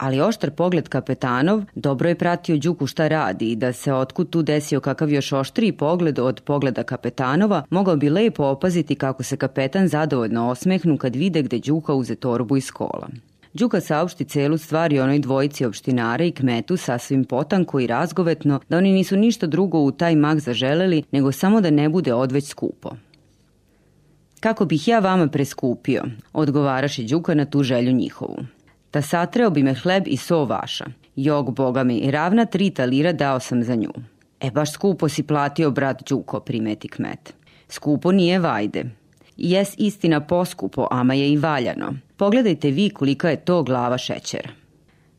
ali 0.00 0.20
oštar 0.20 0.50
pogled 0.50 0.88
kapetanov 0.88 1.62
dobro 1.74 2.08
je 2.08 2.14
pratio 2.14 2.56
Đuku 2.56 2.86
šta 2.86 3.08
radi 3.08 3.50
i 3.52 3.56
da 3.56 3.72
se 3.72 3.92
otkud 3.92 4.30
tu 4.30 4.42
desio 4.42 4.80
kakav 4.80 5.10
još 5.10 5.32
oštriji 5.32 5.72
pogled 5.72 6.18
od 6.18 6.40
pogleda 6.40 6.82
kapetanova, 6.82 7.64
mogao 7.70 7.96
bi 7.96 8.10
lepo 8.10 8.44
opaziti 8.44 8.94
kako 8.94 9.22
se 9.22 9.36
kapetan 9.36 9.88
zadovoljno 9.88 10.48
osmehnu 10.48 10.98
kad 10.98 11.16
vide 11.16 11.42
gde 11.42 11.58
Đuka 11.58 11.94
uze 11.94 12.14
torbu 12.14 12.56
iz 12.56 12.70
kola. 12.70 13.08
Đuka 13.52 13.80
saopšti 13.80 14.24
celu 14.24 14.58
stvar 14.58 14.92
i 14.92 15.00
onoj 15.00 15.18
dvojici 15.18 15.64
opštinara 15.64 16.24
i 16.24 16.30
kmetu 16.30 16.76
sasvim 16.76 17.24
potanko 17.24 17.80
i 17.80 17.86
razgovetno 17.86 18.60
da 18.68 18.76
oni 18.76 18.92
nisu 18.92 19.16
ništa 19.16 19.46
drugo 19.46 19.78
u 19.78 19.90
taj 19.92 20.16
mak 20.16 20.38
zaželeli 20.38 21.02
nego 21.12 21.32
samo 21.32 21.60
da 21.60 21.70
ne 21.70 21.88
bude 21.88 22.14
odveć 22.14 22.46
skupo. 22.46 22.90
Kako 24.40 24.64
bih 24.64 24.88
ja 24.88 24.98
vama 24.98 25.28
preskupio, 25.28 26.04
odgovaraše 26.32 27.02
Đuka 27.02 27.34
na 27.34 27.44
tu 27.44 27.62
želju 27.62 27.92
njihovu. 27.92 28.36
Ta 28.90 29.02
satreo 29.02 29.50
bi 29.50 29.62
me 29.62 29.74
hleb 29.74 30.02
i 30.06 30.16
so 30.16 30.44
vaša. 30.44 30.86
Jog, 31.16 31.54
boga 31.54 31.84
mi, 31.84 32.10
ravna 32.10 32.44
tri 32.44 32.70
talira 32.70 33.12
dao 33.12 33.40
sam 33.40 33.62
za 33.62 33.74
nju. 33.74 33.92
E, 34.40 34.50
baš 34.50 34.72
skupo 34.72 35.08
si 35.08 35.22
platio, 35.22 35.70
brat 35.70 36.08
Đuko, 36.08 36.40
primeti 36.40 36.88
kmet. 36.88 37.34
Skupo 37.68 38.12
nije 38.12 38.38
vajde. 38.38 38.84
Jes 39.36 39.74
istina 39.78 40.20
poskupo, 40.20 40.86
ama 40.90 41.14
je 41.14 41.32
i 41.32 41.36
valjano. 41.36 41.94
Pogledajte 42.16 42.70
vi 42.70 42.90
kolika 42.90 43.30
je 43.30 43.36
to 43.36 43.62
glava 43.62 43.98
šećera. 43.98 44.50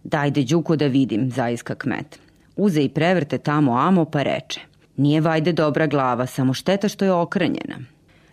Dajde, 0.03 0.43
Đuko, 0.43 0.75
da 0.75 0.87
vidim, 0.87 1.31
zaiska 1.31 1.75
kmet. 1.75 2.19
Uze 2.55 2.83
i 2.83 2.89
prevrte 2.89 3.37
tamo 3.37 3.77
amo 3.77 4.05
pa 4.05 4.23
reče. 4.23 4.59
Nije 4.97 5.21
vajde 5.21 5.53
dobra 5.53 5.87
glava, 5.87 6.25
samo 6.25 6.53
šteta 6.53 6.87
što 6.87 7.05
je 7.05 7.11
okranjena. 7.11 7.75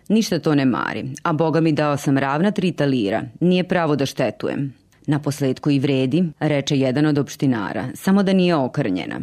Ništa 0.09 0.39
to 0.39 0.55
ne 0.55 0.65
mari, 0.65 1.05
a 1.23 1.33
boga 1.33 1.61
mi 1.61 1.71
dao 1.71 1.97
sam 1.97 2.17
ravna 2.17 2.51
tri 2.51 2.71
talira, 2.71 3.23
nije 3.39 3.63
pravo 3.63 3.95
da 3.95 4.05
štetujem. 4.05 4.73
Na 5.07 5.19
posledku 5.19 5.71
i 5.71 5.79
vredi, 5.79 6.23
reče 6.39 6.77
jedan 6.77 7.05
od 7.05 7.17
opštinara, 7.17 7.87
samo 7.95 8.23
da 8.23 8.33
nije 8.33 8.55
okrnjena. 8.55 9.19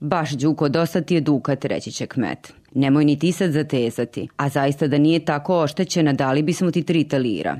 Baš, 0.00 0.30
Đuko, 0.30 0.68
dosta 0.68 1.00
ti 1.00 1.14
je 1.14 1.20
dukat, 1.20 1.64
reći 1.64 1.92
će 1.92 2.06
kmet. 2.06 2.52
Nemoj 2.74 3.04
ni 3.04 3.18
ti 3.18 3.32
sad 3.32 3.50
zatezati, 3.50 4.28
a 4.36 4.48
zaista 4.48 4.86
da 4.86 4.98
nije 4.98 5.24
tako 5.24 5.58
oštećena, 5.58 6.12
dali 6.12 6.42
bismo 6.42 6.70
ti 6.70 6.82
tri 6.82 7.04
talira. 7.04 7.56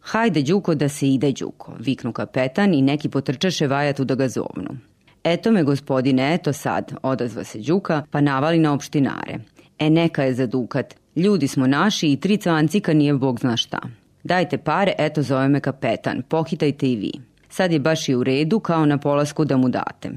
Hajde, 0.00 0.42
Đuko, 0.42 0.74
da 0.74 0.88
se 0.88 1.08
ide, 1.08 1.32
Đuko, 1.32 1.72
viknu 1.78 2.12
kapetan 2.12 2.74
i 2.74 2.82
neki 2.82 3.08
potrčaše 3.08 3.66
vajatu 3.66 4.04
da 4.04 4.14
ga 4.14 4.28
zovnu. 4.28 4.76
Eto 5.24 5.52
me, 5.52 5.62
gospodine, 5.62 6.34
eto 6.34 6.52
sad, 6.52 6.92
odazva 7.02 7.44
se 7.44 7.58
Đuka, 7.58 8.02
pa 8.10 8.20
navali 8.20 8.58
na 8.58 8.72
opštinare. 8.72 9.38
E, 9.78 9.90
neka 9.90 10.22
je 10.22 10.34
za 10.34 10.46
dukat. 10.46 10.94
Ljudi 11.16 11.48
smo 11.48 11.66
naši 11.66 12.12
i 12.12 12.16
tri 12.16 12.36
cvancika 12.36 12.92
nije 12.92 13.14
bog 13.14 13.40
zna 13.40 13.56
šta. 13.56 13.80
Dajte 14.24 14.58
pare, 14.58 14.94
eto 14.98 15.22
zove 15.22 15.48
me 15.48 15.60
kapetan, 15.60 16.22
pohitajte 16.28 16.90
i 16.90 16.96
vi. 16.96 17.12
Sad 17.48 17.72
je 17.72 17.78
baš 17.78 18.08
i 18.08 18.14
u 18.14 18.24
redu 18.24 18.60
kao 18.60 18.86
na 18.86 18.98
polasku 18.98 19.44
da 19.44 19.56
mu 19.56 19.68
date. 19.68 20.10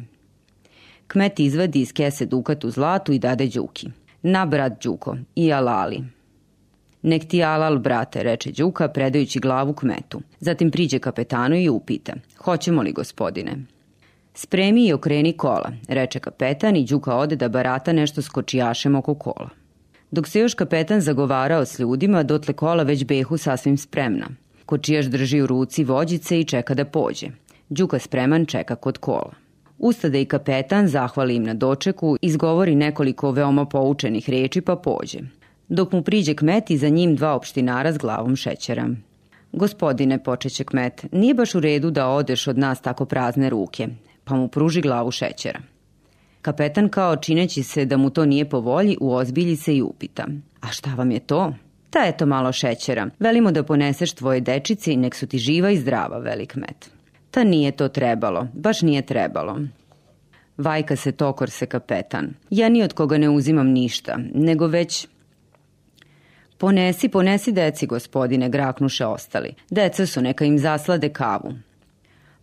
Kmet 1.07 1.39
izvadi 1.39 1.81
iz 1.81 1.93
kese 1.93 2.25
dukat 2.25 2.63
u 2.63 2.69
zlatu 2.69 3.13
i 3.13 3.19
dade 3.19 3.47
Đuki. 3.47 3.87
Na 4.23 4.45
brat 4.45 4.83
Đuko, 4.83 5.17
i 5.35 5.53
alali. 5.53 6.03
Nek 7.01 7.25
ti 7.27 7.43
alal, 7.43 7.77
brate, 7.77 8.23
reče 8.23 8.51
Đuka, 8.51 8.87
predajući 8.87 9.39
glavu 9.39 9.73
kmetu. 9.73 10.21
Zatim 10.39 10.71
priđe 10.71 10.99
kapetanu 10.99 11.55
i 11.55 11.69
upita. 11.69 12.13
Hoćemo 12.37 12.81
li, 12.81 12.91
gospodine? 12.91 13.57
Spremi 14.33 14.85
i 14.85 14.93
okreni 14.93 15.33
kola, 15.33 15.71
reče 15.87 16.19
kapetan 16.19 16.75
i 16.75 16.85
Đuka 16.85 17.15
ode 17.15 17.35
da 17.35 17.49
barata 17.49 17.93
nešto 17.93 18.21
s 18.21 18.29
kočijašem 18.29 18.95
oko 18.95 19.15
kola. 19.15 19.49
Dok 20.11 20.27
se 20.27 20.39
još 20.39 20.53
kapetan 20.53 21.01
zagovarao 21.01 21.65
s 21.65 21.79
ljudima, 21.79 22.23
dotle 22.23 22.53
kola 22.53 22.83
već 22.83 23.05
behu 23.05 23.37
sasvim 23.37 23.77
spremna. 23.77 24.27
Kočijaš 24.65 25.05
drži 25.05 25.41
u 25.41 25.47
ruci 25.47 25.83
vođice 25.83 26.39
i 26.39 26.43
čeka 26.43 26.73
da 26.73 26.85
pođe. 26.85 27.27
Đuka 27.69 27.99
spreman 27.99 28.45
čeka 28.45 28.75
kod 28.75 28.97
kola. 28.97 29.42
Ustade 29.77 30.21
i 30.21 30.25
kapetan 30.25 30.87
zahvali 30.87 31.35
im 31.35 31.43
na 31.43 31.53
dočeku, 31.53 32.17
izgovori 32.21 32.75
nekoliko 32.75 33.31
veoma 33.31 33.65
poučenih 33.65 34.29
reči 34.29 34.61
pa 34.61 34.75
pođe. 34.75 35.19
Dok 35.67 35.91
mu 35.91 36.01
priđe 36.01 36.35
kmet 36.35 36.69
i 36.69 36.77
za 36.77 36.89
njim 36.89 37.15
dva 37.15 37.35
opštinara 37.35 37.93
s 37.93 37.97
glavom 37.97 38.35
šećera. 38.35 38.89
Gospodine, 39.51 40.23
počeće 40.23 40.63
kmet, 40.63 41.05
nije 41.11 41.33
baš 41.33 41.55
u 41.55 41.59
redu 41.59 41.91
da 41.91 42.07
odeš 42.07 42.47
od 42.47 42.57
nas 42.57 42.81
tako 42.81 43.05
prazne 43.05 43.49
ruke 43.49 43.87
pa 44.23 44.35
mu 44.35 44.47
pruži 44.47 44.81
glavu 44.81 45.11
šećera. 45.11 45.59
Kapetan 46.41 46.89
kao 46.89 47.15
čineći 47.15 47.63
se 47.63 47.85
da 47.85 47.97
mu 47.97 48.09
to 48.09 48.25
nije 48.25 48.49
po 48.49 48.59
volji, 48.59 48.97
uozbilji 49.01 49.55
se 49.55 49.75
i 49.75 49.81
upita. 49.81 50.25
A 50.61 50.67
šta 50.67 50.93
vam 50.95 51.11
je 51.11 51.19
to? 51.19 51.53
Ta 51.89 51.99
eto 52.07 52.25
malo 52.25 52.51
šećera. 52.51 53.09
Velimo 53.19 53.51
da 53.51 53.63
poneseš 53.63 54.13
tvoje 54.13 54.41
dečice 54.41 54.93
i 54.93 54.97
nek 54.97 55.15
su 55.15 55.27
ti 55.27 55.37
živa 55.37 55.71
i 55.71 55.77
zdrava, 55.77 56.17
velik 56.17 56.55
met. 56.55 56.89
Ta 57.33 57.43
nije 57.43 57.71
to 57.71 57.87
trebalo, 57.87 58.47
baš 58.53 58.81
nije 58.81 59.01
trebalo. 59.01 59.59
Vajka 60.57 60.95
se 60.95 61.11
tokor 61.11 61.49
se 61.49 61.65
kapetan. 61.65 62.33
Ja 62.49 62.69
ni 62.69 62.83
od 62.83 62.93
koga 62.93 63.17
ne 63.17 63.29
uzimam 63.29 63.67
ništa, 63.67 64.17
nego 64.33 64.67
već... 64.67 65.07
Ponesi, 66.57 67.09
ponesi 67.09 67.51
deci, 67.51 67.87
gospodine, 67.87 68.49
graknuše 68.49 69.05
ostali. 69.05 69.53
Deca 69.69 70.05
su, 70.05 70.21
neka 70.21 70.45
im 70.45 70.59
zaslade 70.59 71.09
kavu. 71.09 71.53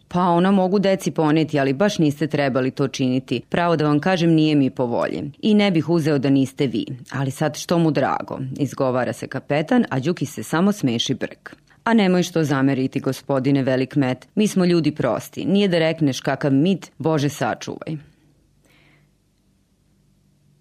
Pa 0.09 0.21
ona 0.21 0.51
mogu 0.51 0.79
deci 0.79 1.11
poneti, 1.11 1.61
ali 1.61 1.73
baš 1.73 1.99
niste 1.99 2.27
trebali 2.27 2.71
to 2.71 2.89
činiti. 2.89 3.43
Pravo 3.49 3.77
da 3.77 3.85
vam 3.85 4.01
kažem 4.01 4.31
nije 4.31 4.55
mi 4.55 4.71
po 4.71 4.87
volji. 4.87 5.31
I 5.43 5.55
ne 5.55 5.71
bih 5.71 5.89
uzeo 5.89 6.19
da 6.19 6.31
niste 6.31 6.67
vi. 6.67 6.87
Ali 7.11 7.31
sad 7.31 7.57
što 7.57 7.79
mu 7.79 7.91
drago, 7.91 8.39
izgovara 8.59 9.13
se 9.13 9.27
kapetan, 9.29 9.85
a 9.91 10.01
Đuki 10.01 10.27
se 10.27 10.43
samo 10.43 10.73
smeši 10.73 11.15
brk. 11.15 11.60
A 11.85 11.95
nemoj 11.95 12.23
što 12.23 12.45
zameriti, 12.45 13.01
gospodine 13.01 13.63
velik 13.63 13.97
met. 13.97 14.29
Mi 14.35 14.49
smo 14.49 14.65
ljudi 14.65 14.95
prosti. 14.95 15.45
Nije 15.45 15.69
da 15.69 15.79
rekneš 15.79 16.21
kakav 16.21 16.53
mit, 16.53 16.91
Bože 16.99 17.29
sačuvaj. 17.29 17.97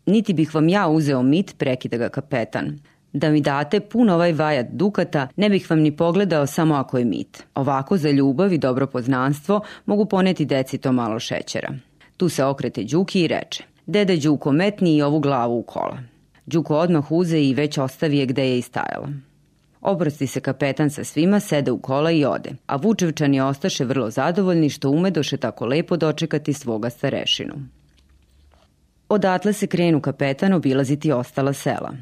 Niti 0.05 0.33
bih 0.33 0.55
vam 0.55 0.69
ja 0.69 0.87
uzeo 0.87 1.23
mit, 1.23 1.55
prekida 1.57 1.97
ga 1.97 2.09
kapetan. 2.09 2.79
Da 3.13 3.29
mi 3.29 3.41
date 3.41 3.79
pun 3.79 4.09
ovaj 4.09 4.33
vajat 4.33 4.67
dukata, 4.71 5.27
ne 5.35 5.49
bih 5.49 5.69
vam 5.69 5.79
ni 5.79 5.97
pogledao 5.97 6.47
samo 6.47 6.75
ako 6.75 6.97
je 6.97 7.05
mit. 7.05 7.43
Ovako 7.55 7.97
za 7.97 8.09
ljubav 8.09 8.53
i 8.53 8.57
dobro 8.57 8.87
poznanstvo 8.87 9.61
mogu 9.85 10.05
poneti 10.05 10.45
deci 10.45 10.77
to 10.77 10.91
malo 10.91 11.19
šećera. 11.19 11.73
Tu 12.17 12.29
se 12.29 12.43
okrete 12.43 12.83
Đuki 12.83 13.21
i 13.21 13.27
reče, 13.27 13.63
dede 13.85 14.17
Đuko 14.17 14.51
metni 14.51 14.95
i 14.95 15.01
ovu 15.01 15.19
glavu 15.19 15.59
u 15.59 15.63
kola. 15.63 15.97
Đuko 16.45 16.77
odmah 16.77 17.11
uze 17.11 17.41
i 17.41 17.53
već 17.53 17.77
ostavi 17.77 18.17
je 18.17 18.25
gde 18.25 18.49
je 18.49 18.57
i 18.57 18.61
stajala. 18.61 19.09
Oprosti 19.81 20.27
se 20.27 20.39
kapetan 20.39 20.89
sa 20.89 21.03
svima, 21.03 21.39
sede 21.39 21.71
u 21.71 21.77
kola 21.77 22.11
i 22.11 22.25
ode, 22.25 22.49
a 22.65 22.75
Vučevčani 22.75 23.41
ostaše 23.41 23.85
vrlo 23.85 24.09
zadovoljni 24.09 24.69
što 24.69 24.89
umedoše 24.89 25.37
tako 25.37 25.65
lepo 25.65 25.97
dočekati 25.97 26.53
svoga 26.53 26.89
starešinu. 26.89 27.53
Odatle 29.09 29.53
se 29.53 29.67
krenu 29.67 30.01
kapetan 30.01 30.53
obilaziti 30.53 31.11
ostala 31.11 31.53
sela. 31.53 31.93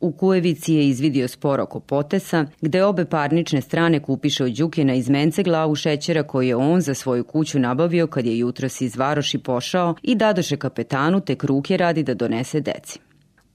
U 0.00 0.12
Kujevici 0.12 0.74
je 0.74 0.88
izvidio 0.88 1.28
spor 1.28 1.60
oko 1.60 1.80
potesa, 1.80 2.46
gde 2.60 2.84
obe 2.84 3.04
parnične 3.04 3.60
strane 3.60 4.02
kupiše 4.02 4.44
od 4.44 4.52
Đuke 4.52 4.84
na 4.84 4.94
izmence 4.94 5.42
glavu 5.42 5.74
šećera 5.74 6.22
koji 6.22 6.48
je 6.48 6.56
on 6.56 6.80
za 6.80 6.94
svoju 6.94 7.24
kuću 7.24 7.58
nabavio 7.58 8.06
kad 8.06 8.26
je 8.26 8.38
jutros 8.38 8.80
iz 8.80 8.96
Varoši 8.96 9.38
pošao 9.38 9.94
i 10.02 10.14
dadoše 10.14 10.56
kapetanu 10.56 11.20
tek 11.20 11.44
ruke 11.44 11.76
radi 11.76 12.02
da 12.02 12.14
donese 12.14 12.60
deci. 12.60 12.98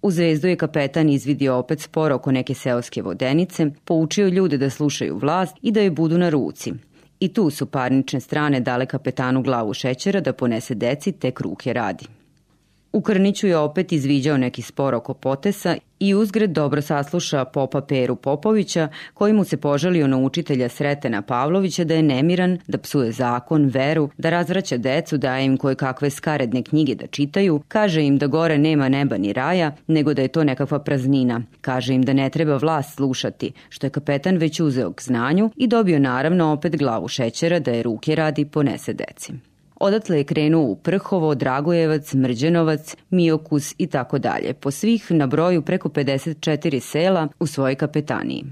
U 0.04 0.12
zvezdu 0.12 0.48
je 0.48 0.56
kapetan 0.56 1.10
izvidio 1.10 1.56
opet 1.58 1.82
spor 1.82 2.12
oko 2.12 2.32
neke 2.32 2.54
seoske 2.54 3.02
vodenice, 3.02 3.68
poučio 3.86 4.28
ljude 4.28 4.58
da 4.58 4.70
slušaju 4.70 5.18
vlast 5.18 5.56
i 5.62 5.72
da 5.72 5.82
je 5.82 5.92
budu 5.92 6.18
na 6.18 6.30
ruci. 6.30 6.74
I 7.20 7.34
tu 7.34 7.50
su 7.50 7.66
parnične 7.66 8.20
strane 8.20 8.60
dale 8.60 8.86
kapetanu 8.86 9.42
glavu 9.42 9.74
šećera 9.74 10.20
da 10.20 10.34
ponese 10.34 10.76
deci 10.76 11.12
tek 11.12 11.40
ruke 11.40 11.74
radi. 11.74 12.06
U 12.94 13.02
Krniću 13.02 13.48
je 13.48 13.58
opet 13.58 13.92
izviđao 13.92 14.38
neki 14.38 14.62
spor 14.62 14.96
oko 14.96 15.14
potesa 15.14 15.76
i 16.00 16.16
uzgred 16.16 16.50
dobro 16.50 16.82
sasluša 16.82 17.46
popa 17.46 17.82
Peru 17.82 18.16
Popovića, 18.16 18.88
koji 19.14 19.34
mu 19.34 19.44
se 19.44 19.58
požalio 19.58 20.08
na 20.08 20.18
učitelja 20.18 20.70
Sretena 20.70 21.22
Pavlovića 21.22 21.84
da 21.84 21.94
je 21.94 22.04
nemiran, 22.04 22.58
da 22.68 22.78
psuje 22.78 23.12
zakon, 23.12 23.66
veru, 23.66 24.10
da 24.18 24.30
razvraća 24.30 24.78
decu, 24.78 25.18
daje 25.18 25.46
im 25.46 25.58
koje 25.58 25.76
kakve 25.76 26.10
skaredne 26.10 26.64
knjige 26.64 26.96
da 26.96 27.08
čitaju, 27.08 27.62
kaže 27.68 28.04
im 28.04 28.18
da 28.18 28.28
gore 28.28 28.58
nema 28.58 28.90
neba 28.90 29.18
ni 29.18 29.34
raja, 29.34 29.76
nego 29.88 30.14
da 30.14 30.22
je 30.22 30.28
to 30.28 30.44
nekakva 30.44 30.80
praznina. 30.80 31.42
Kaže 31.62 31.94
im 31.94 32.02
da 32.02 32.14
ne 32.14 32.30
treba 32.30 32.58
vlast 32.58 32.96
slušati, 32.96 33.52
što 33.70 33.88
je 33.88 33.92
kapetan 33.92 34.38
već 34.38 34.60
uzeo 34.60 34.94
k 34.94 35.02
znanju 35.02 35.52
i 35.56 35.68
dobio 35.68 36.00
naravno 36.00 36.52
opet 36.52 36.78
glavu 36.78 37.08
šećera 37.08 37.60
da 37.60 37.72
je 37.72 37.84
ruke 37.84 38.16
radi 38.16 38.46
ponese 38.46 38.94
deci. 38.94 39.34
Odatle 39.86 40.18
je 40.18 40.24
krenuo 40.24 40.64
u 40.64 40.76
Prhovo, 40.76 41.36
Dragojevac, 41.36 42.14
Mrđenovac, 42.14 42.96
Miokus 43.10 43.76
i 43.78 43.88
tako 43.88 44.20
dalje, 44.20 44.54
po 44.54 44.72
svih 44.72 45.12
na 45.12 45.28
broju 45.28 45.62
preko 45.62 45.90
54 45.90 46.80
sela 46.80 47.28
u 47.40 47.48
svojoj 47.48 47.76
kapetaniji. 47.76 48.46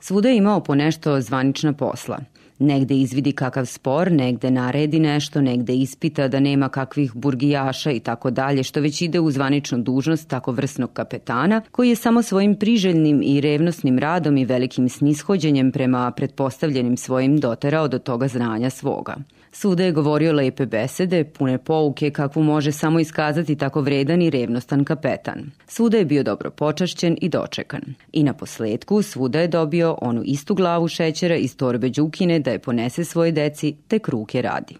Svuda 0.00 0.28
je 0.28 0.36
imao 0.36 0.60
po 0.60 0.74
nešto 0.74 1.20
zvanična 1.20 1.72
posla. 1.72 2.18
Negde 2.58 2.94
izvidi 2.94 3.32
kakav 3.32 3.66
spor, 3.66 4.12
negde 4.12 4.50
naredi 4.50 5.00
nešto, 5.00 5.40
negde 5.40 5.74
ispita 5.74 6.28
da 6.28 6.40
nema 6.40 6.68
kakvih 6.68 7.12
burgijaša 7.14 7.90
i 7.90 8.00
tako 8.00 8.30
dalje, 8.30 8.62
što 8.62 8.80
već 8.80 9.02
ide 9.02 9.20
u 9.20 9.30
zvaničnu 9.30 9.78
dužnost 9.78 10.28
tako 10.28 10.52
vrsnog 10.52 10.92
kapetana, 10.92 11.62
koji 11.70 11.88
je 11.88 11.96
samo 11.96 12.22
svojim 12.22 12.56
priželjnim 12.56 13.22
i 13.24 13.40
revnosnim 13.40 13.98
radom 13.98 14.36
i 14.36 14.44
velikim 14.44 14.88
snishođenjem 14.88 15.72
prema 15.72 16.10
pretpostavljenim 16.10 16.96
svojim 16.96 17.40
doterao 17.40 17.88
do 17.88 17.98
toga 17.98 18.28
znanja 18.28 18.70
svoga. 18.70 19.16
Svuda 19.52 19.84
je 19.84 19.92
govorio 19.92 20.32
lepe 20.32 20.66
besede, 20.66 21.24
pune 21.24 21.58
pouke 21.58 22.10
kakvu 22.10 22.42
može 22.42 22.72
samo 22.72 23.00
iskazati 23.00 23.56
tako 23.56 23.80
vredan 23.80 24.22
i 24.22 24.30
revnostan 24.30 24.84
kapetan. 24.84 25.50
Svuda 25.66 25.98
je 25.98 26.04
bio 26.04 26.22
dobro 26.22 26.50
počašćen 26.50 27.16
i 27.20 27.28
dočekan. 27.28 27.82
I 28.12 28.22
na 28.22 28.32
posledku 28.32 29.02
svuda 29.02 29.40
je 29.40 29.48
dobio 29.48 29.98
onu 30.02 30.22
istu 30.24 30.54
glavu 30.54 30.88
šećera 30.88 31.36
iz 31.36 31.56
torbe 31.56 31.88
Đukine 31.88 32.38
da 32.38 32.50
je 32.50 32.58
ponese 32.58 33.04
svoje 33.04 33.32
deci 33.32 33.76
te 33.88 33.98
kruke 33.98 34.42
radi. 34.42 34.76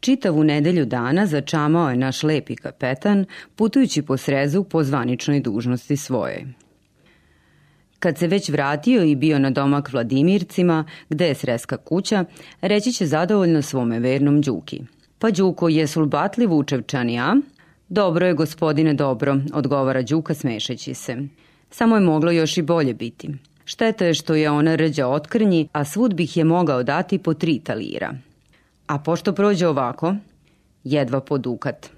Čitavu 0.00 0.44
nedelju 0.44 0.84
dana 0.84 1.26
začamao 1.26 1.90
je 1.90 1.96
naš 1.96 2.22
lepi 2.22 2.56
kapetan, 2.56 3.24
putujući 3.56 4.02
po 4.02 4.16
srezu 4.16 4.64
po 4.64 4.84
zvaničnoj 4.84 5.40
dužnosti 5.40 5.96
svojoj. 5.96 6.65
Kad 8.06 8.18
se 8.18 8.26
već 8.26 8.48
vratio 8.48 9.02
i 9.02 9.16
bio 9.16 9.38
na 9.38 9.50
domak 9.50 9.92
Vladimircima, 9.92 10.84
gde 11.08 11.26
je 11.26 11.34
sreska 11.34 11.76
kuća, 11.76 12.24
reći 12.60 12.92
će 12.92 13.06
zadovoljno 13.06 13.62
svome 13.62 14.00
vernom 14.00 14.40
Đuki. 14.40 14.82
Pa 15.18 15.30
Đuko, 15.30 15.68
jesu 15.68 16.00
li 16.00 16.06
batli 16.06 16.46
Vučevčani, 16.46 17.20
a? 17.20 17.36
Dobro 17.88 18.26
je, 18.26 18.34
gospodine, 18.34 18.94
dobro, 18.94 19.36
odgovara 19.52 20.02
Đuka 20.02 20.34
smešeći 20.34 20.94
se. 20.94 21.16
Samo 21.70 21.94
je 21.94 22.00
moglo 22.00 22.30
još 22.30 22.56
i 22.56 22.62
bolje 22.62 22.94
biti. 22.94 23.30
Šteta 23.64 24.04
je 24.04 24.14
što 24.14 24.34
je 24.34 24.50
ona 24.50 24.74
rđa 24.74 25.08
otkrnji, 25.08 25.68
a 25.72 25.84
svud 25.84 26.14
bih 26.14 26.36
je 26.36 26.44
mogao 26.44 26.82
dati 26.82 27.18
po 27.18 27.34
tri 27.34 27.58
talira. 27.58 28.14
A 28.86 28.98
pošto 28.98 29.32
prođe 29.32 29.68
ovako, 29.68 30.14
jedva 30.84 31.20
po 31.20 31.38
dukat. 31.38 31.90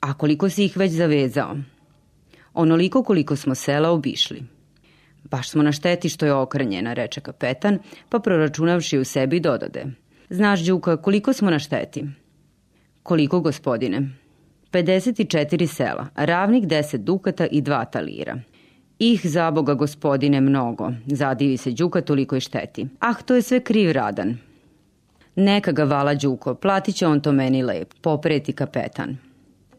A 0.00 0.14
koliko 0.14 0.48
si 0.50 0.64
ih 0.64 0.76
već 0.76 0.92
zavezao? 0.92 1.56
Onoliko 2.54 3.02
koliko 3.02 3.36
smo 3.36 3.54
sela 3.54 3.90
obišli. 3.90 4.53
Baš 5.30 5.50
smo 5.50 5.62
na 5.62 5.72
šteti 5.72 6.08
što 6.08 6.26
je 6.26 6.34
okrnjena, 6.34 6.92
reče 6.92 7.20
kapetan, 7.20 7.78
pa 8.08 8.18
proračunavši 8.18 8.98
u 8.98 9.04
sebi 9.04 9.40
dodade. 9.40 9.84
Znaš, 10.30 10.60
Đuka, 10.60 10.96
koliko 10.96 11.32
smo 11.32 11.50
na 11.50 11.58
šteti? 11.58 12.04
Koliko, 13.02 13.40
gospodine? 13.40 14.08
54 14.72 15.66
sela, 15.66 16.06
ravnik 16.14 16.64
10 16.64 16.96
dukata 16.96 17.46
i 17.46 17.60
dva 17.60 17.84
talira. 17.84 18.38
Ih 18.98 19.20
za 19.24 19.50
Boga 19.50 19.74
gospodine 19.74 20.40
mnogo, 20.40 20.90
zadivi 21.06 21.56
se 21.56 21.70
Đuka 21.70 22.00
toliko 22.00 22.36
i 22.36 22.40
šteti. 22.40 22.86
Ah, 23.00 23.14
to 23.24 23.34
je 23.34 23.42
sve 23.42 23.60
kriv 23.60 23.92
radan. 23.92 24.36
Neka 25.36 25.72
ga 25.72 25.84
vala 25.84 26.14
Đuko, 26.14 26.54
platit 26.54 26.96
će 26.96 27.06
on 27.06 27.20
to 27.20 27.32
meni 27.32 27.62
lep, 27.62 27.94
popreti 28.00 28.52
kapetan. 28.52 29.16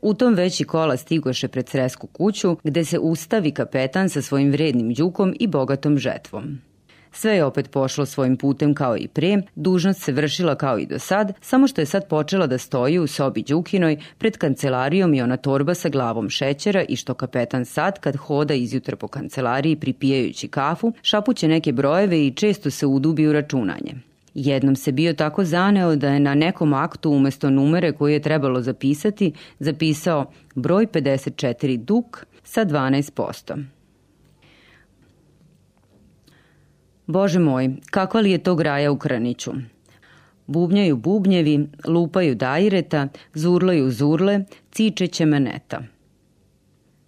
U 0.05 0.13
tom 0.13 0.33
veći 0.33 0.63
kola 0.63 0.97
stigoše 0.97 1.47
pred 1.47 1.69
Sresku 1.69 2.07
kuću, 2.07 2.57
gde 2.63 2.85
se 2.85 2.99
ustavi 2.99 3.51
kapetan 3.51 4.09
sa 4.09 4.21
svojim 4.21 4.51
vrednim 4.51 4.93
đukom 4.93 5.35
i 5.39 5.47
bogatom 5.47 5.97
žetvom. 5.97 6.61
Sve 7.11 7.35
je 7.35 7.43
opet 7.43 7.71
pošlo 7.71 8.05
svojim 8.05 8.37
putem 8.37 8.73
kao 8.73 8.97
i 8.97 9.07
pre, 9.07 9.41
dužnost 9.55 10.01
se 10.01 10.11
vršila 10.11 10.55
kao 10.55 10.79
i 10.79 10.85
do 10.85 10.99
sad, 10.99 11.33
samo 11.41 11.67
što 11.67 11.81
je 11.81 11.85
sad 11.85 12.07
počela 12.07 12.47
da 12.47 12.57
stoji 12.57 12.99
u 12.99 13.07
sobi 13.07 13.43
Đukinoj 13.43 13.97
pred 14.17 14.37
kancelarijom 14.37 15.13
i 15.13 15.21
ona 15.21 15.37
torba 15.37 15.73
sa 15.73 15.89
glavom 15.89 16.29
šećera 16.29 16.83
i 16.89 16.95
što 16.95 17.13
kapetan 17.13 17.65
sad 17.65 17.99
kad 17.99 18.15
hoda 18.15 18.53
izjutra 18.53 18.95
po 18.95 19.07
kancelariji 19.07 19.75
pripijajući 19.75 20.47
kafu, 20.47 20.93
šapuće 21.01 21.47
neke 21.47 21.71
brojeve 21.71 22.25
i 22.25 22.31
često 22.31 22.71
se 22.71 22.85
udubi 22.85 23.27
u 23.27 23.33
računanje. 23.33 23.95
Jednom 24.35 24.75
se 24.75 24.91
bio 24.91 25.13
tako 25.13 25.43
zaneo 25.43 25.95
da 25.95 26.09
je 26.09 26.19
na 26.19 26.35
nekom 26.35 26.73
aktu 26.73 27.11
umesto 27.11 27.49
numere 27.49 27.91
koje 27.91 28.13
je 28.13 28.21
trebalo 28.21 28.61
zapisati, 28.61 29.31
zapisao 29.59 30.31
broj 30.55 30.87
54 30.87 31.77
duk 31.77 32.25
sa 32.43 32.65
12%. 32.65 33.63
Bože 37.07 37.39
moj, 37.39 37.69
kakva 37.91 38.21
li 38.21 38.31
je 38.31 38.37
to 38.37 38.55
graja 38.55 38.91
u 38.91 38.97
Kraniću? 38.97 39.51
Bubnjaju 40.47 40.97
bubnjevi, 40.97 41.67
lupaju 41.87 42.35
dajreta, 42.35 43.07
zurlaju 43.33 43.91
zurle, 43.91 44.39
cičeće 44.71 45.25
meneta. 45.25 45.83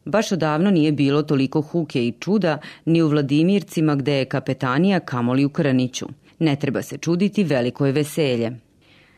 Baš 0.05 0.31
odavno 0.31 0.71
nije 0.71 0.91
bilo 0.91 1.23
toliko 1.23 1.61
huke 1.61 2.07
i 2.07 2.11
čuda 2.19 2.57
ni 2.85 3.01
u 3.01 3.07
Vladimircima 3.07 3.95
gde 3.95 4.13
je 4.13 4.25
kapetanija 4.25 4.99
kamoli 4.99 5.45
u 5.45 5.49
Kraniću. 5.49 6.07
Ne 6.39 6.55
treba 6.55 6.81
se 6.81 6.97
čuditi, 6.97 7.43
veliko 7.43 7.85
je 7.85 7.91
veselje. 7.91 8.51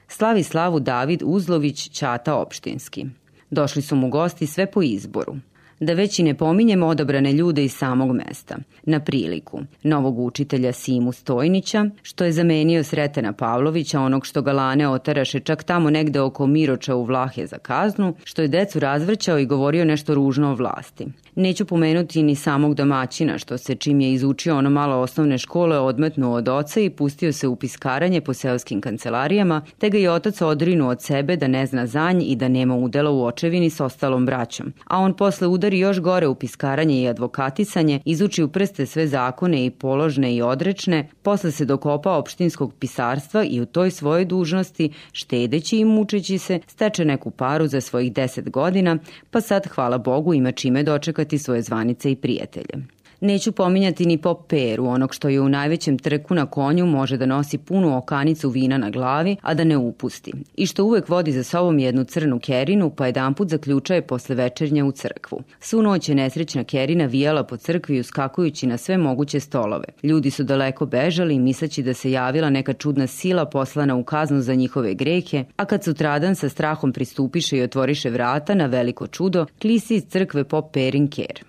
Slavi 0.08 0.44
slavu 0.44 0.80
David 0.80 1.22
Uzlović, 1.26 1.90
Ćata 1.90 2.36
opštinski. 2.36 3.06
Došli 3.50 3.82
su 3.82 3.96
mu 3.96 4.10
gosti 4.10 4.48
sve 4.48 4.72
po 4.72 4.82
izboru 4.82 5.36
da 5.80 5.94
već 5.94 6.20
i 6.20 6.24
ne 6.24 6.34
pominjemo 6.34 6.88
odabrane 6.88 7.34
ljude 7.34 7.64
iz 7.64 7.74
samog 7.74 8.12
mesta. 8.12 8.58
Na 8.84 9.00
priliku, 9.00 9.60
novog 9.84 10.20
učitelja 10.20 10.74
Simu 10.74 11.12
Stojnića, 11.12 11.86
što 12.02 12.24
je 12.24 12.32
zamenio 12.32 12.84
Sretena 12.84 13.34
Pavlovića, 13.34 14.02
onog 14.02 14.26
što 14.26 14.42
ga 14.42 14.54
lane 14.54 14.88
otaraše 14.88 15.40
čak 15.40 15.64
tamo 15.64 15.90
negde 15.90 16.22
oko 16.22 16.48
Miroča 16.48 16.96
u 16.96 17.04
Vlahe 17.04 17.48
za 17.48 17.58
kaznu, 17.58 18.16
što 18.24 18.42
je 18.42 18.48
decu 18.48 18.80
razvrćao 18.80 19.40
i 19.40 19.46
govorio 19.46 19.86
nešto 19.86 20.16
ružno 20.16 20.52
o 20.52 20.56
vlasti. 20.56 21.08
Neću 21.40 21.66
pomenuti 21.66 22.24
ni 22.24 22.36
samog 22.36 22.76
domaćina, 22.76 23.38
što 23.38 23.58
se 23.58 23.76
čim 23.76 24.02
je 24.02 24.14
izučio 24.14 24.58
ono 24.58 24.70
malo 24.70 24.96
osnovne 24.96 25.38
škole 25.38 25.80
odmetnuo 25.80 26.36
od 26.36 26.48
oca 26.50 26.80
i 26.80 26.90
pustio 26.90 27.34
se 27.34 27.48
u 27.48 27.56
piskaranje 27.56 28.22
po 28.22 28.34
seoskim 28.34 28.82
kancelarijama, 28.82 29.62
te 29.78 29.90
ga 29.90 29.98
je 29.98 30.12
otac 30.12 30.42
odrinuo 30.42 30.90
od 30.90 31.02
sebe 31.02 31.36
da 31.36 31.48
ne 31.48 31.66
zna 31.66 31.88
zanj 31.88 32.24
i 32.26 32.36
da 32.36 32.48
nema 32.48 32.76
udela 32.76 33.12
u 33.12 33.26
očevini 33.26 33.70
s 33.70 33.80
ostalom 33.80 34.26
braćom. 34.26 34.74
A 34.86 34.98
on 34.98 35.14
posle 35.14 35.48
udari 35.48 35.80
još 35.80 36.00
gore 36.00 36.28
u 36.28 36.36
piskaranje 36.36 37.02
i 37.02 37.08
advokatisanje, 37.08 38.00
izuči 38.06 38.44
u 38.44 38.48
prste 38.48 38.86
sve 38.86 39.08
zakone 39.08 39.66
i 39.66 39.70
položne 39.70 40.36
i 40.36 40.42
odrečne, 40.42 41.10
posle 41.22 41.52
se 41.52 41.66
dokopa 41.66 42.12
opštinskog 42.12 42.74
pisarstva 42.80 43.44
i 43.44 43.62
u 43.62 43.66
toj 43.66 43.92
svojoj 43.92 44.26
dužnosti, 44.26 44.92
štedeći 45.12 45.78
i 45.78 45.86
mučeći 45.86 46.38
se, 46.38 46.60
steče 46.68 47.06
neku 47.06 47.32
paru 47.32 47.68
za 47.68 47.82
svojih 47.82 48.14
deset 48.14 48.50
godina, 48.50 48.98
pa 49.32 49.42
sad, 49.42 49.68
hvala 49.68 49.98
Bogu, 49.98 50.34
ima 50.34 50.52
čime 50.52 50.84
dočekati 50.84 51.29
očekivati 51.30 51.38
svoje 51.38 51.62
zvanice 51.62 52.12
i 52.12 52.16
prijatelje. 52.16 52.99
Neću 53.22 53.52
pominjati 53.52 54.06
ni 54.06 54.18
pop 54.18 54.48
Peru, 54.48 54.86
onog 54.86 55.16
što 55.16 55.30
je 55.30 55.42
u 55.42 55.50
najvećem 55.50 55.98
trku 56.00 56.36
na 56.36 56.46
konju 56.46 56.86
može 56.86 57.18
da 57.18 57.26
nosi 57.26 57.58
punu 57.58 57.98
okanicu 57.98 58.50
vina 58.50 58.78
na 58.78 58.90
glavi, 58.90 59.36
a 59.42 59.54
da 59.54 59.64
ne 59.64 59.78
upusti. 59.78 60.34
I 60.56 60.66
što 60.66 60.86
uvek 60.86 61.10
vodi 61.10 61.32
za 61.32 61.44
sobom 61.44 61.80
jednu 61.80 62.04
crnu 62.04 62.40
kerinu, 62.40 62.90
pa 62.90 63.06
jedan 63.06 63.34
put 63.34 63.50
zaključaje 63.50 64.02
posle 64.02 64.36
večernja 64.36 64.86
u 64.86 64.92
crkvu. 64.92 65.42
Svu 65.60 65.82
noć 65.82 66.10
je 66.10 66.16
nesrećna 66.16 66.64
kerina 66.64 67.06
vijala 67.06 67.44
po 67.44 67.58
crkvi 67.58 68.00
uskakujući 68.00 68.68
na 68.68 68.78
sve 68.78 68.98
moguće 68.98 69.40
stolove. 69.40 69.86
Ljudi 70.04 70.32
su 70.32 70.44
daleko 70.44 70.86
bežali, 70.86 71.40
misleći 71.40 71.84
da 71.84 71.94
se 71.94 72.12
javila 72.12 72.50
neka 72.50 72.74
čudna 72.74 73.08
sila 73.08 73.46
poslana 73.46 73.96
u 73.96 74.04
kaznu 74.04 74.42
za 74.42 74.56
njihove 74.56 74.94
grehe, 74.94 75.44
a 75.56 75.66
kad 75.66 75.84
sutradan 75.84 76.36
sa 76.36 76.50
strahom 76.50 76.94
pristupiše 76.94 77.58
i 77.58 77.64
otvoriše 77.64 78.10
vrata 78.10 78.56
na 78.56 78.66
veliko 78.66 79.08
čudo, 79.08 79.46
klisi 79.62 79.96
iz 79.96 80.04
crkve 80.10 80.44
pop 80.44 80.74
Perin 80.74 81.08
ker. 81.08 81.49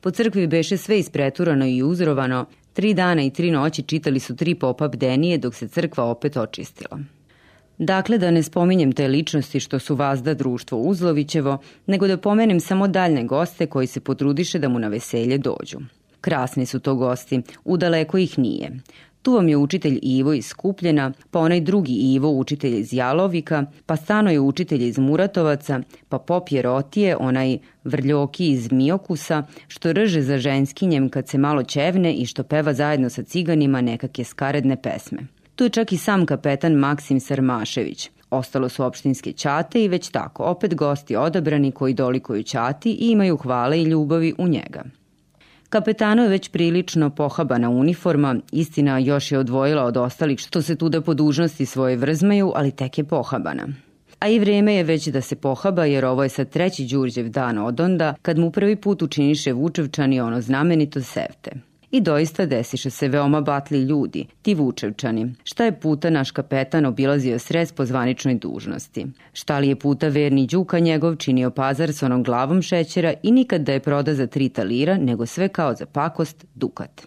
Po 0.00 0.10
crkvi 0.10 0.46
beše 0.46 0.76
sve 0.76 0.98
ispreturano 0.98 1.66
i 1.66 1.82
uzrovano, 1.82 2.46
tri 2.72 2.94
dana 2.94 3.22
i 3.22 3.30
tri 3.30 3.50
noći 3.50 3.82
čitali 3.82 4.20
su 4.20 4.36
tri 4.36 4.54
popa 4.54 4.88
bdenije 4.88 5.38
dok 5.38 5.54
se 5.54 5.68
crkva 5.68 6.04
opet 6.04 6.36
očistila. 6.36 7.00
Dakle, 7.78 8.18
da 8.18 8.30
ne 8.30 8.42
spominjem 8.42 8.92
te 8.92 9.08
ličnosti 9.08 9.60
što 9.60 9.78
su 9.78 9.94
vazda 9.94 10.34
društvo 10.34 10.78
Uzlovićevo, 10.78 11.58
nego 11.86 12.06
da 12.06 12.16
pomenem 12.16 12.60
samo 12.60 12.88
daljne 12.88 13.24
goste 13.24 13.66
koji 13.66 13.86
se 13.86 14.00
potrudiše 14.00 14.58
da 14.58 14.68
mu 14.68 14.78
na 14.78 14.88
veselje 14.88 15.38
dođu. 15.38 15.78
Krasni 16.20 16.66
su 16.66 16.80
to 16.80 16.94
gosti, 16.94 17.42
udaleko 17.64 18.18
ih 18.18 18.38
nije. 18.38 18.70
Tu 19.22 19.32
vam 19.32 19.48
je 19.48 19.56
učitelj 19.56 19.98
Ivo 20.02 20.32
iz 20.32 20.46
Skupljena, 20.46 21.12
pa 21.30 21.38
onaj 21.38 21.60
drugi 21.60 21.92
Ivo, 21.92 22.30
učitelj 22.30 22.80
iz 22.80 22.92
Jalovika, 22.92 23.64
pa 23.86 23.96
Stano 23.96 24.30
je 24.30 24.40
učitelj 24.40 24.84
iz 24.84 24.98
Muratovaca, 24.98 25.80
pa 26.08 26.18
Pop 26.18 26.48
Jerotije, 26.50 27.16
onaj 27.16 27.58
Vrljoki 27.84 28.50
iz 28.50 28.72
Miokusa, 28.72 29.42
što 29.68 29.92
rže 29.92 30.22
za 30.22 30.38
ženskinjem 30.38 31.08
kad 31.08 31.28
se 31.28 31.38
malo 31.38 31.62
čevne 31.62 32.14
i 32.14 32.26
što 32.26 32.42
peva 32.42 32.74
zajedno 32.74 33.10
sa 33.10 33.22
ciganima 33.22 33.80
nekake 33.80 34.24
skaredne 34.24 34.82
pesme. 34.82 35.18
Tu 35.54 35.64
je 35.64 35.70
čak 35.70 35.92
i 35.92 35.96
sam 35.96 36.26
kapetan 36.26 36.72
Maksim 36.72 37.20
Sarmašević. 37.20 38.10
Ostalo 38.30 38.68
su 38.68 38.84
opštinske 38.84 39.32
ćate 39.32 39.84
i 39.84 39.88
već 39.88 40.08
tako, 40.08 40.44
opet 40.44 40.74
gosti 40.74 41.16
odabrani 41.16 41.72
koji 41.72 41.94
dolikuju 41.94 42.42
ćati 42.42 42.90
i 42.90 43.10
imaju 43.10 43.36
hvale 43.36 43.80
i 43.80 43.84
ljubavi 43.84 44.34
u 44.38 44.48
njega. 44.48 44.84
Kapetano 45.70 46.22
je 46.22 46.28
već 46.28 46.48
prilično 46.48 47.10
pohabana 47.10 47.70
uniforma, 47.70 48.36
istina 48.52 48.98
još 48.98 49.32
je 49.32 49.38
odvojila 49.38 49.84
od 49.84 49.96
ostalih 49.96 50.38
što 50.38 50.62
se 50.62 50.76
tuda 50.76 51.00
po 51.00 51.14
dužnosti 51.14 51.66
svoje 51.66 51.96
vrzmaju, 51.96 52.52
ali 52.54 52.70
tek 52.70 52.98
je 52.98 53.04
pohabana. 53.04 53.68
A 54.20 54.28
i 54.28 54.38
vreme 54.38 54.74
je 54.74 54.84
već 54.84 55.08
da 55.08 55.20
se 55.20 55.36
pohaba 55.36 55.84
jer 55.84 56.04
ovo 56.04 56.22
je 56.22 56.28
sad 56.28 56.50
treći 56.50 56.86
Đurđev 56.86 57.28
dan 57.28 57.58
od 57.58 57.80
onda 57.80 58.14
kad 58.22 58.38
mu 58.38 58.50
prvi 58.50 58.76
put 58.76 59.02
učiniše 59.02 59.52
Vučevčani 59.52 60.20
ono 60.20 60.40
znamenito 60.40 61.02
sevte. 61.02 61.50
I 61.90 62.00
doista 62.00 62.46
desiše 62.46 62.90
se 62.90 63.08
veoma 63.08 63.40
batli 63.40 63.78
ljudi, 63.82 64.26
ti 64.42 64.54
Vučevčani. 64.54 65.34
Šta 65.44 65.64
je 65.64 65.80
puta 65.80 66.10
naš 66.10 66.30
kapetan 66.30 66.86
obilazio 66.86 67.38
sres 67.38 67.72
po 67.72 67.84
zvaničnoj 67.84 68.34
dužnosti? 68.34 69.06
Šta 69.32 69.58
li 69.58 69.68
je 69.68 69.76
puta 69.76 70.08
verni 70.08 70.46
Đuka 70.46 70.78
njegov 70.78 71.16
činio 71.16 71.50
pazar 71.50 71.92
s 71.92 72.02
onom 72.02 72.22
glavom 72.22 72.62
šećera 72.62 73.14
i 73.22 73.32
nikad 73.32 73.60
da 73.60 73.72
je 73.72 73.80
proda 73.80 74.14
za 74.14 74.26
tri 74.26 74.48
talira, 74.48 74.96
nego 74.96 75.26
sve 75.26 75.48
kao 75.48 75.74
za 75.74 75.86
pakost 75.86 76.46
dukat. 76.54 77.02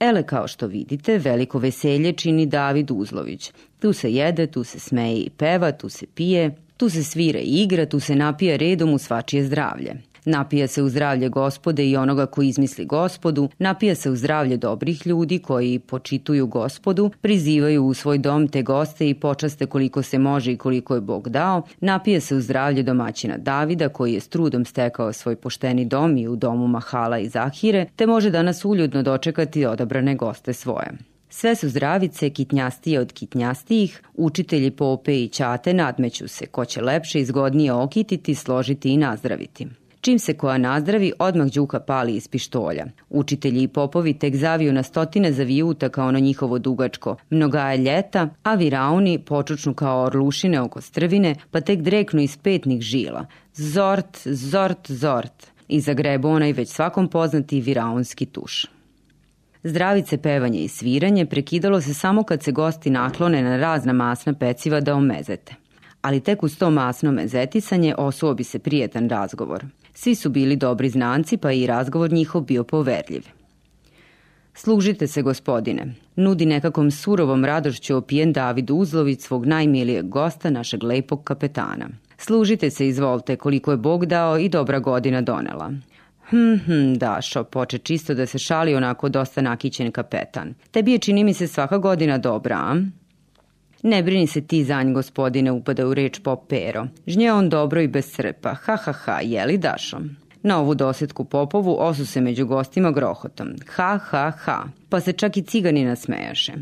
Ele, 0.00 0.22
kao 0.22 0.48
što 0.48 0.66
vidite, 0.66 1.18
veliko 1.18 1.58
veselje 1.58 2.12
čini 2.12 2.46
David 2.46 2.90
Uzlović. 2.90 3.52
Tu 3.78 3.92
se 3.92 4.12
jede, 4.12 4.46
tu 4.46 4.64
se 4.64 4.78
smeje 4.78 5.16
i 5.16 5.30
peva, 5.30 5.72
tu 5.72 5.88
se 5.88 6.06
pije, 6.14 6.56
tu 6.76 6.88
se 6.90 7.04
svira 7.04 7.38
i 7.38 7.62
igra, 7.62 7.86
tu 7.86 8.00
se 8.00 8.14
napija 8.16 8.56
redom 8.56 8.94
u 8.94 8.98
svačije 8.98 9.44
zdravlje. 9.44 9.94
Napija 10.28 10.66
se 10.66 10.82
u 10.82 10.88
zdravlje 10.88 11.28
gospode 11.28 11.86
i 11.86 11.96
onoga 11.96 12.26
ko 12.26 12.42
izmisli 12.42 12.84
gospodu, 12.84 13.48
napija 13.58 13.94
se 13.94 14.10
u 14.10 14.16
zdravlje 14.16 14.56
dobrih 14.56 15.06
ljudi 15.06 15.38
koji 15.38 15.78
počituju 15.78 16.46
gospodu, 16.46 17.10
prizivaju 17.20 17.84
u 17.84 17.94
svoj 17.94 18.18
dom 18.18 18.48
te 18.48 18.62
goste 18.62 19.08
i 19.08 19.14
počaste 19.14 19.66
koliko 19.66 20.02
se 20.02 20.18
može 20.18 20.52
i 20.52 20.56
koliko 20.56 20.94
je 20.94 21.00
Bog 21.00 21.28
dao, 21.28 21.62
napija 21.80 22.20
se 22.20 22.34
u 22.36 22.40
zdravlje 22.40 22.82
domaćina 22.82 23.36
Davida 23.36 23.88
koji 23.88 24.14
je 24.14 24.20
s 24.20 24.28
trudom 24.28 24.64
stekao 24.64 25.12
svoj 25.12 25.36
pošteni 25.36 25.84
dom 25.84 26.16
i 26.16 26.28
u 26.28 26.36
domu 26.36 26.66
Mahala 26.66 27.18
i 27.18 27.28
Zahire, 27.28 27.86
te 27.96 28.06
može 28.06 28.30
danas 28.30 28.64
uljudno 28.64 29.02
dočekati 29.02 29.66
odabrane 29.66 30.14
goste 30.14 30.52
svoje. 30.52 30.92
Sve 31.28 31.54
su 31.54 31.68
zdravice, 31.68 32.30
kitnjastije 32.30 33.00
od 33.00 33.12
kitnjastijih, 33.12 34.02
učitelji 34.14 34.70
Pope 34.70 35.22
i 35.22 35.28
Ćate 35.28 35.74
nadmeću 35.74 36.28
se 36.28 36.46
ko 36.46 36.64
će 36.64 36.80
lepše 36.80 37.20
i 37.20 37.24
zgodnije 37.24 37.72
okititi, 37.72 38.34
složiti 38.34 38.90
i 38.90 38.96
nazdraviti. 38.96 39.66
Čim 40.06 40.18
se 40.18 40.34
koja 40.34 40.58
nazdravi, 40.58 41.12
odmah 41.18 41.46
Đuka 41.46 41.80
pali 41.80 42.14
iz 42.16 42.28
pištolja. 42.28 42.86
Učitelji 43.10 43.62
i 43.62 43.68
popovi 43.68 44.12
tek 44.18 44.36
zaviju 44.36 44.72
na 44.72 44.82
stotine 44.82 45.32
zavijuta 45.32 45.88
kao 45.88 46.08
ono 46.08 46.18
njihovo 46.18 46.58
dugačko. 46.58 47.16
Mnoga 47.30 47.70
je 47.70 47.78
ljeta, 47.78 48.28
a 48.42 48.54
virauni 48.54 49.18
počučnu 49.18 49.74
kao 49.74 50.02
orlušine 50.02 50.60
oko 50.60 50.80
strvine, 50.80 51.34
pa 51.50 51.60
tek 51.60 51.80
dreknu 51.80 52.20
iz 52.20 52.36
petnih 52.36 52.80
žila. 52.80 53.26
Zort, 53.54 54.18
zort, 54.24 54.90
zort. 54.90 55.46
I 55.68 55.80
zagrebu 55.80 56.28
onaj 56.28 56.52
već 56.52 56.68
svakom 56.68 57.08
poznati 57.08 57.60
viraunski 57.60 58.26
tuš. 58.26 58.66
Zdravice 59.62 60.18
pevanje 60.18 60.58
i 60.58 60.68
sviranje 60.68 61.26
prekidalo 61.26 61.80
se 61.80 61.94
samo 61.94 62.22
kad 62.22 62.42
se 62.42 62.52
gosti 62.52 62.90
naklone 62.90 63.42
na 63.42 63.56
razna 63.56 63.92
masna 63.92 64.34
peciva 64.34 64.80
da 64.80 64.94
omezete. 64.94 65.54
Ali 66.02 66.20
tek 66.20 66.42
uz 66.42 66.58
to 66.58 66.70
masno 66.70 67.12
mezetisanje 67.12 67.94
osuo 67.98 68.34
bi 68.34 68.44
se 68.44 68.58
prijetan 68.58 69.08
razgovor. 69.08 69.64
Svi 69.98 70.14
su 70.14 70.30
bili 70.30 70.56
dobri 70.56 70.88
znanci, 70.88 71.36
pa 71.36 71.52
i 71.52 71.66
razgovor 71.66 72.12
njihov 72.12 72.42
bio 72.42 72.64
poverljiv. 72.64 73.22
Služite 74.54 75.06
se, 75.06 75.22
gospodine, 75.22 75.94
nudi 76.16 76.46
nekakvom 76.46 76.90
surovom 76.90 77.44
radošću 77.44 77.96
opijen 77.96 78.32
David 78.32 78.70
Uzlović 78.70 79.20
svog 79.20 79.46
najmilijeg 79.46 80.08
gosta, 80.08 80.50
našeg 80.50 80.82
lepog 80.82 81.24
kapetana. 81.24 81.88
Služite 82.18 82.70
se, 82.70 82.88
izvolite, 82.88 83.36
koliko 83.36 83.70
je 83.70 83.76
Bog 83.76 84.06
dao 84.06 84.38
i 84.38 84.48
dobra 84.48 84.78
godina 84.78 85.20
donela. 85.20 85.72
Hm, 86.28 86.54
hm, 86.66 86.94
Dašo, 86.94 87.44
poče 87.44 87.78
čisto 87.78 88.14
da 88.14 88.26
se 88.26 88.38
šali 88.38 88.74
onako 88.74 89.08
dosta 89.08 89.40
nakićen 89.40 89.92
kapetan. 89.92 90.54
Tebi 90.70 90.92
je 90.92 90.98
čini 90.98 91.24
mi 91.24 91.34
se 91.34 91.48
svaka 91.48 91.78
godina 91.78 92.18
dobra, 92.18 92.56
a? 92.56 92.76
Ne 93.86 94.02
brini 94.02 94.26
se 94.26 94.40
ti 94.40 94.64
zanj, 94.64 94.92
gospodine, 94.92 95.52
upada 95.52 95.86
u 95.86 95.94
reč 95.94 96.18
pop 96.18 96.48
Pero. 96.48 96.86
Žnje 97.06 97.32
on 97.32 97.48
dobro 97.48 97.80
i 97.80 97.88
bez 97.88 98.08
srpa. 98.14 98.54
Ha, 98.54 98.76
ha, 98.76 98.92
ha, 98.92 99.20
jeli 99.22 99.58
Dašo? 99.58 100.00
Na 100.42 100.58
ovu 100.60 100.74
dosetku 100.74 101.24
Popovu 101.24 101.76
osu 101.78 102.06
se 102.06 102.20
među 102.20 102.46
gostima 102.46 102.90
grohotom. 102.90 103.48
Ha, 103.76 103.98
ha, 103.98 104.32
ha. 104.38 104.64
Pa 104.88 105.00
se 105.00 105.12
čak 105.12 105.36
i 105.36 105.42
cigani 105.42 105.84
nasmejaše. 105.84 106.52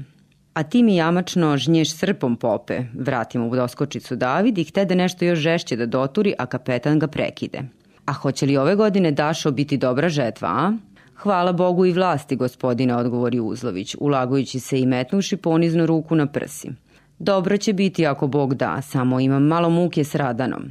A 0.54 0.62
ti 0.62 0.82
mi 0.82 0.96
jamačno 0.96 1.56
žnješ 1.56 1.94
srpom 1.96 2.36
pope, 2.36 2.80
vratimo 2.94 3.46
u 3.46 3.56
doskočicu 3.56 4.16
David 4.16 4.58
i 4.58 4.64
htede 4.64 4.94
nešto 4.94 5.24
još 5.24 5.38
žešće 5.38 5.76
da 5.76 5.86
doturi, 5.86 6.34
a 6.38 6.46
kapetan 6.46 6.98
ga 6.98 7.06
prekide. 7.06 7.62
A 8.06 8.12
hoće 8.12 8.46
li 8.46 8.56
ove 8.56 8.74
godine 8.76 9.10
Dašo 9.10 9.50
biti 9.50 9.76
dobra 9.76 10.08
žetva, 10.08 10.48
a? 10.48 10.72
Hvala 11.16 11.52
Bogu 11.52 11.86
i 11.86 11.92
vlasti, 11.92 12.36
gospodine, 12.36 12.96
odgovori 12.96 13.40
Uzlović, 13.40 13.96
ulagujući 14.00 14.60
se 14.60 14.80
i 14.80 14.86
metnuši 14.86 15.36
poniznu 15.36 15.86
ruku 15.86 16.14
na 16.14 16.26
prsi. 16.26 16.83
Dobro 17.18 17.56
će 17.56 17.72
biti 17.72 18.06
ako 18.06 18.26
Bog 18.26 18.54
da, 18.54 18.82
samo 18.82 19.20
imam 19.20 19.42
malo 19.42 19.70
muke 19.70 20.04
s 20.04 20.14
Radanom. 20.14 20.64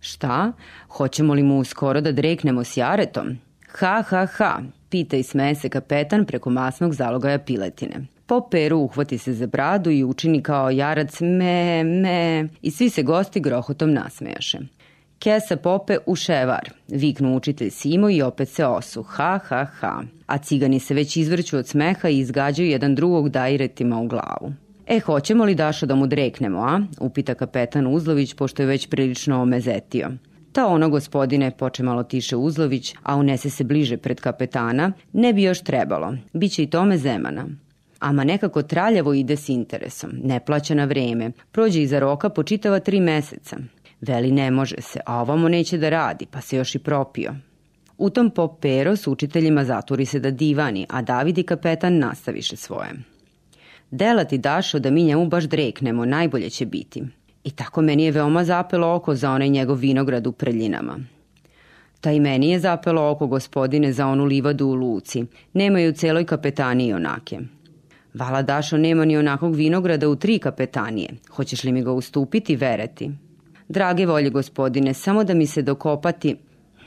Šta? 0.00 0.52
Hoćemo 0.88 1.34
li 1.34 1.42
mu 1.42 1.64
skoro 1.64 2.00
da 2.00 2.12
dreknemo 2.12 2.64
s 2.64 2.76
Jaretom? 2.76 3.38
Ha, 3.68 4.02
ha, 4.08 4.26
ha, 4.26 4.60
pita 4.90 5.16
i 5.16 5.22
smeje 5.22 5.54
se 5.54 5.68
kapetan 5.68 6.24
preko 6.24 6.50
masnog 6.50 6.94
zalogaja 6.94 7.38
piletine. 7.38 8.06
Po 8.26 8.40
peru 8.50 8.78
uhvati 8.78 9.18
se 9.18 9.32
za 9.32 9.46
bradu 9.46 9.90
i 9.90 10.04
učini 10.04 10.42
kao 10.42 10.70
jarac 10.70 11.20
me, 11.20 11.84
me 11.84 12.48
i 12.62 12.70
svi 12.70 12.90
se 12.90 13.02
gosti 13.02 13.40
grohotom 13.40 13.92
nasmejaše. 13.92 14.58
Kesa 15.18 15.56
pope 15.56 15.96
u 16.06 16.16
ševar, 16.16 16.70
viknu 16.88 17.36
učitelj 17.36 17.70
Simo 17.70 18.10
i 18.10 18.22
opet 18.22 18.48
se 18.48 18.66
osu, 18.66 19.02
ha, 19.02 19.40
ha, 19.44 19.64
ha. 19.64 20.02
A 20.26 20.38
cigani 20.38 20.80
se 20.80 20.94
već 20.94 21.16
izvrću 21.16 21.58
od 21.58 21.68
smeha 21.68 22.08
i 22.08 22.18
izgađaju 22.18 22.68
jedan 22.68 22.94
drugog 22.94 23.28
dajretima 23.28 24.00
u 24.00 24.06
glavu. 24.06 24.52
E, 24.88 25.00
hoćemo 25.00 25.44
li 25.44 25.54
Dašo 25.54 25.86
da 25.86 25.94
mu 25.94 26.06
dreknemo, 26.06 26.60
a? 26.60 26.80
Upita 27.00 27.34
kapetan 27.34 27.86
Uzlović, 27.86 28.34
pošto 28.34 28.62
je 28.62 28.66
već 28.66 28.88
prilično 28.88 29.42
omezetio. 29.42 30.10
Ta 30.52 30.66
ono, 30.66 30.88
gospodine, 30.88 31.50
poče 31.50 31.82
malo 31.82 32.02
tiše 32.02 32.36
Uzlović, 32.36 32.94
a 33.02 33.16
unese 33.16 33.50
se 33.50 33.64
bliže 33.64 33.96
pred 33.96 34.20
kapetana, 34.20 34.92
ne 35.12 35.32
bi 35.32 35.42
još 35.42 35.60
trebalo. 35.60 36.14
Biće 36.32 36.62
i 36.62 36.70
tome 36.70 36.98
zemana. 36.98 37.46
Ama 37.98 38.24
nekako 38.24 38.62
traljavo 38.62 39.14
ide 39.14 39.36
s 39.36 39.48
interesom, 39.48 40.10
ne 40.24 40.40
plaća 40.40 40.74
na 40.74 40.84
vreme, 40.84 41.30
prođe 41.52 41.82
iza 41.82 41.98
roka 41.98 42.28
po 42.28 42.42
čitava 42.42 42.80
tri 42.80 43.00
meseca. 43.00 43.56
Veli 44.00 44.32
ne 44.32 44.50
može 44.50 44.80
se, 44.80 45.00
a 45.06 45.20
ovamo 45.20 45.48
neće 45.48 45.78
da 45.78 45.88
radi, 45.88 46.26
pa 46.30 46.40
se 46.40 46.56
još 46.56 46.74
i 46.74 46.78
propio. 46.78 47.34
U 47.98 48.10
tom 48.10 48.30
pop 48.30 48.60
pero 48.60 48.96
s 48.96 49.06
učiteljima 49.06 49.64
zaturi 49.64 50.04
se 50.04 50.20
da 50.20 50.30
divani, 50.30 50.86
a 50.88 51.02
David 51.02 51.38
i 51.38 51.42
kapetan 51.42 51.98
nastaviše 51.98 52.56
svoje. 52.56 53.17
Dela 53.90 54.24
ti 54.24 54.38
Dašo 54.38 54.78
da 54.78 54.90
mi 54.90 55.04
njemu 55.04 55.28
baš 55.28 55.44
dreknemo, 55.44 56.04
najbolje 56.04 56.50
će 56.50 56.66
biti. 56.66 57.02
I 57.44 57.50
tako 57.50 57.82
meni 57.82 58.04
je 58.04 58.10
veoma 58.10 58.44
zapelo 58.44 58.94
oko 58.94 59.14
za 59.14 59.30
onaj 59.30 59.48
njegov 59.48 59.76
vinograd 59.76 60.26
u 60.26 60.32
Prljinama. 60.32 60.98
Ta 62.00 62.12
i 62.12 62.20
meni 62.20 62.50
je 62.50 62.58
zapelo 62.60 63.10
oko 63.10 63.26
gospodine 63.26 63.92
za 63.92 64.06
onu 64.06 64.24
livadu 64.24 64.66
u 64.66 64.74
Luci. 64.74 65.24
Nemaju 65.52 65.92
celoj 65.92 66.24
kapetaniji 66.24 66.92
onake. 66.92 67.38
Vala 68.14 68.42
Dašo 68.42 68.76
nema 68.76 69.04
ni 69.04 69.16
onakog 69.16 69.54
vinograda 69.54 70.08
u 70.08 70.16
tri 70.16 70.38
kapetanije. 70.38 71.10
Hoćeš 71.30 71.64
li 71.64 71.72
mi 71.72 71.82
ga 71.82 71.92
ustupiti, 71.92 72.56
vereti? 72.56 73.10
Drage 73.68 74.06
volje 74.06 74.30
gospodine, 74.30 74.94
samo 74.94 75.24
da 75.24 75.34
mi 75.34 75.46
se 75.46 75.62
dokopati, 75.62 76.36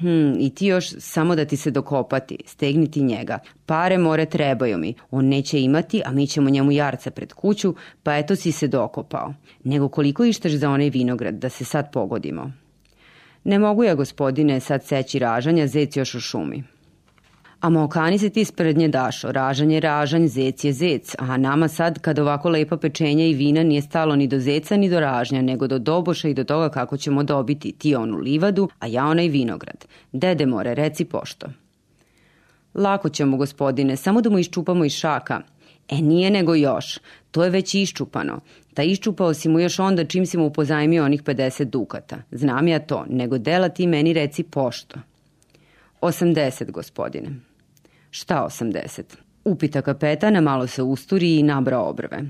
Hm, 0.02 0.34
i 0.40 0.50
ti 0.56 0.66
još 0.66 0.90
samo 1.00 1.36
da 1.36 1.46
ti 1.46 1.58
se 1.58 1.72
dokopati, 1.72 2.38
stegniti 2.46 3.04
njega. 3.04 3.40
Pare 3.66 3.98
more 3.98 4.26
trebaju 4.26 4.78
mi, 4.78 4.94
on 5.12 5.26
neće 5.26 5.62
imati, 5.62 6.02
a 6.06 6.12
mi 6.12 6.28
ćemo 6.28 6.50
njemu 6.50 6.72
jarca 6.72 7.12
pred 7.12 7.34
kuću, 7.34 7.76
pa 8.04 8.18
eto 8.18 8.36
si 8.36 8.52
se 8.52 8.68
dokopao. 8.68 9.34
Nego 9.64 9.90
koliko 9.90 10.26
išteš 10.26 10.54
za 10.54 10.70
onaj 10.70 10.90
vinograd, 10.90 11.34
da 11.36 11.50
se 11.50 11.66
sad 11.66 11.92
pogodimo. 11.92 12.52
Ne 13.44 13.60
mogu 13.60 13.84
ja, 13.84 13.96
gospodine, 13.96 14.60
sad 14.60 14.84
seći 14.84 15.20
ražanja, 15.20 15.68
zec 15.68 15.98
još 15.98 16.16
u 16.16 16.20
šumi. 16.20 16.64
A 17.62 17.70
mokani 17.70 18.18
se 18.20 18.30
ti 18.30 18.46
spred 18.46 18.78
nje 18.78 18.88
dašo, 18.88 19.32
ražanje 19.32 19.80
ražanj, 19.80 20.28
zec 20.28 20.64
je 20.64 20.74
zec, 20.74 21.16
a 21.20 21.38
nama 21.38 21.68
sad 21.68 22.00
kad 22.00 22.20
ovako 22.20 22.50
lepa 22.50 22.78
pečenja 22.78 23.26
i 23.26 23.34
vina 23.34 23.64
nije 23.64 23.82
stalo 23.82 24.16
ni 24.16 24.28
do 24.28 24.40
zeca 24.40 24.78
ni 24.78 24.90
do 24.90 25.00
ražnja, 25.00 25.42
nego 25.42 25.68
do 25.68 25.80
doboša 25.80 26.28
i 26.28 26.34
do 26.34 26.44
toga 26.44 26.70
kako 26.70 26.98
ćemo 26.98 27.24
dobiti 27.24 27.72
ti 27.72 27.96
onu 27.96 28.18
livadu, 28.18 28.70
a 28.80 28.88
ja 28.88 29.06
onaj 29.06 29.28
vinograd. 29.28 29.86
Dede 30.12 30.46
more, 30.46 30.76
reci 30.76 31.06
pošto. 31.06 31.48
Lako 32.74 33.10
ćemo, 33.10 33.38
gospodine, 33.38 33.96
samo 33.96 34.22
da 34.22 34.30
mu 34.30 34.40
iščupamo 34.40 34.86
iz 34.86 34.94
šaka. 34.94 35.42
E 35.90 35.96
nije 35.96 36.32
nego 36.32 36.56
još, 36.56 37.00
to 37.32 37.44
je 37.44 37.50
već 37.50 37.76
iščupano. 37.76 38.40
Ta 38.74 38.84
iščupao 38.84 39.34
si 39.34 39.50
mu 39.50 39.60
još 39.60 39.80
onda 39.80 40.06
čim 40.06 40.26
si 40.26 40.38
mu 40.38 40.50
pozajmio 40.50 41.06
onih 41.06 41.24
50 41.24 41.64
dukata. 41.64 42.18
Znam 42.32 42.68
ja 42.68 42.80
to, 42.80 43.06
nego 43.10 43.38
dela 43.38 43.70
ti 43.70 43.88
meni 43.88 44.14
reci 44.14 44.44
pošto. 44.44 45.00
80, 46.02 46.72
gospodine. 46.72 47.51
Šta 48.12 48.46
80? 48.50 49.02
Upita 49.46 49.82
kapetana, 49.82 50.42
malo 50.42 50.68
se 50.68 50.84
usturi 50.84 51.40
i 51.40 51.44
nabra 51.44 51.80
obrve. 51.80 52.22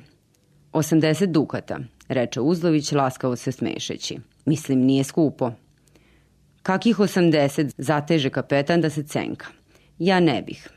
80 0.73 1.25
dukata, 1.25 1.79
reče 2.07 2.41
Uzlović 2.41 2.91
laskavo 2.91 3.35
se 3.35 3.51
smešeći. 3.51 4.17
Mislim, 4.45 4.79
nije 4.79 5.03
skupo. 5.03 5.51
Kakih 6.63 6.97
80 6.97 7.73
zateže 7.77 8.29
kapetan 8.29 8.81
da 8.81 8.89
se 8.89 9.03
cenka? 9.03 9.47
Ja 9.99 10.19
ne 10.19 10.41
bih. 10.41 10.69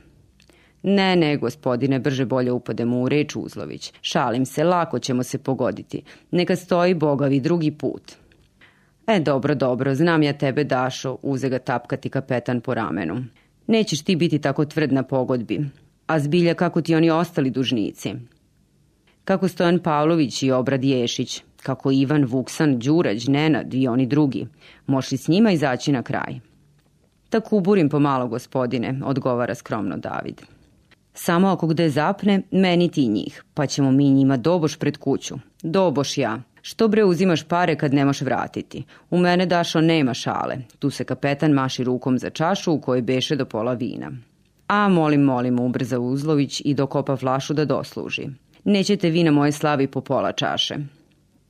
Ne, 0.83 1.17
ne, 1.17 1.37
gospodine, 1.37 1.99
brže 1.99 2.25
bolje 2.25 2.53
upademo 2.53 3.01
u 3.01 3.09
reč 3.09 3.37
Uzlović. 3.37 3.93
Šalim 4.01 4.47
se, 4.47 4.65
lako 4.65 4.99
ćemo 4.99 5.23
se 5.23 5.39
pogoditi. 5.39 6.03
Neka 6.31 6.57
stoji 6.57 6.95
bogavi 6.95 7.41
drugi 7.41 7.71
put. 7.71 8.13
E, 9.07 9.21
dobro, 9.21 9.55
dobro, 9.55 9.95
znam 9.95 10.23
ja 10.23 10.33
tebe, 10.33 10.65
Dašo, 10.65 11.19
uze 11.23 11.49
ga 11.49 11.59
tapkati 11.59 12.09
kapetan 12.09 12.61
po 12.61 12.75
ramenu. 12.75 13.25
Nećeš 13.67 14.03
ti 14.03 14.17
biti 14.17 14.39
tako 14.39 14.65
tvrd 14.65 14.93
na 14.93 15.03
pogodbi. 15.03 15.61
A 16.07 16.19
zbilja 16.21 16.55
kako 16.55 16.81
ti 16.81 16.95
oni 16.95 17.11
ostali 17.11 17.51
dužnici. 17.51 18.15
Kako 19.25 19.49
Stojan 19.49 19.79
Pavlović 19.79 20.43
i 20.43 20.51
Obrad 20.51 20.85
Ješić, 20.85 21.43
kako 21.63 21.91
Ivan, 21.91 22.25
Vuksan, 22.25 22.79
Đurađ, 22.79 23.29
Nenad 23.29 23.75
i 23.75 23.89
oni 23.89 24.07
drugi. 24.07 24.47
Moš 24.87 25.13
s 25.13 25.29
njima 25.29 25.53
izaći 25.53 25.93
na 25.93 26.03
kraj? 26.03 26.41
Tako 27.31 27.57
uburim 27.57 27.89
pomalo, 27.89 28.29
gospodine, 28.29 29.01
odgovara 29.05 29.55
skromno 29.55 29.97
David. 29.97 30.43
Samo 31.15 31.49
ako 31.49 31.67
gde 31.67 31.91
zapne, 31.91 32.43
meni 32.51 32.89
ti 32.89 33.09
njih, 33.09 33.45
pa 33.55 33.67
ćemo 33.67 33.91
mi 33.91 34.11
njima 34.11 34.37
doboš 34.37 34.79
pred 34.79 34.97
kuću. 34.97 35.35
Doboš 35.63 36.19
ja. 36.19 36.43
Što 36.67 36.89
bre 36.89 37.05
uzimaš 37.05 37.43
pare 37.43 37.77
kad 37.77 37.95
nemaš 37.95 38.21
vratiti? 38.21 38.85
U 39.11 39.19
mene, 39.19 39.47
Dašo, 39.47 39.81
nema 39.81 40.15
šale. 40.15 40.57
Tu 40.79 40.91
se 40.91 41.05
kapetan 41.05 41.53
maši 41.53 41.85
rukom 41.85 42.19
za 42.19 42.31
čašu 42.31 42.73
u 42.73 42.81
kojoj 42.81 43.03
beše 43.03 43.37
do 43.37 43.45
pola 43.45 43.73
vina. 43.73 44.11
A, 44.69 44.89
molim, 44.89 45.23
molim, 45.23 45.61
ubrza 45.61 45.99
Uzlović 45.99 46.63
i 46.65 46.75
dokopa 46.75 47.17
flašu 47.17 47.55
da 47.55 47.65
dosluži. 47.65 48.29
Nećete 48.65 49.11
vi 49.11 49.25
na 49.25 49.31
moje 49.31 49.53
slavi 49.53 49.87
po 49.87 50.01
pola 50.01 50.33
čaše. 50.33 50.75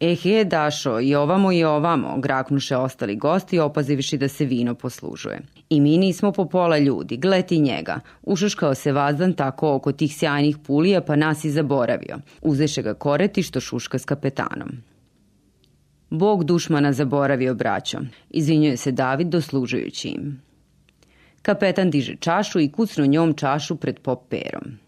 Ehe, 0.01 0.45
Dašo, 0.45 1.01
i 1.01 1.15
ovamo 1.15 1.53
i 1.53 1.65
ovamo, 1.65 2.19
graknuše 2.19 2.77
ostali 2.77 3.17
gosti, 3.17 3.59
opazivši 3.59 4.19
da 4.19 4.29
se 4.29 4.45
vino 4.45 4.75
poslužuje. 4.75 5.41
I 5.71 5.81
mi 5.81 5.99
nismo 5.99 6.33
po 6.33 6.45
pola 6.45 6.79
ljudi, 6.79 7.17
gleti 7.17 7.59
njega. 7.59 8.01
Ušuškao 8.23 8.75
se 8.75 8.93
vazdan 8.93 9.33
tako 9.33 9.75
oko 9.75 9.93
tih 9.93 10.17
sjajnih 10.17 10.57
pulija, 10.67 11.01
pa 11.01 11.17
nas 11.17 11.45
i 11.45 11.51
zaboravio. 11.51 12.19
Uzeše 12.43 12.83
ga 12.83 12.95
koreti 12.95 13.43
što 13.43 13.61
šuška 13.61 13.99
s 13.99 14.05
kapetanom. 14.05 14.93
Bog 16.11 16.44
dušmana 16.44 16.92
zaboravio 16.92 17.55
braćo, 17.55 17.98
izvinjuje 18.30 18.76
se 18.76 18.92
David 18.92 19.26
doslužujući 19.26 20.09
im. 20.09 20.42
Kapetan 21.42 21.90
diže 21.90 22.16
čašu 22.16 22.61
i 22.61 22.72
kucnu 22.72 23.07
njom 23.07 23.34
čašu 23.34 23.76
pred 23.76 23.98
pop 23.98 24.28
perom. 24.28 24.78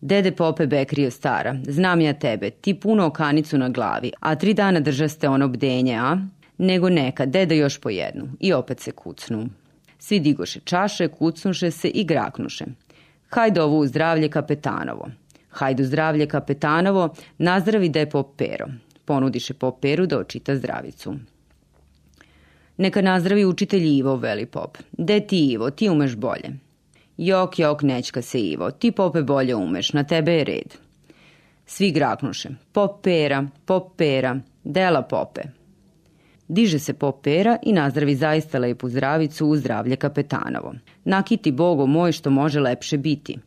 Dede 0.00 0.32
Pope 0.32 0.66
Bekrio 0.66 1.10
stara, 1.10 1.56
znam 1.66 2.00
ja 2.00 2.12
tebe, 2.12 2.50
ti 2.50 2.74
puno 2.74 3.06
okanicu 3.06 3.58
na 3.58 3.68
glavi, 3.68 4.12
a 4.20 4.34
tri 4.34 4.54
dana 4.54 4.80
držaste 4.80 5.28
ono 5.28 5.48
bdenje, 5.48 5.96
a? 5.96 6.16
Nego 6.58 6.88
neka, 6.88 7.26
dede 7.26 7.56
još 7.56 7.80
po 7.80 7.90
jednu. 7.90 8.28
I 8.40 8.52
opet 8.52 8.80
se 8.80 8.92
kucnu. 8.92 9.48
Svi 9.98 10.20
digoše 10.20 10.60
čaše, 10.60 11.08
kucnuše 11.08 11.70
se 11.70 11.88
i 11.88 12.04
graknuše. 12.04 12.64
Hajde 13.30 13.62
ovo 13.62 13.78
u 13.78 13.86
zdravlje 13.86 14.28
kapetanovo. 14.28 15.08
Hajdu 15.50 15.84
zdravlje 15.84 16.26
kapetanovo, 16.26 17.14
nazdravi 17.38 17.88
da 17.88 17.98
je 17.98 18.10
Pero. 18.36 18.66
Ponudiše 19.08 19.54
Peru 19.80 20.06
da 20.06 20.18
očita 20.18 20.56
zdravicu. 20.56 21.14
Neka 22.76 23.02
nazdravi 23.02 23.44
učitelj 23.44 23.86
Ivo, 23.98 24.16
veli 24.16 24.46
pop. 24.46 24.78
De 24.92 25.20
ti 25.20 25.38
Ivo, 25.52 25.70
ti 25.70 25.88
umeš 25.88 26.16
bolje. 26.16 26.50
Jok, 27.16 27.58
jok, 27.58 27.82
nećka 27.82 28.22
se 28.22 28.40
Ivo, 28.40 28.70
ti 28.70 28.92
pope 28.92 29.22
bolje 29.22 29.54
umeš, 29.54 29.92
na 29.92 30.04
tebe 30.04 30.32
je 30.32 30.44
red. 30.44 30.74
Svi 31.66 31.90
graknuše. 31.90 32.48
Pop 32.72 33.02
pera, 33.02 33.46
pop 33.64 33.96
pera, 33.96 34.40
dela 34.64 35.02
pope. 35.02 35.42
Diže 36.48 36.78
se 36.78 36.92
pop 36.92 37.22
pera 37.22 37.58
i 37.62 37.72
nazdravi 37.72 38.14
zaista 38.14 38.58
lepu 38.58 38.88
zdravicu 38.88 39.46
u 39.46 39.56
zdravlje 39.56 39.96
kapetanovo. 39.96 40.74
Nakiti 41.04 41.52
bogo 41.52 41.86
moj 41.86 42.12
što 42.12 42.30
može 42.30 42.60
lepše 42.60 42.98
biti. 42.98 43.38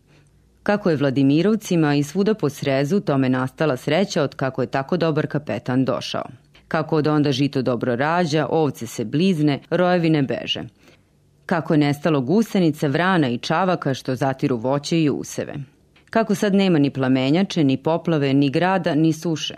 Kako 0.64 0.90
je 0.90 0.96
Vladimirovcima 0.96 1.96
i 1.96 2.04
svuda 2.04 2.34
po 2.34 2.50
srezu 2.50 3.00
tome 3.00 3.30
nastala 3.30 3.78
sreća 3.78 4.24
od 4.24 4.36
kako 4.36 4.62
je 4.62 4.68
tako 4.68 4.98
dobar 4.98 5.28
kapetan 5.28 5.86
došao. 5.86 6.26
Kako 6.68 6.96
od 6.96 7.08
onda 7.08 7.32
žito 7.32 7.62
dobro 7.62 7.96
rađa, 7.96 8.48
ovce 8.50 8.88
se 8.88 9.06
blizne, 9.06 9.60
rojevine 9.70 10.22
beže 10.22 10.64
kako 11.52 11.74
je 11.74 11.78
nestalo 11.78 12.22
gusenica, 12.22 12.88
vrana 12.88 13.30
i 13.30 13.38
čavaka 13.38 13.94
što 13.94 14.16
zatiru 14.16 14.58
voće 14.58 15.02
i 15.02 15.10
useve. 15.10 15.56
Kako 16.10 16.36
sad 16.36 16.54
nema 16.56 16.80
ni 16.80 16.90
plamenjače, 16.90 17.64
ni 17.64 17.78
poplave, 17.78 18.34
ni 18.34 18.50
grada, 18.50 18.96
ni 18.96 19.14
suše. 19.14 19.56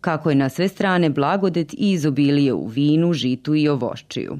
Kako 0.00 0.30
je 0.30 0.36
na 0.36 0.48
sve 0.48 0.68
strane 0.68 1.10
blagodet 1.10 1.72
i 1.72 1.92
izobilije 1.92 2.52
u 2.52 2.66
vinu, 2.66 3.12
žitu 3.12 3.54
i 3.54 3.68
ovoščiju. 3.68 4.38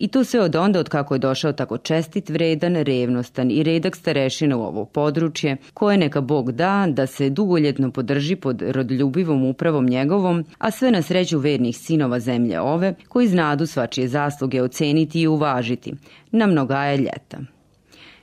I 0.00 0.08
to 0.08 0.24
sve 0.24 0.40
od 0.40 0.56
onda 0.56 0.80
od 0.80 0.88
kako 0.88 1.14
je 1.14 1.18
došao 1.18 1.52
tako 1.52 1.78
čestit, 1.78 2.28
vredan, 2.28 2.76
revnostan 2.76 3.50
i 3.50 3.62
redak 3.62 3.96
starešina 3.96 4.56
u 4.56 4.62
ovo 4.62 4.84
područje, 4.84 5.56
koje 5.74 5.98
neka 5.98 6.20
Bog 6.20 6.52
da 6.52 6.86
da 6.88 7.06
se 7.06 7.30
dugoljetno 7.30 7.90
podrži 7.90 8.36
pod 8.36 8.62
rodljubivom 8.62 9.44
upravom 9.44 9.86
njegovom, 9.86 10.44
a 10.58 10.70
sve 10.70 10.90
na 10.90 11.02
sreću 11.02 11.38
vernih 11.38 11.76
sinova 11.76 12.20
zemlje 12.20 12.60
ove, 12.60 12.94
koji 13.08 13.28
znadu 13.28 13.66
svačije 13.66 14.08
zasluge 14.08 14.62
oceniti 14.62 15.20
i 15.20 15.26
uvažiti, 15.26 15.94
na 16.30 16.46
mnogaje 16.46 16.96
ljeta. 16.96 17.38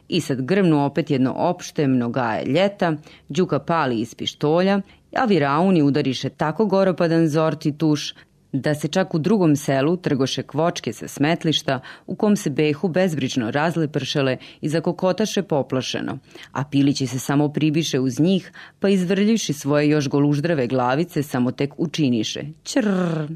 I 0.07 0.21
sad 0.21 0.41
grmnu 0.41 0.85
opet 0.85 1.11
jedno 1.11 1.33
opšte 1.37 1.87
mnogaje 1.87 2.45
ljeta, 2.45 2.93
Đuka 3.29 3.59
pali 3.59 3.99
iz 3.99 4.15
pištolja, 4.15 4.81
a 5.15 5.25
Virauni 5.25 5.81
udariše 5.81 6.29
tako 6.29 6.65
goropadan 6.65 7.27
zorti 7.27 7.77
tuš 7.77 8.13
da 8.51 8.75
se 8.75 8.87
čak 8.87 9.13
u 9.13 9.19
drugom 9.19 9.55
selu 9.55 9.97
trgoše 9.97 10.43
kvočke 10.43 10.93
sa 10.93 11.07
smetlišta 11.07 11.79
u 12.07 12.15
kom 12.15 12.35
se 12.35 12.49
behu 12.49 12.87
bezbrižno 12.87 13.51
razlepršale 13.51 14.37
i 14.61 14.69
zakokotaše 14.69 15.43
poplašeno, 15.43 16.17
a 16.51 16.63
pilići 16.63 17.07
se 17.07 17.19
samo 17.19 17.49
pribiše 17.49 17.99
uz 17.99 18.19
njih, 18.19 18.51
pa 18.79 18.89
izvrljiši 18.89 19.53
svoje 19.53 19.89
još 19.89 20.09
goluždrave 20.09 20.67
glavice 20.67 21.23
samo 21.23 21.51
tek 21.51 21.73
učiniše. 21.77 22.41
Črrr. 22.63 23.27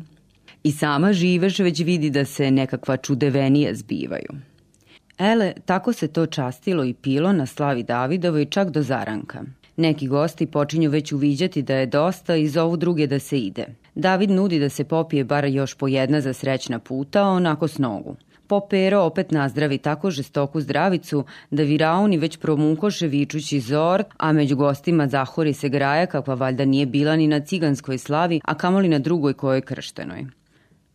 I 0.64 0.72
sama 0.72 1.14
živeš 1.14 1.60
već 1.60 1.80
vidi 1.80 2.10
da 2.10 2.26
se 2.26 2.52
nekakva 2.52 2.98
čudevenija 2.98 3.76
zbivaju. 3.76 4.30
Ele, 5.18 5.54
tako 5.66 5.94
se 5.94 6.08
to 6.08 6.26
častilo 6.26 6.84
i 6.84 6.94
pilo 6.94 7.34
na 7.34 7.46
slavi 7.46 7.84
Davidovoj 7.84 8.46
čak 8.46 8.70
do 8.70 8.82
zaranka. 8.82 9.44
Neki 9.78 10.08
gosti 10.08 10.46
počinju 10.46 10.90
već 10.90 11.12
uviđati 11.12 11.62
da 11.62 11.76
je 11.76 11.86
dosta 11.86 12.36
i 12.36 12.48
zovu 12.48 12.78
druge 12.78 13.08
da 13.08 13.20
se 13.20 13.40
ide– 13.40 13.66
David 13.96 14.30
nudi 14.30 14.60
da 14.60 14.70
se 14.70 14.84
popije 14.84 15.24
bar 15.24 15.46
još 15.46 15.74
po 15.74 15.88
jedna 15.88 16.22
za 16.22 16.34
srećna 16.34 16.80
puta, 16.80 17.24
onako 17.24 17.68
s 17.68 17.78
nogu. 17.78 18.16
Popero 18.48 19.02
opet 19.02 19.32
nazdravi 19.32 19.78
tako 19.78 20.12
žestoku 20.12 20.62
zdravicu 20.62 21.24
da 21.52 21.64
Virauni 21.64 22.18
već 22.18 22.38
promukoše 22.38 23.08
vičući 23.08 23.60
zor, 23.60 24.04
a 24.18 24.32
među 24.32 24.56
gostima 24.56 25.08
zahori 25.08 25.54
se 25.54 25.70
graja 25.70 26.06
kakva 26.06 26.34
valjda 26.34 26.66
nije 26.66 26.86
bila 26.86 27.16
ni 27.16 27.28
na 27.28 27.40
ciganskoj 27.40 27.98
slavi, 27.98 28.42
a 28.44 28.54
kamoli 28.54 28.88
na 28.88 29.00
drugoj 29.00 29.34
kojoj 29.34 29.62
krštenoj. 29.62 30.26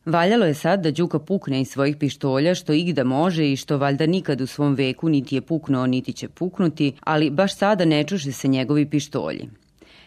Valjalo 0.07 0.47
je 0.47 0.55
sad 0.55 0.83
da 0.83 0.91
Đuka 0.91 1.19
pukne 1.19 1.61
iz 1.61 1.69
svojih 1.69 1.97
pištolja 1.97 2.55
što 2.55 2.73
igda 2.73 3.05
može 3.05 3.53
i 3.53 3.57
što 3.57 3.79
valjda 3.79 4.07
nikad 4.07 4.41
u 4.41 4.47
svom 4.47 4.75
veku 4.75 5.09
niti 5.09 5.35
je 5.35 5.41
puknuo 5.41 5.87
niti 5.87 6.13
će 6.13 6.29
puknuti, 6.29 6.93
ali 7.01 7.31
baš 7.31 7.57
sada 7.57 7.85
ne 7.85 8.05
čuše 8.05 8.33
se 8.33 8.49
njegovi 8.49 8.91
pištolji. 8.91 9.49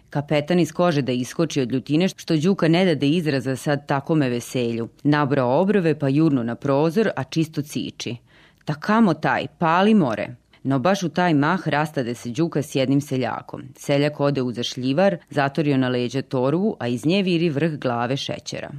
Kapetan 0.10 0.60
iz 0.60 0.72
kože 0.72 1.01
da 1.01 1.12
iskoči 1.12 1.62
od 1.62 1.72
ljutine 1.72 2.07
što 2.07 2.38
Đuka 2.38 2.68
ne 2.68 2.86
dade 2.86 3.07
izraza 3.07 3.55
sad 3.55 3.88
takome 3.88 4.30
veselju. 4.30 4.89
Nabrao 5.03 5.62
obrove 5.62 5.99
pa 5.99 6.07
jurnu 6.07 6.43
na 6.43 6.55
prozor, 6.55 7.10
a 7.16 7.24
čisto 7.24 7.62
ciči. 7.62 8.16
Ta 8.66 8.74
kamo 8.74 9.14
taj, 9.14 9.47
pali 9.57 9.93
more. 9.93 10.36
No 10.64 10.80
baš 10.80 11.03
u 11.03 11.10
taj 11.10 11.34
mah 11.34 11.68
rastade 11.68 12.16
se 12.16 12.30
Đuka 12.30 12.62
s 12.62 12.76
jednim 12.76 13.01
seljakom. 13.01 13.64
Seljak 13.76 14.20
ode 14.20 14.41
u 14.41 14.51
zašljivar, 14.51 15.18
zatorio 15.30 15.78
na 15.78 15.89
leđa 15.89 16.22
torvu, 16.22 16.76
a 16.80 16.88
iz 16.88 17.05
nje 17.05 17.24
viri 17.24 17.49
vrh 17.49 17.78
glave 17.80 18.18
šećera. 18.18 18.70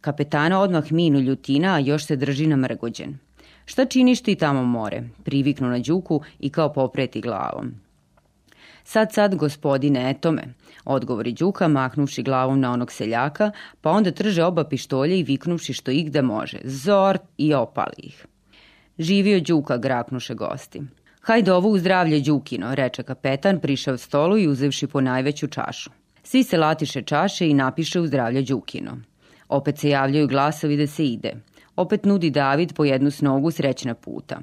Kapetana 0.00 0.60
odmah 0.60 0.92
minu 0.92 1.20
ljutina, 1.20 1.74
a 1.74 1.78
još 1.78 2.06
se 2.06 2.16
drži 2.16 2.46
namrgođen. 2.46 3.18
Šta 3.64 3.84
činiš 3.84 4.22
ti 4.22 4.34
tamo 4.34 4.64
more? 4.64 5.02
Priviknu 5.24 5.68
na 5.68 5.78
Đuku 5.78 6.20
i 6.40 6.50
kao 6.50 6.72
popreti 6.72 7.20
glavom. 7.20 7.83
Sad, 8.84 9.12
sad, 9.12 9.34
gospodine, 9.34 10.10
etome, 10.10 10.42
odgovori 10.84 11.32
Đuka, 11.32 11.68
mahnuvši 11.68 12.22
glavom 12.22 12.60
na 12.60 12.72
onog 12.72 12.92
seljaka, 12.92 13.50
pa 13.80 13.90
onda 13.90 14.10
trže 14.10 14.44
oba 14.44 14.64
pištolje 14.64 15.18
i 15.18 15.22
viknuvši 15.22 15.72
što 15.72 15.90
ih 15.90 16.12
da 16.12 16.22
može. 16.22 16.58
Zor 16.64 17.18
i 17.38 17.54
opali 17.54 17.96
ih. 17.98 18.26
Živio 18.98 19.40
Đuka, 19.40 19.76
graknuše 19.76 20.34
gosti. 20.34 20.82
Hajde 21.20 21.52
ovo 21.52 21.68
u 21.68 21.78
zdravlje 21.78 22.20
Đukino, 22.20 22.74
reče 22.74 23.02
kapetan, 23.02 23.60
prišao 23.60 23.96
stolu 23.96 24.38
i 24.38 24.48
uzevši 24.48 24.86
po 24.86 25.00
najveću 25.00 25.46
čašu. 25.46 25.90
Svi 26.22 26.42
se 26.42 26.58
latiše 26.58 27.02
čaše 27.02 27.48
i 27.48 27.54
napiše 27.54 28.00
u 28.00 28.06
zdravlje 28.06 28.42
Đukino. 28.42 28.98
Opet 29.48 29.78
se 29.78 29.88
javljaju 29.88 30.28
glasovi 30.28 30.76
da 30.76 30.86
se 30.86 31.06
ide. 31.06 31.32
Opet 31.76 32.04
nudi 32.04 32.30
David 32.30 32.72
po 32.74 32.84
jednu 32.84 33.10
snogu 33.10 33.50
srećna 33.50 33.94
puta. 33.94 34.40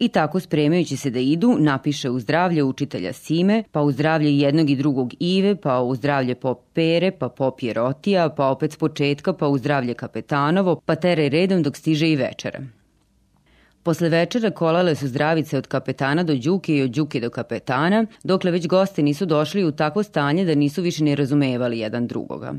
I 0.00 0.08
tako 0.08 0.40
spremajući 0.40 0.96
se 0.96 1.10
da 1.10 1.18
idu, 1.18 1.56
napiše 1.58 2.10
u 2.10 2.20
zdravlje 2.20 2.62
učitelja 2.62 3.12
Sime, 3.12 3.64
pa 3.72 3.82
u 3.82 3.92
zdravlje 3.92 4.38
jednog 4.38 4.70
i 4.70 4.76
drugog 4.76 5.12
Ive, 5.18 5.56
pa 5.56 5.80
u 5.80 5.94
zdravlje 5.94 6.34
pop 6.34 6.60
Pere, 6.74 7.10
pa 7.10 7.28
pop 7.28 7.62
Jerotija, 7.62 8.28
pa 8.28 8.46
opet 8.46 8.72
s 8.72 8.76
početka, 8.76 9.32
pa 9.32 9.48
u 9.48 9.58
zdravlje 9.58 9.94
Kapetanovo, 9.94 10.80
pa 10.86 10.94
tere 10.94 11.28
redom 11.28 11.62
dok 11.62 11.76
stiže 11.76 12.08
i 12.08 12.16
večera. 12.16 12.60
Posle 13.82 14.08
večera 14.08 14.50
kolale 14.50 14.94
su 14.94 15.08
zdravice 15.08 15.58
od 15.58 15.66
kapetana 15.66 16.22
do 16.22 16.34
Đuke 16.34 16.76
i 16.76 16.82
od 16.82 16.90
Đuke 16.90 17.20
do 17.20 17.30
kapetana, 17.30 18.06
dokle 18.24 18.50
već 18.50 18.66
gosti 18.66 19.02
nisu 19.02 19.26
došli 19.26 19.64
u 19.64 19.72
takvo 19.72 20.02
stanje 20.02 20.44
da 20.44 20.54
nisu 20.54 20.82
više 20.82 21.04
ni 21.04 21.14
razumevali 21.14 21.78
jedan 21.78 22.06
drugoga. 22.06 22.54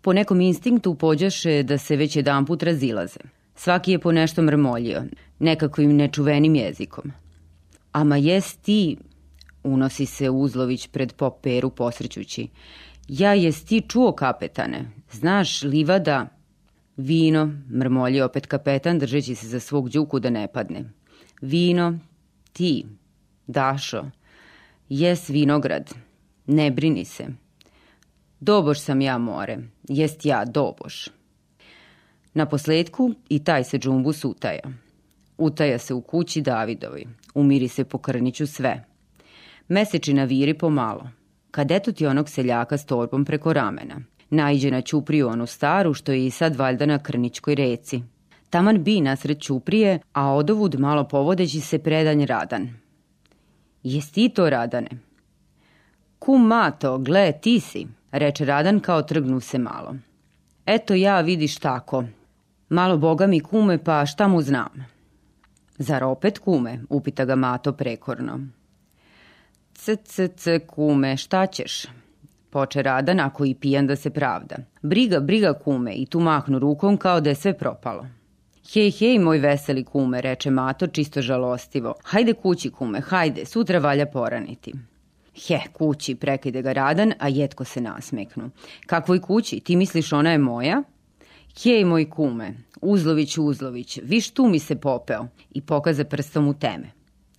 Po 0.00 0.12
nekom 0.12 0.40
instinktu 0.40 0.94
pođaše 0.94 1.62
da 1.62 1.78
se 1.78 1.96
već 1.96 2.16
jedan 2.16 2.46
put 2.46 2.62
razilaze. 2.62 3.37
Svaki 3.58 3.92
je 3.92 3.98
po 3.98 4.12
nešto 4.12 4.42
mrmoljio, 4.42 5.02
nekakvim 5.38 5.96
nečuvenim 5.96 6.54
jezikom. 6.54 7.12
Ama 7.92 8.16
jes 8.16 8.56
ti, 8.56 8.96
unosi 9.64 10.06
se 10.06 10.30
Uzlović 10.30 10.86
pred 10.86 11.12
pop 11.12 11.42
Peru 11.42 11.70
posrećući, 11.70 12.48
ja 13.08 13.34
jes 13.34 13.64
ti 13.64 13.82
čuo 13.88 14.12
kapetane, 14.12 14.90
znaš, 15.12 15.62
livada, 15.62 16.26
vino, 16.96 17.52
mrmolje 17.70 18.24
opet 18.24 18.46
kapetan 18.46 18.98
držeći 18.98 19.34
se 19.34 19.48
za 19.48 19.60
svog 19.60 19.90
đuku 19.90 20.18
da 20.18 20.30
ne 20.30 20.48
padne. 20.52 20.84
Vino, 21.40 21.98
ti, 22.52 22.86
Dašo, 23.46 24.04
jes 24.88 25.30
vinograd, 25.30 25.94
ne 26.46 26.70
brini 26.70 27.04
se. 27.04 27.26
Doboš 28.40 28.80
sam 28.80 29.00
ja 29.00 29.18
more, 29.18 29.58
jest 29.88 30.26
ja 30.26 30.44
doboš. 30.44 31.17
Na 32.38 32.46
posledku 32.46 33.14
i 33.28 33.38
taj 33.44 33.64
se 33.64 33.78
džumbus 33.78 34.24
utaja. 34.24 34.62
Utaja 35.38 35.78
se 35.78 35.94
u 35.94 36.00
kući 36.00 36.40
Davidovi. 36.40 37.06
Umiri 37.34 37.68
se 37.68 37.84
po 37.84 37.98
krniću 37.98 38.46
sve. 38.46 38.84
Mesečina 39.68 40.24
viri 40.24 40.54
pomalo. 40.54 41.08
Kad 41.50 41.70
eto 41.70 41.92
ti 41.92 42.06
onog 42.06 42.28
seljaka 42.28 42.78
s 42.78 42.86
torbom 42.86 43.24
preko 43.24 43.52
ramena. 43.52 44.00
Najđe 44.30 44.70
na 44.70 44.80
Ćupriju 44.80 45.28
onu 45.28 45.46
staru, 45.46 45.94
što 45.94 46.12
je 46.12 46.26
i 46.26 46.30
sad 46.30 46.56
valjda 46.56 46.86
na 46.86 46.98
Krničkoj 46.98 47.54
reci. 47.54 48.02
Taman 48.50 48.84
bi 48.84 49.00
nasred 49.00 49.40
Ćuprije, 49.40 49.98
a 50.12 50.32
odovud 50.34 50.80
malo 50.80 51.04
povodeći 51.04 51.60
se 51.60 51.78
predanj 51.78 52.26
Radan. 52.26 52.68
Jes 53.82 54.10
ti 54.10 54.28
to, 54.28 54.50
Radane? 54.50 54.90
Kum 56.18 56.46
Mato, 56.46 56.98
gle, 56.98 57.32
ti 57.32 57.60
si, 57.60 57.86
reče 58.12 58.44
Radan 58.44 58.80
kao 58.80 59.02
trgnu 59.02 59.40
se 59.40 59.58
malo. 59.58 59.94
Eto 60.66 60.94
ja, 60.94 61.20
vidiš 61.20 61.56
tako. 61.56 62.04
Malo 62.68 62.96
boga 62.96 63.26
mi 63.26 63.40
kume, 63.40 63.84
pa 63.84 64.06
šta 64.06 64.28
mu 64.28 64.42
znam? 64.42 64.86
Zar 65.78 66.04
opet 66.04 66.38
kume, 66.38 66.80
upita 66.88 67.24
ga 67.24 67.34
Mato 67.34 67.72
prekorno. 67.72 68.40
C, 69.74 69.96
c, 69.96 70.28
c, 70.28 70.58
kume, 70.58 71.16
šta 71.16 71.46
ćeš? 71.46 71.86
Poče 72.50 72.82
Radan 72.82 73.20
ako 73.20 73.44
i 73.44 73.54
pijan 73.54 73.86
da 73.86 73.96
se 73.96 74.10
pravda. 74.10 74.56
Briga, 74.82 75.20
briga 75.20 75.52
kume 75.52 75.94
i 75.94 76.06
tu 76.06 76.20
mahnu 76.20 76.58
rukom 76.58 76.96
kao 76.96 77.20
da 77.20 77.30
je 77.30 77.34
sve 77.34 77.58
propalo. 77.58 78.06
Hej, 78.72 78.90
hej, 78.90 79.18
moj 79.18 79.38
veseli 79.38 79.84
kume, 79.84 80.20
reče 80.20 80.50
Mato 80.50 80.86
čisto 80.86 81.22
žalostivo. 81.22 81.94
Hajde 82.04 82.32
kući 82.32 82.70
kume, 82.70 83.00
hajde, 83.00 83.44
sutra 83.44 83.78
valja 83.78 84.06
poraniti. 84.06 84.72
He, 85.46 85.58
kući, 85.72 86.14
prekide 86.14 86.62
ga 86.62 86.72
Radan, 86.72 87.12
a 87.18 87.28
jetko 87.28 87.64
se 87.64 87.80
nasmeknu. 87.80 88.50
Kakvoj 88.86 89.20
kući, 89.20 89.60
ti 89.60 89.76
misliš 89.76 90.12
ona 90.12 90.32
je 90.32 90.38
moja? 90.38 90.82
Hej, 91.62 91.84
moj 91.84 92.10
kume, 92.10 92.54
Uzlović, 92.80 93.38
Uzlović, 93.38 93.98
viš 94.02 94.30
tu 94.30 94.48
mi 94.48 94.58
se 94.58 94.76
popeo 94.76 95.26
i 95.50 95.60
pokaze 95.60 96.04
prstom 96.04 96.48
u 96.48 96.54
teme. 96.54 96.90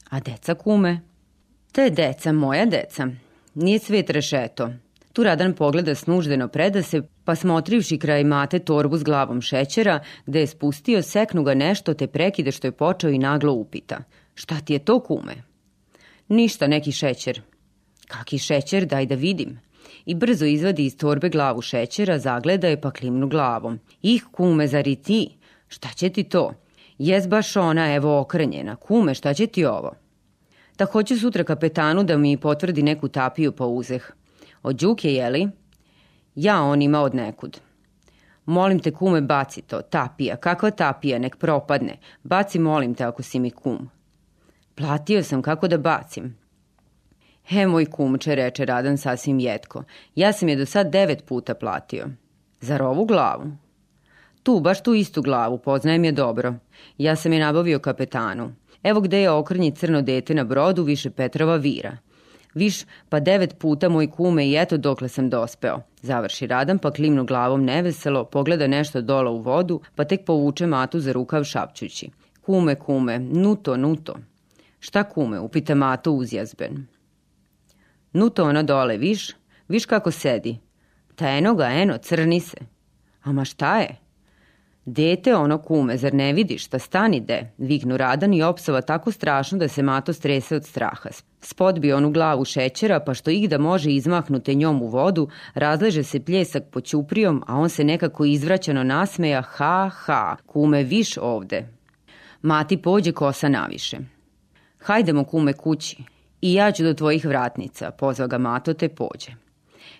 A 0.09 0.19
deca 0.19 0.53
kume? 0.53 1.01
Te 1.71 1.89
deca, 1.89 2.31
moja 2.31 2.65
deca. 2.65 3.07
Nije 3.53 3.79
svet 3.79 4.09
rešeto. 4.09 4.69
Tu 5.13 5.23
Radan 5.23 5.53
pogleda 5.53 5.95
snuždeno 5.95 6.47
preda 6.47 6.83
se, 6.83 7.01
pa 7.23 7.35
smotrivši 7.35 7.97
kraj 7.97 8.23
mate 8.23 8.59
torbu 8.59 8.97
s 8.97 9.03
glavom 9.03 9.41
šećera, 9.41 9.99
gde 10.25 10.39
je 10.39 10.47
spustio, 10.47 11.01
seknu 11.01 11.43
ga 11.43 11.53
nešto 11.53 11.93
te 11.93 12.07
prekide 12.07 12.51
što 12.51 12.67
je 12.67 12.71
počeo 12.71 13.09
i 13.09 13.17
naglo 13.17 13.53
upita. 13.53 13.97
Šta 14.35 14.59
ti 14.59 14.73
je 14.73 14.79
to, 14.79 14.99
kume? 14.99 15.43
Ništa, 16.27 16.67
neki 16.67 16.91
šećer. 16.91 17.41
Kaki 18.07 18.37
šećer, 18.37 18.85
daj 18.85 19.05
da 19.05 19.15
vidim. 19.15 19.59
I 20.05 20.15
brzo 20.15 20.45
izvadi 20.45 20.85
iz 20.85 20.97
torbe 20.97 21.29
glavu 21.29 21.61
šećera, 21.61 22.19
zagleda 22.19 22.67
je 22.67 22.81
pa 22.81 22.91
klimnu 22.91 23.27
glavom. 23.27 23.79
Ih, 24.01 24.25
kume, 24.31 24.67
zar 24.67 24.87
i 24.87 24.95
ti? 24.95 25.37
Šta 25.67 25.89
će 25.95 26.09
ti 26.09 26.23
to? 26.23 26.53
Jes 26.97 27.27
baš 27.27 27.55
ona, 27.55 27.93
evo 27.93 28.19
okrenjena. 28.19 28.75
Kume, 28.75 29.13
šta 29.13 29.33
će 29.33 29.47
ti 29.47 29.65
ovo? 29.65 29.91
Da 30.77 30.85
hoću 30.85 31.19
sutra 31.19 31.43
kapetanu 31.43 32.03
da 32.03 32.17
mi 32.17 32.37
potvrdi 32.37 32.83
neku 32.83 33.07
tapiju 33.07 33.51
pa 33.51 33.65
uzeh. 33.65 34.11
Od 34.63 34.75
Đuke, 34.75 35.13
jeli? 35.13 35.49
Ja 36.35 36.61
on 36.61 36.81
ima 36.81 37.01
od 37.01 37.15
nekud. 37.15 37.59
Molim 38.45 38.79
te, 38.79 38.91
kume, 38.91 39.21
baci 39.21 39.61
to. 39.61 39.81
Tapija. 39.81 40.35
Kakva 40.35 40.71
tapija? 40.71 41.19
Nek 41.19 41.35
propadne. 41.37 41.97
Baci, 42.23 42.59
molim 42.59 42.95
te, 42.95 43.03
ako 43.03 43.23
si 43.23 43.39
mi 43.39 43.51
kum. 43.51 43.89
Platio 44.75 45.23
sam, 45.23 45.41
kako 45.41 45.67
da 45.67 45.77
bacim? 45.77 46.38
He, 47.49 47.67
moj 47.67 47.85
kumče, 47.85 48.35
reče 48.35 48.65
Radan 48.65 48.97
sasvim 48.97 49.39
jetko. 49.39 49.83
Ja 50.15 50.33
sam 50.33 50.49
je 50.49 50.55
do 50.55 50.65
sad 50.65 50.91
devet 50.91 51.23
puta 51.25 51.53
platio. 51.53 52.05
Zar 52.61 52.81
ovu 52.83 53.05
glavu? 53.05 53.51
Tu, 54.43 54.59
baš 54.59 54.83
tu 54.83 54.93
istu 54.93 55.21
glavu, 55.21 55.57
poznajem 55.57 56.03
je 56.03 56.11
dobro. 56.11 56.53
Ja 56.97 57.15
sam 57.15 57.33
je 57.33 57.39
nabavio 57.39 57.79
kapetanu. 57.79 58.53
Evo 58.83 59.01
gde 59.01 59.21
je 59.21 59.31
okrnji 59.31 59.71
crno 59.71 60.01
dete 60.01 60.33
na 60.33 60.43
brodu, 60.43 60.83
više 60.83 61.09
Petrova 61.09 61.55
vira. 61.55 61.97
Viš, 62.53 62.83
pa 63.09 63.19
devet 63.19 63.57
puta 63.59 63.89
moj 63.89 64.11
kume 64.11 64.47
i 64.47 64.55
eto 64.57 64.77
dokle 64.77 65.09
sam 65.09 65.29
dospeo. 65.29 65.81
Završi 66.01 66.47
Radan, 66.47 66.77
pa 66.79 66.91
klimnu 66.91 67.25
glavom 67.25 67.65
neveselo, 67.65 68.25
pogleda 68.25 68.67
nešto 68.67 69.01
dola 69.01 69.31
u 69.31 69.39
vodu, 69.39 69.81
pa 69.95 70.03
tek 70.03 70.25
povuče 70.25 70.67
Matu 70.67 70.99
za 70.99 71.11
rukav 71.11 71.43
šapćući. 71.43 72.09
Kume, 72.41 72.75
kume, 72.75 73.19
nuto, 73.19 73.77
nuto. 73.77 74.15
Šta 74.79 75.03
kume, 75.03 75.39
upita 75.39 75.75
Mato 75.75 76.11
uzjazben. 76.11 76.98
Nuto 78.13 78.43
ona 78.43 78.63
dole, 78.63 78.97
viš? 78.97 79.31
Viš 79.67 79.85
kako 79.85 80.11
sedi? 80.11 80.57
Ta 81.15 81.29
eno 81.29 81.55
ga, 81.55 81.65
eno, 81.65 81.97
crni 81.97 82.39
se. 82.39 82.57
Ama 83.23 83.45
šta 83.45 83.79
je? 83.79 83.95
Dete 84.85 85.35
ono 85.35 85.57
kume, 85.57 85.97
zar 85.97 86.13
ne 86.13 86.33
vidiš, 86.33 86.65
šta 86.65 86.79
stani 86.79 87.19
de, 87.19 87.51
viknu 87.57 87.97
Radan 87.97 88.33
i 88.33 88.43
opsova 88.43 88.81
tako 88.81 89.11
strašno 89.11 89.57
da 89.57 89.67
se 89.67 89.83
Mato 89.83 90.13
strese 90.13 90.55
od 90.55 90.65
straha. 90.65 91.09
Spodbi 91.41 91.93
onu 91.93 92.11
glavu 92.11 92.45
šećera, 92.45 92.99
pa 92.99 93.13
što 93.13 93.31
ih 93.31 93.49
da 93.49 93.57
može 93.57 93.91
izmahnute 93.91 94.53
njom 94.53 94.81
u 94.81 94.87
vodu, 94.87 95.29
razleže 95.53 96.03
se 96.03 96.25
pljesak 96.25 96.63
po 96.71 96.81
ćuprijom, 96.81 97.43
a 97.47 97.57
on 97.57 97.69
se 97.69 97.83
nekako 97.83 98.25
izvraćano 98.25 98.83
nasmeja, 98.83 99.41
ha, 99.41 99.89
ha, 99.93 100.35
kume, 100.45 100.83
viš 100.83 101.17
ovde. 101.17 101.67
Mati 102.41 102.77
pođe 102.77 103.11
kosa 103.11 103.49
naviše. 103.49 103.97
Hajdemo 104.79 105.23
kume 105.23 105.53
kući, 105.53 106.03
i 106.41 106.53
ja 106.53 106.71
ću 106.71 106.83
do 106.83 106.93
tvojih 106.93 107.25
vratnica, 107.25 107.91
pozva 107.91 108.27
ga 108.27 108.37
Mato 108.37 108.73
te 108.73 108.89
pođe. 108.89 109.31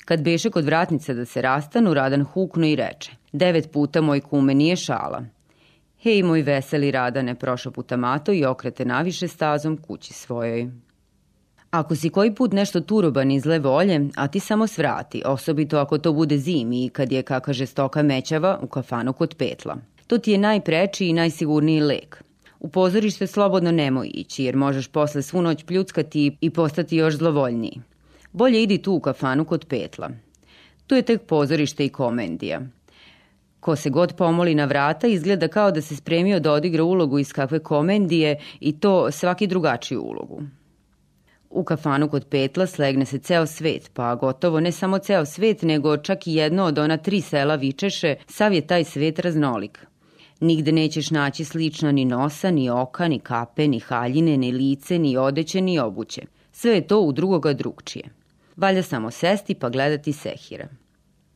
Kad 0.06 0.22
beše 0.22 0.50
kod 0.50 0.66
vratnica 0.66 1.14
da 1.14 1.26
se 1.26 1.42
rastanu, 1.42 1.94
Radan 1.94 2.24
huknu 2.24 2.66
i 2.68 2.76
reče, 2.76 3.12
devet 3.32 3.72
puta 3.72 4.02
moj 4.02 4.22
kume 4.22 4.54
nije 4.54 4.76
šala. 4.76 5.24
Hej, 6.02 6.24
moj 6.24 6.42
veseli 6.42 6.92
Radane, 6.92 7.36
prošao 7.36 7.72
puta 7.72 7.98
Mato 7.98 8.34
i 8.34 8.46
okrete 8.46 8.86
naviše 8.86 9.28
stazom 9.28 9.78
kući 9.78 10.14
svojoj. 10.14 10.70
Ako 11.72 11.96
si 11.96 12.10
koji 12.10 12.36
put 12.36 12.54
nešto 12.54 12.82
turoban 12.82 13.32
iz 13.32 13.46
volje, 13.62 14.10
a 14.16 14.28
ti 14.28 14.40
samo 14.40 14.68
svrati, 14.68 15.22
osobito 15.26 15.78
ako 15.78 15.98
to 15.98 16.14
bude 16.14 16.38
zimi 16.38 16.86
i 16.86 16.90
kad 16.90 17.12
je 17.12 17.24
kaka 17.24 17.54
žestoka 17.54 18.04
mećava 18.04 18.60
u 18.62 18.68
kafanu 18.68 19.14
kod 19.14 19.36
petla. 19.36 19.78
To 20.08 20.18
ti 20.18 20.32
je 20.32 20.38
najpreči 20.38 21.08
i 21.08 21.14
najsigurniji 21.14 21.80
lek. 21.80 22.24
U 22.60 22.70
pozorište 22.70 23.28
slobodno 23.28 23.72
nemoj 23.72 24.12
ići, 24.14 24.44
jer 24.44 24.56
možeš 24.56 24.88
posle 24.88 25.22
svu 25.22 25.42
noć 25.42 25.64
pljuckati 25.64 26.38
i 26.42 26.50
postati 26.50 26.98
još 26.98 27.16
zlovoljniji. 27.18 27.82
Bolje 28.32 28.64
idi 28.64 28.78
tu 28.78 28.94
u 28.94 29.00
kafanu 29.00 29.46
kod 29.46 29.66
petla. 29.66 30.10
Tu 30.88 30.96
je 30.96 31.02
tek 31.02 31.22
pozorište 31.22 31.86
i 31.86 31.90
komendija. 31.90 32.62
Ko 33.60 33.76
se 33.76 33.90
god 33.90 34.16
pomoli 34.16 34.56
na 34.56 34.66
vrata 34.66 35.08
izgleda 35.08 35.48
kao 35.48 35.72
da 35.72 35.82
se 35.82 35.96
spremio 35.96 36.40
da 36.40 36.52
odigra 36.52 36.84
ulogu 36.84 37.20
iz 37.20 37.34
kakve 37.34 37.60
komendije 37.60 38.40
i 38.60 38.80
to 38.80 39.12
svaki 39.12 39.48
drugačiju 39.48 40.02
ulogu. 40.02 40.42
U 41.50 41.64
kafanu 41.64 42.10
kod 42.10 42.26
petla 42.26 42.68
slegne 42.68 43.06
se 43.06 43.20
ceo 43.20 43.46
svet, 43.46 43.92
pa 43.94 44.16
gotovo 44.16 44.60
ne 44.60 44.72
samo 44.72 44.98
ceo 44.98 45.26
svet, 45.26 45.62
nego 45.62 45.98
čak 45.98 46.28
i 46.28 46.34
jedno 46.34 46.64
od 46.64 46.78
ona 46.78 46.98
tri 46.98 47.22
sela 47.22 47.56
Vičeše, 47.56 48.16
sav 48.28 48.54
je 48.54 48.68
taj 48.68 48.84
svet 48.84 49.20
raznolik. 49.20 49.89
Nigde 50.40 50.72
nećeš 50.72 51.12
naći 51.12 51.46
slično 51.46 51.92
ni 51.92 52.06
nosa, 52.06 52.52
ni 52.52 52.70
oka, 52.70 53.08
ni 53.08 53.20
kape, 53.20 53.68
ni 53.68 53.80
haljine, 53.80 54.38
ni 54.38 54.52
lice, 54.52 55.00
ni 55.00 55.18
odeće, 55.18 55.62
ni 55.62 55.80
obuće. 55.80 56.22
Sve 56.52 56.72
je 56.72 56.88
to 56.88 57.02
u 57.02 57.12
drugoga 57.12 57.54
drugčije. 57.54 58.10
Valja 58.56 58.84
samo 58.84 59.12
sesti 59.12 59.56
pa 59.56 59.70
gledati 59.70 60.14
sehira. 60.14 60.68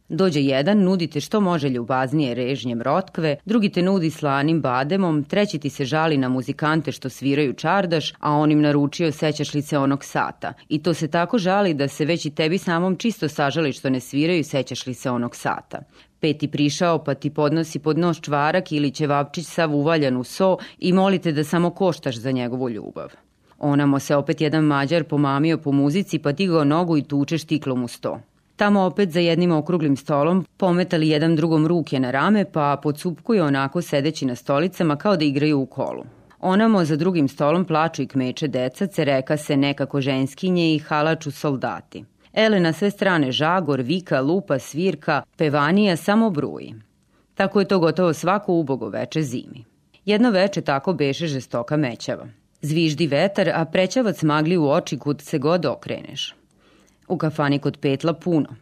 Dođe 0.09 0.41
jedan, 0.41 0.83
nudite 0.83 1.19
što 1.19 1.41
može 1.41 1.69
ljubaznije 1.69 2.35
režnjem 2.35 2.81
rotkve, 2.81 3.37
drugi 3.45 3.69
te 3.69 3.81
nudi 3.81 4.09
slanim 4.09 4.61
bademom, 4.61 5.23
treći 5.23 5.59
ti 5.59 5.69
se 5.69 5.85
žali 5.85 6.17
na 6.17 6.29
muzikante 6.29 6.91
što 6.91 7.09
sviraju 7.09 7.53
čardaš, 7.53 8.13
a 8.19 8.31
on 8.31 8.51
im 8.51 8.61
naručio 8.61 9.11
sećaš 9.11 9.53
li 9.53 9.61
se 9.61 9.77
onog 9.77 10.03
sata. 10.03 10.53
I 10.69 10.83
to 10.83 10.93
se 10.93 11.07
tako 11.07 11.37
žali 11.37 11.73
da 11.73 11.87
se 11.87 12.05
već 12.05 12.25
i 12.25 12.35
tebi 12.35 12.57
samom 12.57 12.95
čisto 12.95 13.29
sažali 13.29 13.73
što 13.73 13.89
ne 13.89 13.99
sviraju 13.99 14.43
sećaš 14.43 14.87
li 14.87 14.93
se 14.93 15.11
onog 15.11 15.35
sata. 15.35 15.79
Peti 16.23 16.47
prišao 16.47 17.03
pa 17.03 17.13
ti 17.13 17.29
podnosi 17.29 17.79
pod 17.79 17.97
nos 17.97 18.21
čvarak 18.21 18.71
ili 18.71 18.91
ćevapčić 18.91 19.45
sav 19.45 19.75
uvaljan 19.75 20.17
u 20.17 20.23
so 20.23 20.57
i 20.79 20.93
molite 20.93 21.31
da 21.31 21.43
samo 21.43 21.69
koštaš 21.69 22.15
za 22.15 22.31
njegovu 22.31 22.69
ljubav. 22.69 23.11
Onamo 23.59 23.99
se 23.99 24.15
opet 24.15 24.41
jedan 24.41 24.63
mađar 24.63 25.03
pomamio 25.03 25.57
po 25.57 25.71
muzici 25.71 26.19
pa 26.19 26.31
digao 26.31 26.63
nogu 26.63 26.97
i 26.97 27.03
tuče 27.03 27.37
štiklom 27.37 27.83
u 27.83 27.87
sto. 27.87 28.19
Tamo 28.55 28.81
opet 28.81 29.11
za 29.11 29.19
jednim 29.19 29.51
okruglim 29.51 29.97
stolom 29.97 30.45
pometali 30.57 31.09
jedan 31.09 31.35
drugom 31.35 31.67
ruke 31.67 31.99
na 31.99 32.11
rame 32.11 32.45
pa 32.45 32.79
podsupkuju 32.83 33.43
onako 33.43 33.81
sedeći 33.81 34.25
na 34.25 34.35
stolicama 34.35 34.95
kao 34.95 35.17
da 35.17 35.25
igraju 35.25 35.59
u 35.59 35.65
kolu. 35.65 36.03
Onamo 36.39 36.85
za 36.85 36.95
drugim 36.95 37.27
stolom 37.27 37.65
plaču 37.65 38.01
i 38.01 38.07
kmeče 38.07 38.47
deca, 38.47 38.87
cereka 38.87 39.37
se 39.37 39.57
nekako 39.57 40.01
ženskinje 40.01 40.75
i 40.75 40.79
halaču 40.79 41.31
soldati. 41.31 42.03
Ele 42.33 42.59
na 42.59 42.73
sve 42.73 42.91
strane 42.91 43.31
žagor, 43.31 43.81
vika, 43.81 44.21
lupa, 44.21 44.59
svirka, 44.59 45.23
pevanija 45.37 45.95
samo 45.97 46.29
bruji. 46.29 46.75
Tako 47.35 47.59
je 47.59 47.67
to 47.67 47.79
gotovo 47.79 48.13
svako 48.13 48.53
ubogo 48.53 48.89
veče 48.89 49.21
zimi. 49.21 49.65
Jedno 50.05 50.29
veče 50.29 50.61
tako 50.61 50.93
beše 50.93 51.27
žestoka 51.27 51.77
mećava. 51.77 52.27
Zviždi 52.61 53.07
vetar, 53.07 53.49
a 53.49 53.65
prećavac 53.65 54.23
magli 54.23 54.57
u 54.57 54.69
oči 54.69 54.97
kud 54.97 55.21
se 55.21 55.37
god 55.37 55.65
okreneš. 55.65 56.35
U 57.07 57.17
kafani 57.17 57.59
kod 57.59 57.77
petla 57.77 58.13
puno. 58.13 58.55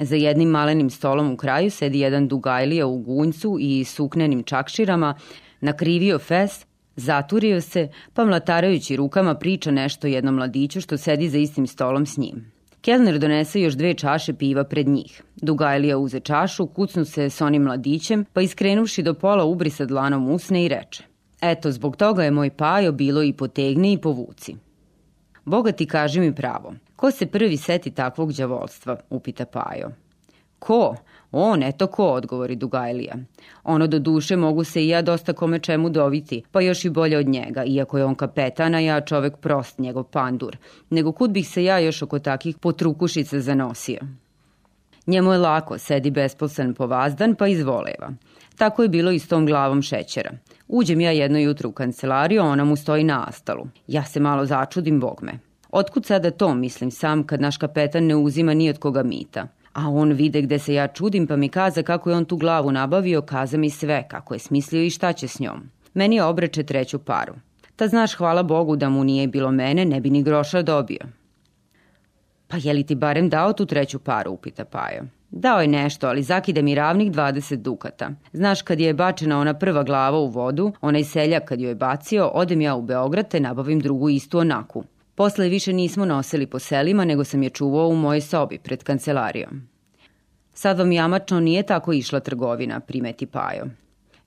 Za 0.00 0.16
jednim 0.16 0.48
malenim 0.48 0.90
stolom 0.90 1.32
u 1.32 1.36
kraju 1.36 1.70
sedi 1.70 2.00
jedan 2.00 2.28
dugajlija 2.28 2.86
u 2.86 2.98
gunjcu 2.98 3.56
i 3.60 3.84
suknenim 3.84 4.42
čakširama, 4.42 5.14
nakrivio 5.60 6.18
fes, 6.18 6.66
zaturio 6.96 7.60
se, 7.60 7.88
pa 8.14 8.24
mlatarajući 8.24 8.96
rukama 8.96 9.34
priča 9.34 9.70
nešto 9.70 10.06
jednom 10.06 10.34
mladiću 10.34 10.80
što 10.80 10.96
sedi 10.96 11.28
za 11.28 11.38
istim 11.38 11.66
stolom 11.66 12.06
s 12.06 12.16
njim. 12.16 12.59
Kelner 12.80 13.18
donese 13.18 13.60
još 13.60 13.74
dve 13.74 13.94
čaše 13.94 14.34
piva 14.34 14.64
pred 14.64 14.88
njih. 14.88 15.22
Dugajlija 15.36 15.98
uze 15.98 16.20
čašu, 16.20 16.66
kucnu 16.66 17.04
se 17.04 17.30
s 17.30 17.40
onim 17.40 17.62
mladićem, 17.62 18.24
pa 18.32 18.40
iskrenuvši 18.40 19.02
do 19.02 19.14
pola 19.14 19.44
ubrisa 19.44 19.84
dlanom 19.84 20.30
usne 20.30 20.64
i 20.64 20.68
reče 20.68 21.04
Eto, 21.40 21.70
zbog 21.70 21.96
toga 21.96 22.24
je 22.24 22.30
moj 22.30 22.50
pajo 22.50 22.92
bilo 22.92 23.22
i 23.22 23.32
potegni 23.32 23.92
i 23.92 23.98
povuci. 23.98 24.56
Boga 25.44 25.72
ti 25.72 25.86
kaži 25.86 26.20
mi 26.20 26.34
pravo, 26.34 26.74
ko 26.96 27.10
se 27.10 27.26
prvi 27.26 27.56
seti 27.56 27.90
takvog 27.90 28.32
đavolstva, 28.32 28.96
upita 29.10 29.44
Pajo. 29.44 29.90
Ko? 30.58 30.96
On, 31.32 31.62
eto 31.62 31.86
ko, 31.86 32.04
odgovori 32.04 32.56
Dugajlija. 32.56 33.14
Ono 33.64 33.86
do 33.86 33.98
duše 33.98 34.36
mogu 34.36 34.64
se 34.64 34.84
i 34.84 34.88
ja 34.88 35.02
dosta 35.02 35.32
kome 35.32 35.58
čemu 35.58 35.90
doviti, 35.90 36.42
pa 36.52 36.60
još 36.60 36.84
i 36.84 36.90
bolje 36.90 37.18
od 37.18 37.28
njega, 37.28 37.64
iako 37.64 37.98
je 37.98 38.04
on 38.04 38.14
kapetana, 38.14 38.80
ja 38.80 39.00
čovek 39.00 39.36
prost, 39.36 39.78
njegov 39.78 40.04
pandur. 40.04 40.56
Nego 40.90 41.12
kud 41.12 41.30
bih 41.30 41.48
se 41.48 41.64
ja 41.64 41.78
još 41.78 42.02
oko 42.02 42.18
takih 42.18 42.58
potrukušica 42.58 43.40
zanosio? 43.40 44.00
Njemu 45.06 45.32
je 45.32 45.38
lako, 45.38 45.78
sedi 45.78 46.10
besposlen 46.10 46.74
povazdan, 46.74 47.34
pa 47.34 47.48
izvoleva. 47.48 48.12
Tako 48.56 48.82
je 48.82 48.88
bilo 48.88 49.10
i 49.10 49.18
s 49.18 49.28
tom 49.28 49.46
glavom 49.46 49.82
šećera. 49.82 50.30
Uđem 50.68 51.00
ja 51.00 51.10
jedno 51.10 51.38
jutro 51.38 51.68
u 51.68 51.72
kancelariju, 51.72 52.42
ona 52.42 52.64
mu 52.64 52.76
stoji 52.76 53.04
na 53.04 53.24
astalu. 53.28 53.66
Ja 53.86 54.04
se 54.04 54.20
malo 54.20 54.46
začudim, 54.46 55.00
bog 55.00 55.18
me. 55.22 55.32
Otkud 55.70 56.06
sada 56.06 56.30
to, 56.30 56.54
mislim 56.54 56.90
sam, 56.90 57.26
kad 57.26 57.40
naš 57.40 57.56
kapetan 57.56 58.06
ne 58.06 58.16
uzima 58.16 58.54
ni 58.54 58.70
od 58.70 58.78
koga 58.78 59.02
mita? 59.02 59.48
A 59.72 59.88
on 59.88 60.12
vide 60.12 60.42
gde 60.42 60.58
se 60.58 60.74
ja 60.74 60.88
čudim 60.88 61.26
pa 61.26 61.36
mi 61.36 61.48
kaza 61.48 61.82
kako 61.82 62.10
je 62.10 62.16
on 62.16 62.24
tu 62.24 62.36
glavu 62.36 62.72
nabavio, 62.72 63.22
kaza 63.22 63.58
mi 63.58 63.70
sve, 63.70 64.08
kako 64.08 64.34
je 64.34 64.38
smislio 64.38 64.82
i 64.82 64.90
šta 64.90 65.12
će 65.12 65.28
s 65.28 65.40
njom. 65.40 65.70
Meni 65.94 66.16
je 66.16 66.24
obreče 66.24 66.62
treću 66.62 66.98
paru. 66.98 67.34
Ta 67.76 67.88
znaš, 67.88 68.14
hvala 68.14 68.42
Bogu 68.42 68.76
da 68.76 68.88
mu 68.88 69.04
nije 69.04 69.28
bilo 69.28 69.50
mene, 69.50 69.84
ne 69.84 70.00
bi 70.00 70.10
ni 70.10 70.22
groša 70.22 70.62
dobio. 70.62 71.00
Pa 72.48 72.56
je 72.56 72.72
li 72.72 72.82
ti 72.86 72.94
barem 72.94 73.28
dao 73.28 73.52
tu 73.52 73.66
treću 73.66 73.98
paru, 73.98 74.32
upita 74.32 74.64
Pajo. 74.64 75.04
Dao 75.30 75.60
je 75.60 75.68
nešto, 75.68 76.08
ali 76.08 76.22
zakide 76.22 76.62
mi 76.62 76.74
ravnih 76.74 77.12
20 77.12 77.56
dukata. 77.56 78.10
Znaš, 78.32 78.62
kad 78.62 78.80
je 78.80 78.94
bačena 78.94 79.38
ona 79.38 79.54
prva 79.54 79.82
glava 79.82 80.18
u 80.18 80.28
vodu, 80.28 80.72
onaj 80.80 81.04
seljak 81.04 81.44
kad 81.44 81.60
joj 81.60 81.70
je 81.70 81.74
bacio, 81.74 82.26
odem 82.26 82.60
ja 82.60 82.74
u 82.74 82.82
Beograd 82.82 83.28
te 83.28 83.40
nabavim 83.40 83.80
drugu 83.80 84.08
istu 84.08 84.38
onaku. 84.38 84.84
Posle 85.20 85.48
više 85.48 85.72
nismo 85.72 86.04
nosili 86.04 86.46
po 86.46 86.58
selima, 86.58 87.04
nego 87.04 87.24
sam 87.24 87.42
je 87.42 87.50
čuvao 87.50 87.88
u 87.88 87.96
mojoj 87.96 88.20
sobi 88.20 88.58
pred 88.58 88.82
kancelarijom. 88.82 89.68
Sad 90.54 90.78
vam 90.78 90.92
jamačno 90.92 91.40
nije 91.40 91.62
tako 91.62 91.92
išla 91.92 92.20
trgovina, 92.20 92.80
primeti 92.80 93.26
Pajo. 93.26 93.66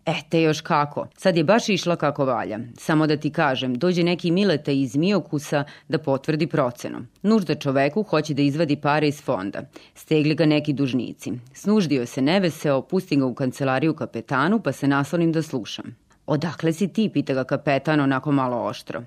E, 0.05 0.13
te 0.29 0.41
još 0.41 0.61
kako. 0.61 1.07
Sad 1.17 1.37
je 1.37 1.43
baš 1.43 1.69
išla 1.69 1.95
kako 1.95 2.25
valja. 2.25 2.59
Samo 2.77 3.07
da 3.07 3.17
ti 3.17 3.29
kažem, 3.29 3.75
dođe 3.75 4.03
neki 4.03 4.31
mileta 4.31 4.71
iz 4.71 4.95
Mijokusa 4.95 5.63
da 5.87 5.97
potvrdi 5.97 6.47
procenu. 6.47 6.97
Nužda 7.21 7.55
čoveku 7.55 8.03
hoće 8.03 8.33
da 8.33 8.41
izvadi 8.41 8.75
pare 8.75 9.07
iz 9.07 9.21
fonda. 9.21 9.61
Stegli 9.95 10.35
ga 10.35 10.45
neki 10.45 10.73
dužnici. 10.73 11.31
Snuždio 11.53 12.05
se 12.05 12.21
neveseo, 12.21 12.81
pusti 12.81 13.15
ga 13.15 13.25
u 13.25 13.33
kancelariju 13.33 13.93
kapetanu, 13.93 14.59
pa 14.59 14.71
se 14.71 14.87
naslonim 14.87 15.31
da 15.31 15.41
slušam. 15.41 15.95
Odakle 16.25 16.73
si 16.73 16.87
ti, 16.87 17.09
pita 17.13 17.33
ga 17.33 17.43
kapetan 17.43 17.99
onako 17.99 18.31
malo 18.31 18.65
oštro. 18.65 19.03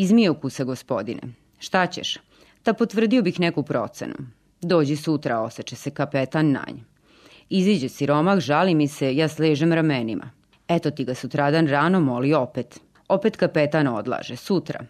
Iz 0.00 0.12
Mijokusa, 0.12 0.64
gospodine. 0.64 1.20
Šta 1.58 1.86
ćeš? 1.86 2.18
Ta 2.62 2.72
potvrdio 2.72 3.22
bih 3.22 3.40
neku 3.40 3.62
procenu. 3.62 4.14
Dođi 4.60 4.96
sutra, 4.96 5.40
oseče 5.40 5.76
se 5.76 5.90
kapetan 5.90 6.52
na 6.52 6.64
nj. 6.68 6.78
Iziđe 7.48 7.88
siromah, 7.88 8.38
žali 8.38 8.74
mi 8.74 8.88
se, 8.88 9.16
ja 9.16 9.28
sležem 9.28 9.72
ramenima. 9.72 10.30
Eto 10.68 10.90
ti 10.90 11.04
ga 11.04 11.14
sutradan 11.14 11.66
rano 11.66 12.00
moli 12.00 12.34
opet. 12.34 12.80
Opet 13.08 13.36
kapetan 13.36 13.88
odlaže, 13.88 14.36
sutra. 14.36 14.84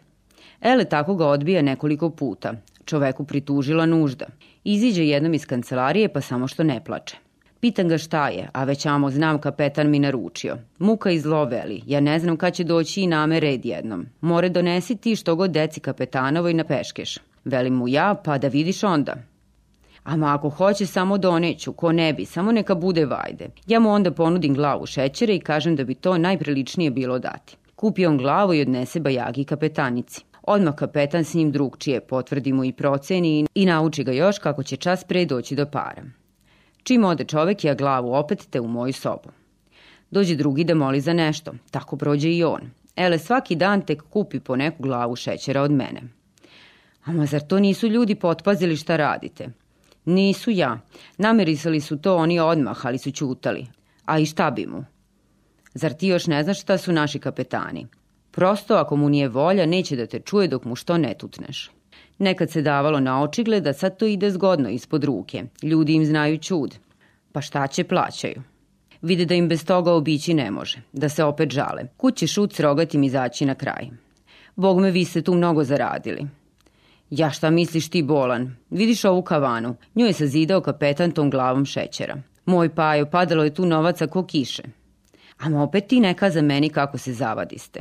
Ele 0.60 0.84
tako 0.84 1.14
ga 1.14 1.26
odbija 1.26 1.62
nekoliko 1.62 2.10
puta. 2.10 2.52
Čoveku 2.84 3.24
pritužila 3.24 3.86
nužda. 3.86 4.26
Iziđe 4.64 5.06
jednom 5.06 5.34
iz 5.34 5.46
kancelarije 5.46 6.12
pa 6.12 6.20
samo 6.20 6.48
što 6.48 6.64
ne 6.64 6.84
plače. 6.84 7.16
Pitan 7.60 7.88
ga 7.88 7.98
šta 7.98 8.28
je, 8.28 8.48
a 8.52 8.64
već 8.64 8.86
amo 8.86 9.10
znam 9.10 9.38
kapetan 9.38 9.90
mi 9.90 9.98
naručio. 9.98 10.56
Muka 10.78 11.10
i 11.10 11.18
zlo 11.18 11.44
veli, 11.44 11.82
ja 11.86 12.00
ne 12.00 12.18
znam 12.18 12.36
kad 12.36 12.54
će 12.54 12.64
doći 12.64 13.02
i 13.02 13.06
name 13.06 13.40
red 13.40 13.66
jednom. 13.66 14.06
More 14.20 14.48
donesi 14.48 14.96
ti 14.96 15.16
što 15.16 15.36
god 15.36 15.50
deci 15.50 15.80
kapetanovoj 15.80 16.54
na 16.54 16.64
peškeš. 16.64 17.18
Velim 17.44 17.74
mu 17.74 17.88
ja, 17.88 18.14
pa 18.24 18.38
da 18.38 18.48
vidiš 18.48 18.84
onda. 18.84 19.14
Ama 20.04 20.34
ako 20.34 20.48
hoće 20.48 20.86
samo 20.86 21.18
doneću, 21.18 21.72
ko 21.72 21.92
ne 21.92 22.12
bi, 22.12 22.24
samo 22.24 22.52
neka 22.52 22.74
bude 22.74 23.06
vajde. 23.06 23.48
Ja 23.66 23.80
mu 23.80 23.90
onda 23.90 24.10
ponudim 24.10 24.54
glavu 24.54 24.86
šećera 24.86 25.32
i 25.32 25.40
kažem 25.40 25.76
da 25.76 25.84
bi 25.84 25.94
to 25.94 26.18
najpriličnije 26.18 26.90
bilo 26.90 27.18
dati. 27.18 27.56
Kupi 27.74 28.06
on 28.06 28.18
glavu 28.18 28.54
i 28.54 28.60
odnese 28.60 29.00
bajagi 29.00 29.44
kapetanici. 29.44 30.24
Odmah 30.42 30.74
kapetan 30.74 31.24
s 31.24 31.34
njim 31.34 31.52
drugčije 31.52 32.00
potvrdi 32.00 32.52
mu 32.52 32.64
i 32.64 32.72
proceni 32.72 33.46
i 33.54 33.66
nauči 33.66 34.04
ga 34.04 34.12
još 34.12 34.38
kako 34.38 34.62
će 34.62 34.76
čas 34.76 35.04
pre 35.04 35.24
doći 35.24 35.56
do 35.56 35.66
para. 35.66 36.02
Čim 36.88 37.04
ode 37.04 37.24
čovek, 37.24 37.64
ja 37.64 37.74
glavu 37.74 38.14
opet 38.14 38.46
te 38.50 38.60
u 38.60 38.68
moju 38.68 38.92
sobu. 38.92 39.28
Dođe 40.10 40.36
drugi 40.36 40.64
da 40.64 40.74
moli 40.74 41.00
za 41.00 41.12
nešto, 41.12 41.52
tako 41.70 41.96
prođe 41.96 42.30
i 42.30 42.44
on. 42.44 42.70
Ele, 42.96 43.18
svaki 43.18 43.56
dan 43.56 43.82
tek 43.82 44.02
kupi 44.02 44.40
po 44.40 44.56
neku 44.56 44.82
glavu 44.82 45.16
šećera 45.16 45.62
od 45.62 45.70
mene. 45.70 46.02
Ama 47.04 47.26
zar 47.26 47.40
to 47.40 47.58
nisu 47.60 47.88
ljudi 47.88 48.14
potpazili 48.14 48.76
šta 48.76 48.96
radite? 48.96 49.48
Nisu 50.04 50.50
ja. 50.50 50.80
Namerisali 51.18 51.80
su 51.80 51.98
to 51.98 52.16
oni 52.16 52.40
odmah, 52.40 52.86
ali 52.86 52.98
su 52.98 53.10
ćutali. 53.10 53.66
A 54.04 54.18
i 54.18 54.26
šta 54.26 54.50
bi 54.50 54.66
mu? 54.66 54.84
Zar 55.74 55.92
ti 55.92 56.08
još 56.08 56.26
ne 56.26 56.44
znaš 56.44 56.60
šta 56.60 56.78
su 56.78 56.92
naši 56.92 57.18
kapetani? 57.18 57.86
Prosto, 58.30 58.74
ako 58.74 58.96
mu 58.96 59.08
nije 59.08 59.28
volja, 59.28 59.66
neće 59.66 59.96
da 59.96 60.06
te 60.06 60.20
čuje 60.20 60.48
dok 60.48 60.64
mu 60.64 60.76
što 60.76 60.98
ne 60.98 61.14
tutneš. 61.18 61.70
Nekad 62.18 62.50
se 62.50 62.62
davalo 62.62 63.00
na 63.00 63.22
očigled 63.22 63.64
da 63.64 63.72
sad 63.72 63.96
to 63.96 64.06
ide 64.06 64.30
zgodno 64.30 64.68
ispod 64.68 65.04
ruke. 65.04 65.44
Ljudi 65.62 65.92
im 65.92 66.04
znaju 66.04 66.38
čud. 66.38 66.78
Pa 67.32 67.40
šta 67.40 67.66
će 67.66 67.84
plaćaju? 67.84 68.42
Vide 69.02 69.24
da 69.24 69.34
im 69.34 69.48
bez 69.48 69.64
toga 69.64 69.92
obići 69.92 70.34
ne 70.34 70.50
može, 70.50 70.82
da 70.92 71.08
se 71.08 71.24
opet 71.24 71.50
žale. 71.50 71.82
Kud 71.96 72.16
će 72.16 72.26
šut 72.26 72.54
s 72.54 72.60
rogatim 72.60 73.02
izaći 73.02 73.46
na 73.46 73.54
kraj? 73.54 73.88
Bog 74.56 74.80
me, 74.80 74.90
vi 74.90 75.04
ste 75.04 75.22
tu 75.22 75.34
mnogo 75.34 75.64
zaradili. 75.64 76.26
Ja 77.10 77.30
šta 77.30 77.50
misliš 77.50 77.90
ti 77.90 78.02
bolan? 78.02 78.56
Vidiš 78.70 79.04
ovu 79.04 79.22
kavanu? 79.22 79.76
Nju 79.94 80.06
je 80.06 80.12
sazidao 80.12 80.60
kapetan 80.60 81.10
tom 81.10 81.30
glavom 81.30 81.64
šećera. 81.64 82.16
Moj 82.44 82.74
pajo, 82.74 83.06
padalo 83.06 83.44
je 83.44 83.54
tu 83.54 83.66
novaca 83.66 84.06
ko 84.06 84.26
kiše. 84.26 84.62
A 85.38 85.62
opet 85.62 85.86
ti 85.86 86.00
neka 86.00 86.30
za 86.30 86.42
meni 86.42 86.68
kako 86.68 86.98
se 86.98 87.12
zavadiste. 87.12 87.80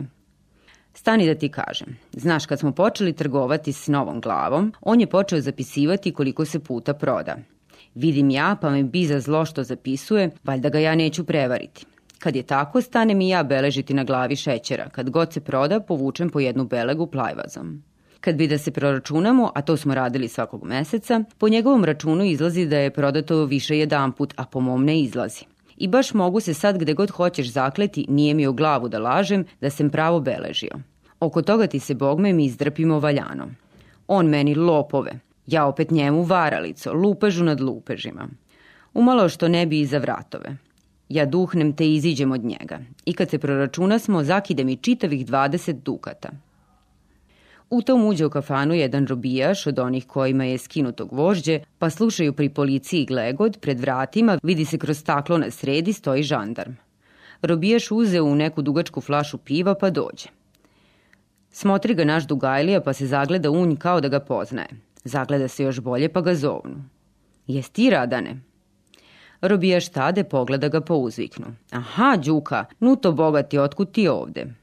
Stani 0.97 1.25
da 1.25 1.35
ti 1.35 1.49
kažem. 1.49 1.97
Znaš, 2.11 2.45
kad 2.45 2.59
smo 2.59 2.71
počeli 2.71 3.13
trgovati 3.13 3.73
s 3.73 3.87
novom 3.87 4.21
glavom, 4.21 4.73
on 4.81 5.01
je 5.01 5.07
počeo 5.07 5.41
zapisivati 5.41 6.13
koliko 6.13 6.45
se 6.45 6.59
puta 6.59 6.93
proda. 6.93 7.35
Vidim 7.95 8.29
ja, 8.29 8.55
pa 8.61 8.69
me 8.69 8.83
bi 8.83 9.05
za 9.05 9.19
zlo 9.19 9.45
što 9.45 9.63
zapisuje, 9.63 10.29
valjda 10.43 10.69
ga 10.69 10.79
ja 10.79 10.95
neću 10.95 11.23
prevariti. 11.23 11.85
Kad 12.19 12.35
je 12.35 12.43
tako, 12.43 12.81
stane 12.81 13.13
mi 13.13 13.29
ja 13.29 13.43
beležiti 13.43 13.93
na 13.93 14.03
glavi 14.03 14.35
šećera. 14.35 14.89
Kad 14.89 15.09
god 15.09 15.33
se 15.33 15.41
proda, 15.41 15.79
povučem 15.79 16.29
po 16.29 16.39
jednu 16.39 16.65
belegu 16.65 17.07
plajvazom. 17.07 17.83
Kad 18.19 18.35
bi 18.35 18.47
da 18.47 18.57
se 18.57 18.71
proračunamo, 18.71 19.51
a 19.55 19.61
to 19.61 19.77
smo 19.77 19.95
radili 19.95 20.27
svakog 20.27 20.63
meseca, 20.63 21.23
po 21.37 21.49
njegovom 21.49 21.85
računu 21.85 22.23
izlazi 22.23 22.65
da 22.65 22.77
je 22.77 22.91
prodato 22.91 23.45
više 23.45 23.77
jedan 23.77 24.11
put, 24.11 24.33
a 24.37 24.45
po 24.45 24.59
mom 24.59 24.85
ne 24.85 24.99
izlazi. 25.01 25.45
I 25.77 25.87
baš 25.87 26.13
mogu 26.13 26.39
se 26.39 26.53
sad 26.53 26.77
gde 26.77 26.93
god 26.93 27.11
hoćeš 27.11 27.51
zakleti, 27.51 28.05
nije 28.09 28.33
mi 28.33 28.47
u 28.47 28.53
glavu 28.53 28.89
da 28.89 28.99
lažem, 28.99 29.45
da 29.61 29.69
sam 29.69 29.89
pravo 29.89 30.19
beležio. 30.19 30.71
Oko 31.19 31.41
toga 31.41 31.67
ti 31.67 31.79
se 31.79 31.93
bogme 31.93 32.33
mi 32.33 32.45
izdrpimo 32.45 32.99
valjano. 32.99 33.47
On 34.07 34.25
meni 34.25 34.55
lopove, 34.55 35.19
ja 35.47 35.65
opet 35.65 35.91
njemu 35.91 36.23
varalico, 36.23 36.93
lupežu 36.93 37.43
nad 37.43 37.61
lupežima. 37.61 38.27
Umalo 38.93 39.29
što 39.29 39.47
ne 39.47 39.65
bi 39.65 39.79
iza 39.79 39.97
vratove. 39.97 40.57
Ja 41.09 41.25
duhnem 41.25 41.73
te 41.73 41.93
iziđem 41.93 42.31
od 42.31 42.43
njega. 42.43 42.79
I 43.05 43.13
kad 43.13 43.29
se 43.29 43.39
proračuna 43.39 43.99
smo, 43.99 44.23
zakide 44.23 44.63
mi 44.63 44.75
čitavih 44.75 45.25
20 45.27 45.73
dukata. 45.73 46.29
U 47.69 47.81
tom 47.81 48.05
uđe 48.05 48.25
u 48.25 48.29
kafanu 48.29 48.73
jedan 48.73 49.07
robijaš 49.07 49.67
od 49.67 49.79
onih 49.79 50.07
kojima 50.07 50.43
je 50.43 50.57
skinuto 50.57 51.05
gvožđe, 51.05 51.59
pa 51.79 51.89
slušaju 51.89 52.33
pri 52.33 52.49
policiji 52.49 53.05
glegod, 53.05 53.57
pred 53.61 53.79
vratima 53.79 54.39
vidi 54.43 54.65
se 54.65 54.77
kroz 54.77 54.97
staklo 54.97 55.37
na 55.37 55.51
sredi 55.51 55.93
stoji 55.93 56.23
žandarm. 56.23 56.71
Robijaš 57.41 57.91
uze 57.91 58.21
u 58.21 58.35
neku 58.35 58.61
dugačku 58.61 59.01
flašu 59.01 59.37
piva 59.37 59.75
pa 59.75 59.89
dođe. 59.89 60.29
Smotri 61.51 61.93
ga 61.93 62.05
naš 62.05 62.27
Dugajlija 62.27 62.81
pa 62.81 62.93
se 62.93 63.07
zagleda 63.07 63.51
unj 63.51 63.75
kao 63.75 64.01
da 64.01 64.07
ga 64.07 64.19
poznaje. 64.19 64.69
Zagleda 65.03 65.47
se 65.47 65.63
još 65.63 65.79
bolje 65.79 66.09
pa 66.09 66.21
ga 66.21 66.35
zovnu. 66.35 66.83
Jes 67.47 67.69
ti 67.69 67.89
Radane? 67.89 68.41
Robijaš 69.41 69.89
tade 69.89 70.23
pogleda 70.23 70.67
ga 70.67 70.81
po 70.81 70.95
uzviknu. 70.95 71.45
Aha, 71.71 72.17
Đuka, 72.25 72.65
nuto 72.79 73.11
bogati, 73.11 73.57
otkud 73.57 73.91
ti 73.91 74.07
ovde? 74.07 74.53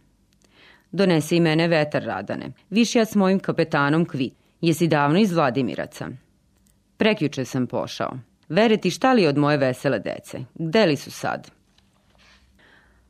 Donese 0.95 1.36
i 1.36 1.40
mene 1.40 1.68
vetar 1.68 2.03
radane. 2.03 2.53
Viš 2.70 2.95
ja 2.95 3.05
s 3.05 3.14
mojim 3.14 3.38
kapetanom 3.40 4.05
kvit. 4.07 4.34
Jesi 4.61 4.86
davno 4.86 5.18
iz 5.18 5.32
Vladimiraca? 5.32 6.09
Prekjuče 6.97 7.45
sam 7.45 7.66
pošao. 7.66 8.18
Vere 8.49 8.76
ti 8.76 8.90
šta 8.90 9.12
li 9.12 9.26
od 9.26 9.38
moje 9.38 9.57
vesele 9.57 9.99
dece? 9.99 10.38
Gde 10.55 10.86
li 10.86 10.97
su 10.97 11.11
sad? 11.11 11.51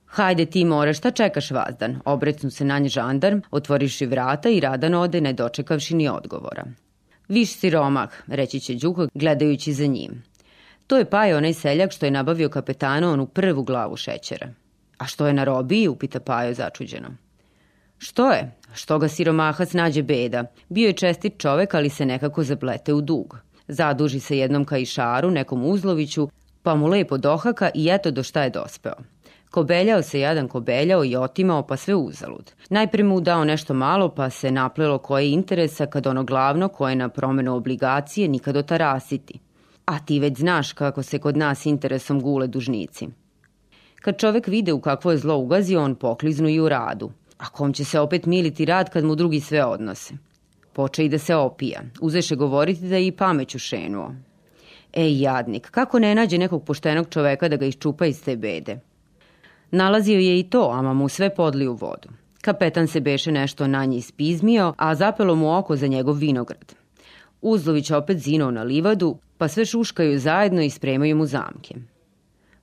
Hajde 0.07 0.47
ti 0.47 0.64
more, 0.64 0.95
šta 0.95 1.11
čekaš 1.11 1.51
vazdan? 1.51 2.01
Obrecnu 2.05 2.51
se 2.51 2.64
na 2.64 2.78
nje 2.78 2.89
žandarm, 2.89 3.41
otvoriši 3.51 4.07
vrata 4.07 4.49
i 4.49 4.61
Radan 4.61 4.95
ode 4.95 5.20
ne 5.20 5.32
dočekavši 5.32 5.97
ni 5.97 6.09
odgovora. 6.09 6.64
Viš 7.28 7.53
siromah, 7.53 8.11
reći 8.26 8.61
će 8.61 8.74
Đuka 8.74 9.09
gledajući 9.14 9.72
za 9.72 9.87
njim. 9.87 10.22
To 10.87 10.97
je 10.97 11.11
Pajo 11.11 11.37
onaj 11.37 11.53
seljak 11.53 11.93
što 11.93 12.07
je 12.07 12.11
nabavio 12.11 12.49
kapetanu 12.49 13.12
onu 13.12 13.26
prvu 13.26 13.62
glavu 13.62 13.97
šećera. 13.97 14.49
A 14.99 15.07
što 15.07 15.26
je 15.26 15.32
na 15.32 15.45
robiji, 15.45 15.89
upita 15.89 16.20
Pajo 16.20 16.55
začuđeno. 16.55 17.24
Što 17.99 18.31
je? 18.31 18.53
Što 18.75 18.99
ga 18.99 19.09
siromahac 19.09 19.73
nađe 19.73 20.03
beda? 20.03 20.45
Bio 20.69 20.87
je 20.87 20.93
čestit 20.93 21.39
čovek, 21.39 21.75
ali 21.75 21.89
se 21.89 22.07
nekako 22.07 22.43
zaplete 22.45 22.95
u 22.95 23.01
dug. 23.01 23.39
Zaduži 23.69 24.21
se 24.21 24.39
jednom 24.39 24.65
kaišaru, 24.65 25.31
nekom 25.31 25.65
uzloviću, 25.65 26.29
pa 26.63 26.75
mu 26.75 26.87
lepo 26.87 27.19
dohaka 27.19 27.71
i 27.75 27.89
eto 27.91 28.11
do 28.11 28.23
šta 28.23 28.43
je 28.43 28.51
dospeo. 28.51 28.95
Kobeljao 29.51 30.03
se 30.03 30.21
jadan 30.21 30.49
kobeljao 30.49 31.05
i 31.05 31.17
otimao 31.17 31.67
pa 31.67 31.77
sve 31.77 31.95
uzalud. 31.95 32.53
Najpre 32.71 33.03
mu 33.05 33.21
dao 33.21 33.45
nešto 33.45 33.75
malo 33.75 34.09
pa 34.09 34.31
se 34.31 34.51
naplelo 34.51 34.99
koje 34.99 35.31
interesa 35.31 35.87
kad 35.87 36.07
ono 36.07 36.25
glavno 36.25 36.69
koje 36.69 36.97
na 36.97 37.09
promenu 37.09 37.55
obligacije 37.57 38.29
nikad 38.29 38.57
otarasiti. 38.57 39.39
A 39.87 39.99
ti 39.99 40.21
već 40.21 40.39
znaš 40.39 40.73
kako 40.73 41.03
se 41.03 41.19
kod 41.19 41.37
nas 41.37 41.67
interesom 41.67 42.21
gule 42.21 42.47
dužnici. 42.47 43.09
Kad 44.01 44.19
čovek 44.19 44.47
vide 44.47 44.73
u 44.73 44.81
kakvo 44.81 45.11
je 45.11 45.19
zlo 45.19 45.37
ugazio, 45.37 45.83
on 45.83 45.95
pokliznu 45.95 46.49
i 46.49 46.61
u 46.61 46.69
radu. 46.69 47.11
A 47.45 47.49
kom 47.49 47.73
će 47.73 47.85
se 47.85 48.01
opet 48.01 48.27
militi 48.27 48.65
rad 48.65 48.91
kad 48.91 49.05
mu 49.05 49.15
drugi 49.15 49.41
sve 49.41 49.65
odnose? 49.65 50.15
Poče 50.73 51.05
i 51.05 51.09
da 51.09 51.19
se 51.19 51.35
opija. 51.35 51.83
Uzeše 52.01 52.37
govoriti 52.37 52.89
da 52.89 52.97
je 52.97 53.07
i 53.07 53.13
pameću 53.13 53.59
šenuo. 53.59 54.15
Ej, 54.93 55.21
jadnik, 55.21 55.71
kako 55.71 55.99
ne 55.99 56.15
nađe 56.15 56.39
nekog 56.39 56.65
poštenog 56.65 57.09
čoveka 57.11 57.49
da 57.49 57.57
ga 57.57 57.67
iščupa 57.67 58.07
iz 58.07 58.25
te 58.25 58.37
bede? 58.37 58.79
Nalazio 59.71 60.19
je 60.19 60.39
i 60.39 60.43
to, 60.43 60.71
ama 60.73 60.95
mu 60.95 61.09
sve 61.09 61.35
podli 61.35 61.69
u 61.69 61.75
vodu. 61.75 62.09
Kapetan 62.41 62.87
se 62.87 63.01
beše 63.01 63.33
nešto 63.33 63.67
na 63.67 63.85
njih 63.85 64.07
spizmio, 64.07 64.75
a 64.77 64.95
zapelo 64.95 65.35
mu 65.35 65.59
oko 65.59 65.77
za 65.77 65.87
njegov 65.87 66.15
vinograd. 66.15 66.75
Uzlović 67.43 67.91
opet 67.91 68.19
zinuo 68.19 68.51
na 68.51 68.63
livadu, 68.63 69.19
pa 69.39 69.49
sve 69.49 69.65
šuškaju 69.65 70.19
zajedno 70.19 70.63
i 70.63 70.71
spremaju 70.71 71.17
mu 71.17 71.27
zamke. 71.27 71.75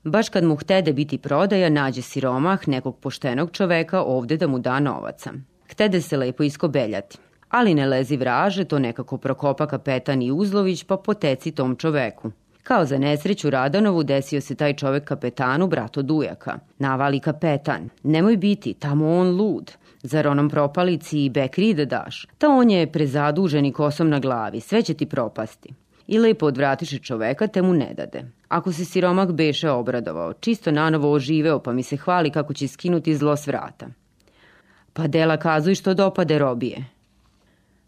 Baš 0.03 0.29
kad 0.29 0.43
mu 0.43 0.55
htede 0.55 0.93
biti 0.93 1.17
prodaja, 1.17 1.69
nađe 1.69 2.01
siromah 2.01 2.67
nekog 2.67 2.97
poštenog 2.99 3.51
čoveka 3.51 4.01
ovde 4.01 4.37
da 4.37 4.47
mu 4.47 4.59
da 4.59 4.79
novaca. 4.79 5.31
Htede 5.71 6.01
se 6.01 6.17
lepo 6.17 6.43
iskobeljati. 6.43 7.17
Ali 7.49 7.73
ne 7.73 7.85
lezi 7.85 8.17
vraže, 8.17 8.63
to 8.63 8.79
nekako 8.79 9.17
prokopa 9.17 9.67
kapetan 9.67 10.21
i 10.21 10.31
Uzlović, 10.31 10.83
pa 10.83 10.97
poteci 10.97 11.51
tom 11.51 11.75
čoveku. 11.75 12.31
Kao 12.63 12.85
za 12.85 12.97
nesreću 12.97 13.49
Radanovu 13.49 14.03
desio 14.03 14.41
se 14.41 14.55
taj 14.55 14.73
čovek 14.73 15.03
kapetanu, 15.03 15.67
brato 15.67 16.01
Dujaka. 16.01 16.59
Navali 16.79 17.19
kapetan, 17.19 17.89
nemoj 18.03 18.37
biti, 18.37 18.73
tamo 18.73 19.17
on 19.19 19.35
lud. 19.35 19.71
Zar 20.03 20.27
onom 20.27 20.49
propalici 20.49 21.25
i 21.25 21.29
bekri 21.29 21.73
da 21.73 21.85
daš? 21.85 22.27
Ta 22.37 22.49
on 22.49 22.69
je 22.69 22.91
prezadužen 22.91 23.65
i 23.65 23.73
kosom 23.73 24.09
na 24.09 24.19
glavi, 24.19 24.59
sve 24.59 24.81
će 24.81 24.93
ti 24.93 25.05
propasti. 25.05 25.73
I 26.11 26.19
lepo 26.19 26.45
odvratiše 26.45 26.97
čoveka, 26.99 27.47
te 27.47 27.61
mu 27.61 27.73
ne 27.73 27.93
dade. 27.93 28.23
Ako 28.47 28.71
se 28.73 28.85
siromak 28.85 29.31
beše 29.31 29.69
obradovao, 29.69 30.33
čisto 30.33 30.71
nanovo 30.71 31.11
oživeo, 31.11 31.59
pa 31.59 31.73
mi 31.73 31.83
se 31.83 31.97
hvali 31.97 32.29
kako 32.29 32.53
će 32.53 32.67
skinuti 32.67 33.15
zlo 33.15 33.35
s 33.37 33.47
vrata. 33.47 33.87
Pa 34.93 35.07
dela 35.07 35.37
kazuj 35.37 35.75
što 35.75 35.93
dopade 35.93 36.39
robije. 36.39 36.85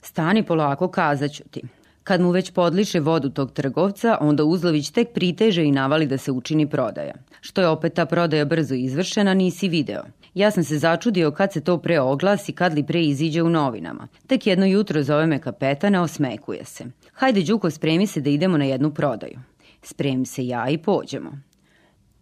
Stani 0.02 0.44
polako, 0.44 0.88
kazaću 0.88 1.44
ti. 1.52 1.62
Kad 2.04 2.22
mu 2.22 2.32
već 2.32 2.52
podliše 2.52 3.00
vodu 3.00 3.30
tog 3.30 3.52
trgovca, 3.52 4.18
onda 4.22 4.44
Uzlović 4.44 4.90
tek 4.90 5.14
priteže 5.14 5.64
i 5.64 5.72
navali 5.72 6.08
da 6.08 6.18
se 6.18 6.32
učini 6.32 6.70
prodaja. 6.70 7.14
Što 7.42 7.62
je 7.62 7.68
opet 7.68 7.94
ta 7.94 8.06
prodaja 8.06 8.46
brzo 8.46 8.76
izvršena, 8.76 9.34
nisi 9.34 9.68
video. 9.68 10.04
Ja 10.34 10.52
sam 10.52 10.64
se 10.64 10.78
začudio 10.78 11.32
kad 11.32 11.54
se 11.54 11.62
to 11.62 11.78
pre 11.78 12.00
oglasi, 12.00 12.54
kad 12.54 12.74
li 12.74 12.84
pre 12.84 13.04
iziđe 13.04 13.44
u 13.44 13.50
novinama. 13.50 14.08
Tek 14.28 14.48
jedno 14.48 14.66
jutro 14.66 15.04
zove 15.04 15.28
me 15.28 15.40
kapetana, 15.40 16.02
osmekuje 16.02 16.66
se. 16.66 16.86
Hajde, 17.14 17.44
Đuko, 17.44 17.70
spremi 17.70 18.08
se 18.08 18.22
da 18.22 18.30
idemo 18.30 18.58
na 18.58 18.66
jednu 18.66 18.94
prodaju. 18.94 19.40
Spremi 19.82 20.26
se 20.26 20.48
ja 20.48 20.70
i 20.70 20.78
pođemo. 20.78 21.32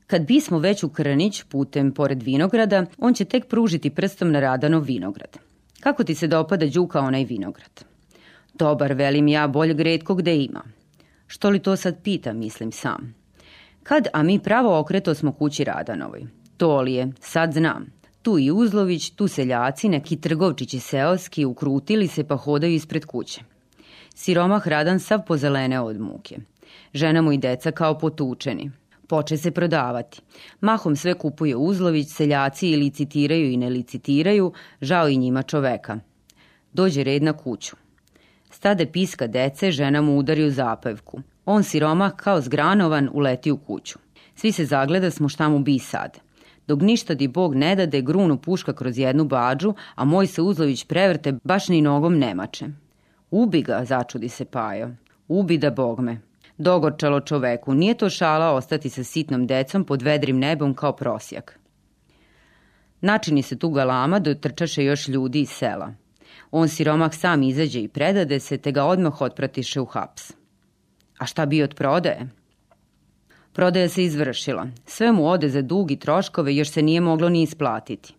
Kad 0.08 0.26
bismo 0.28 0.60
već 0.60 0.84
u 0.84 0.90
Krnić 0.90 1.44
putem 1.44 1.92
pored 1.92 2.24
vinograda, 2.24 2.86
on 2.98 3.14
će 3.14 3.26
tek 3.26 3.48
pružiti 3.48 3.90
prstom 3.90 4.32
na 4.32 4.40
Radanov 4.40 4.82
vinograd. 4.84 5.38
Kako 5.80 6.04
ti 6.04 6.16
se 6.16 6.28
dopada 6.28 6.66
Đuka 6.66 7.00
onaj 7.00 7.24
vinograd? 7.24 7.86
Dobar, 8.54 8.94
velim 8.94 9.28
ja, 9.28 9.48
boljeg 9.48 9.80
redko 9.80 10.16
gde 10.16 10.36
ima. 10.36 10.64
Što 11.28 11.50
li 11.50 11.60
to 11.60 11.76
sad 11.76 12.04
pita, 12.04 12.34
mislim 12.34 12.72
sam. 12.72 13.16
Kad, 13.84 14.08
a 14.14 14.24
mi 14.24 14.40
pravo 14.40 14.80
okreto 14.80 15.16
smo 15.16 15.32
kući 15.32 15.64
Radanovoj. 15.64 16.26
To 16.58 16.82
li 16.82 16.94
je, 16.94 17.12
sad 17.20 17.54
znam. 17.54 17.86
Tu 18.22 18.40
i 18.40 18.52
Uzlović, 18.52 19.10
tu 19.10 19.28
seljaci, 19.28 19.90
neki 19.90 20.22
trgovčići 20.22 20.80
seoski, 20.80 21.46
ukrutili 21.46 22.08
se 22.08 22.24
pa 22.24 22.36
hodaju 22.36 22.74
ispred 22.74 23.06
kuće. 23.06 23.51
Siromah 24.16 24.68
Radan 24.68 25.00
sav 25.00 25.26
pozelene 25.28 25.80
od 25.80 26.00
muke. 26.00 26.38
Žena 26.94 27.22
mu 27.22 27.32
i 27.32 27.38
deca 27.38 27.72
kao 27.72 27.98
potučeni. 27.98 28.72
Poče 29.08 29.38
se 29.38 29.52
prodavati. 29.52 30.22
Mahom 30.62 30.96
sve 30.96 31.14
kupuje 31.14 31.56
Uzlović, 31.56 32.08
seljaci 32.10 32.70
i 32.70 32.76
licitiraju 32.76 33.52
i 33.52 33.58
ne 33.58 33.70
licitiraju, 33.70 34.54
žao 34.82 35.10
i 35.10 35.18
njima 35.18 35.44
čoveka. 35.44 36.00
Dođe 36.74 37.04
red 37.04 37.24
na 37.24 37.34
kuću. 37.34 37.76
Stade 38.50 38.86
piska 38.92 39.28
dece, 39.28 39.72
žena 39.72 40.02
mu 40.02 40.18
udari 40.18 40.46
u 40.46 40.52
zapevku. 40.52 41.22
On 41.46 41.64
siromah 41.64 42.16
kao 42.16 42.42
zgranovan 42.42 43.10
uleti 43.14 43.52
u 43.52 43.58
kuću. 43.58 44.00
Svi 44.36 44.52
se 44.52 44.66
zagleda 44.66 45.12
smo 45.12 45.30
šta 45.30 45.50
mu 45.50 45.60
bi 45.60 45.80
sad. 45.80 46.18
Dok 46.68 46.82
ništa 46.82 47.14
di 47.14 47.28
Bog 47.28 47.56
ne 47.56 47.76
dade, 47.76 48.02
grunu 48.02 48.38
puška 48.38 48.74
kroz 48.74 48.98
jednu 48.98 49.26
bađu, 49.26 49.74
a 49.96 50.06
moj 50.06 50.28
se 50.28 50.42
Uzlović 50.42 50.86
prevrte, 50.86 51.34
baš 51.44 51.68
ni 51.68 51.82
nogom 51.82 52.18
nemače. 52.18 52.66
Ubi 53.32 53.62
ga, 53.62 53.86
začudi 53.86 54.30
se 54.30 54.46
Pajo. 54.46 54.90
Ubi 55.28 55.58
da 55.58 55.72
Bogme. 55.72 56.22
Dogorčalo 56.58 57.20
čoveku, 57.20 57.74
nije 57.74 57.94
to 57.94 58.10
šala 58.10 58.52
ostati 58.52 58.90
sa 58.90 59.04
sitnom 59.04 59.48
decom 59.48 59.84
pod 59.84 60.02
vedrim 60.02 60.40
nebom 60.40 60.74
kao 60.74 60.96
prosjak. 60.96 61.60
Načini 63.02 63.42
se 63.42 63.60
tu 63.60 63.70
galama 63.70 64.20
da 64.20 64.36
trčaše 64.36 64.84
još 64.84 65.08
ljudi 65.08 65.42
iz 65.42 65.50
sela. 65.50 65.94
On 66.52 66.68
siromah 66.68 67.14
sam 67.14 67.44
izađe 67.44 67.82
i 67.82 67.88
predade 67.88 68.40
se, 68.40 68.58
te 68.58 68.72
ga 68.72 68.84
odmah 68.86 69.22
otpratiše 69.22 69.82
u 69.82 69.86
haps. 69.86 70.32
A 71.18 71.26
šta 71.26 71.46
bi 71.46 71.64
od 71.64 71.76
prodaje? 71.76 72.30
Prodaja 73.54 73.90
se 73.90 74.04
izvršila. 74.04 74.68
Sve 74.86 75.12
mu 75.12 75.28
ode 75.28 75.50
za 75.50 75.62
dug 75.62 75.92
i 75.92 76.00
troškove, 76.00 76.56
još 76.56 76.70
se 76.70 76.82
nije 76.82 77.02
moglo 77.02 77.30
ni 77.30 77.42
isplatiti. 77.42 78.14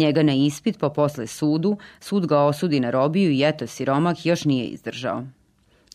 Njega 0.00 0.22
na 0.22 0.32
ispit, 0.32 0.78
pa 0.78 0.88
posle 0.88 1.26
sudu, 1.26 1.76
sud 2.00 2.26
ga 2.26 2.38
osudi 2.38 2.80
na 2.80 2.90
robiju 2.90 3.32
i 3.32 3.42
eto, 3.44 3.66
siromah 3.66 4.26
još 4.26 4.44
nije 4.44 4.66
izdržao. 4.66 5.24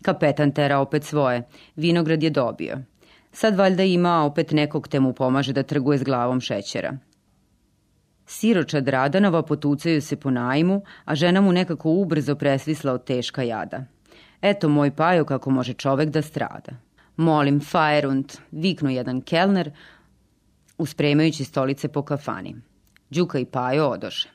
Kapetan 0.01 0.51
tera 0.51 0.79
opet 0.79 1.03
svoje. 1.03 1.43
Vinograd 1.75 2.23
je 2.23 2.29
dobio. 2.29 2.77
Sad 3.31 3.55
valjda 3.55 3.83
ima 3.83 4.23
opet 4.25 4.51
nekog 4.51 4.87
te 4.87 4.99
mu 4.99 5.13
pomaže 5.13 5.53
da 5.53 5.63
trguje 5.63 5.97
s 5.97 6.03
glavom 6.03 6.41
šećera. 6.41 6.97
Siročad 8.25 8.87
Radanova 8.87 9.41
potucaju 9.41 10.01
se 10.01 10.15
po 10.15 10.31
najmu, 10.31 10.81
a 11.05 11.15
žena 11.15 11.41
mu 11.41 11.51
nekako 11.51 11.89
ubrzo 11.89 12.35
presvisla 12.35 12.93
od 12.93 13.03
teška 13.03 13.43
jada. 13.43 13.85
Eto 14.41 14.69
moj 14.69 14.91
pajo 14.95 15.25
kako 15.25 15.49
može 15.49 15.73
čovek 15.73 16.09
da 16.09 16.21
strada. 16.21 16.71
Molim, 17.17 17.59
Fajerund, 17.59 18.33
viknu 18.51 18.89
jedan 18.89 19.21
kelner, 19.21 19.71
uspremajući 20.77 21.43
stolice 21.43 21.87
po 21.87 22.01
kafani. 22.01 22.55
Đuka 23.09 23.39
i 23.39 23.45
Pajo 23.45 23.87
odoše. 23.87 24.29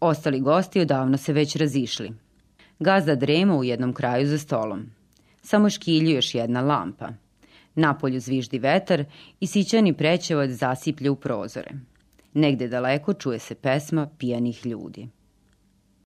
Ostali 0.00 0.40
gosti 0.40 0.80
odavno 0.80 1.16
se 1.16 1.32
već 1.32 1.56
razišli. 1.56 2.12
Gazda 2.78 3.14
drema 3.14 3.56
u 3.56 3.64
jednom 3.64 3.92
kraju 3.92 4.26
za 4.26 4.38
stolom. 4.38 4.86
Samo 5.42 5.70
škilju 5.70 6.10
još 6.10 6.34
jedna 6.34 6.60
lampa. 6.60 7.08
Napolju 7.74 8.20
zviždi 8.20 8.58
vetar 8.58 9.04
i 9.40 9.46
sićani 9.46 9.92
prećevac 9.92 10.50
zasiplje 10.50 11.10
u 11.10 11.16
prozore. 11.16 11.70
Negde 12.34 12.68
daleko 12.68 13.14
čuje 13.14 13.38
se 13.38 13.54
pesma 13.54 14.08
pijanih 14.18 14.66
ljudi. 14.66 15.08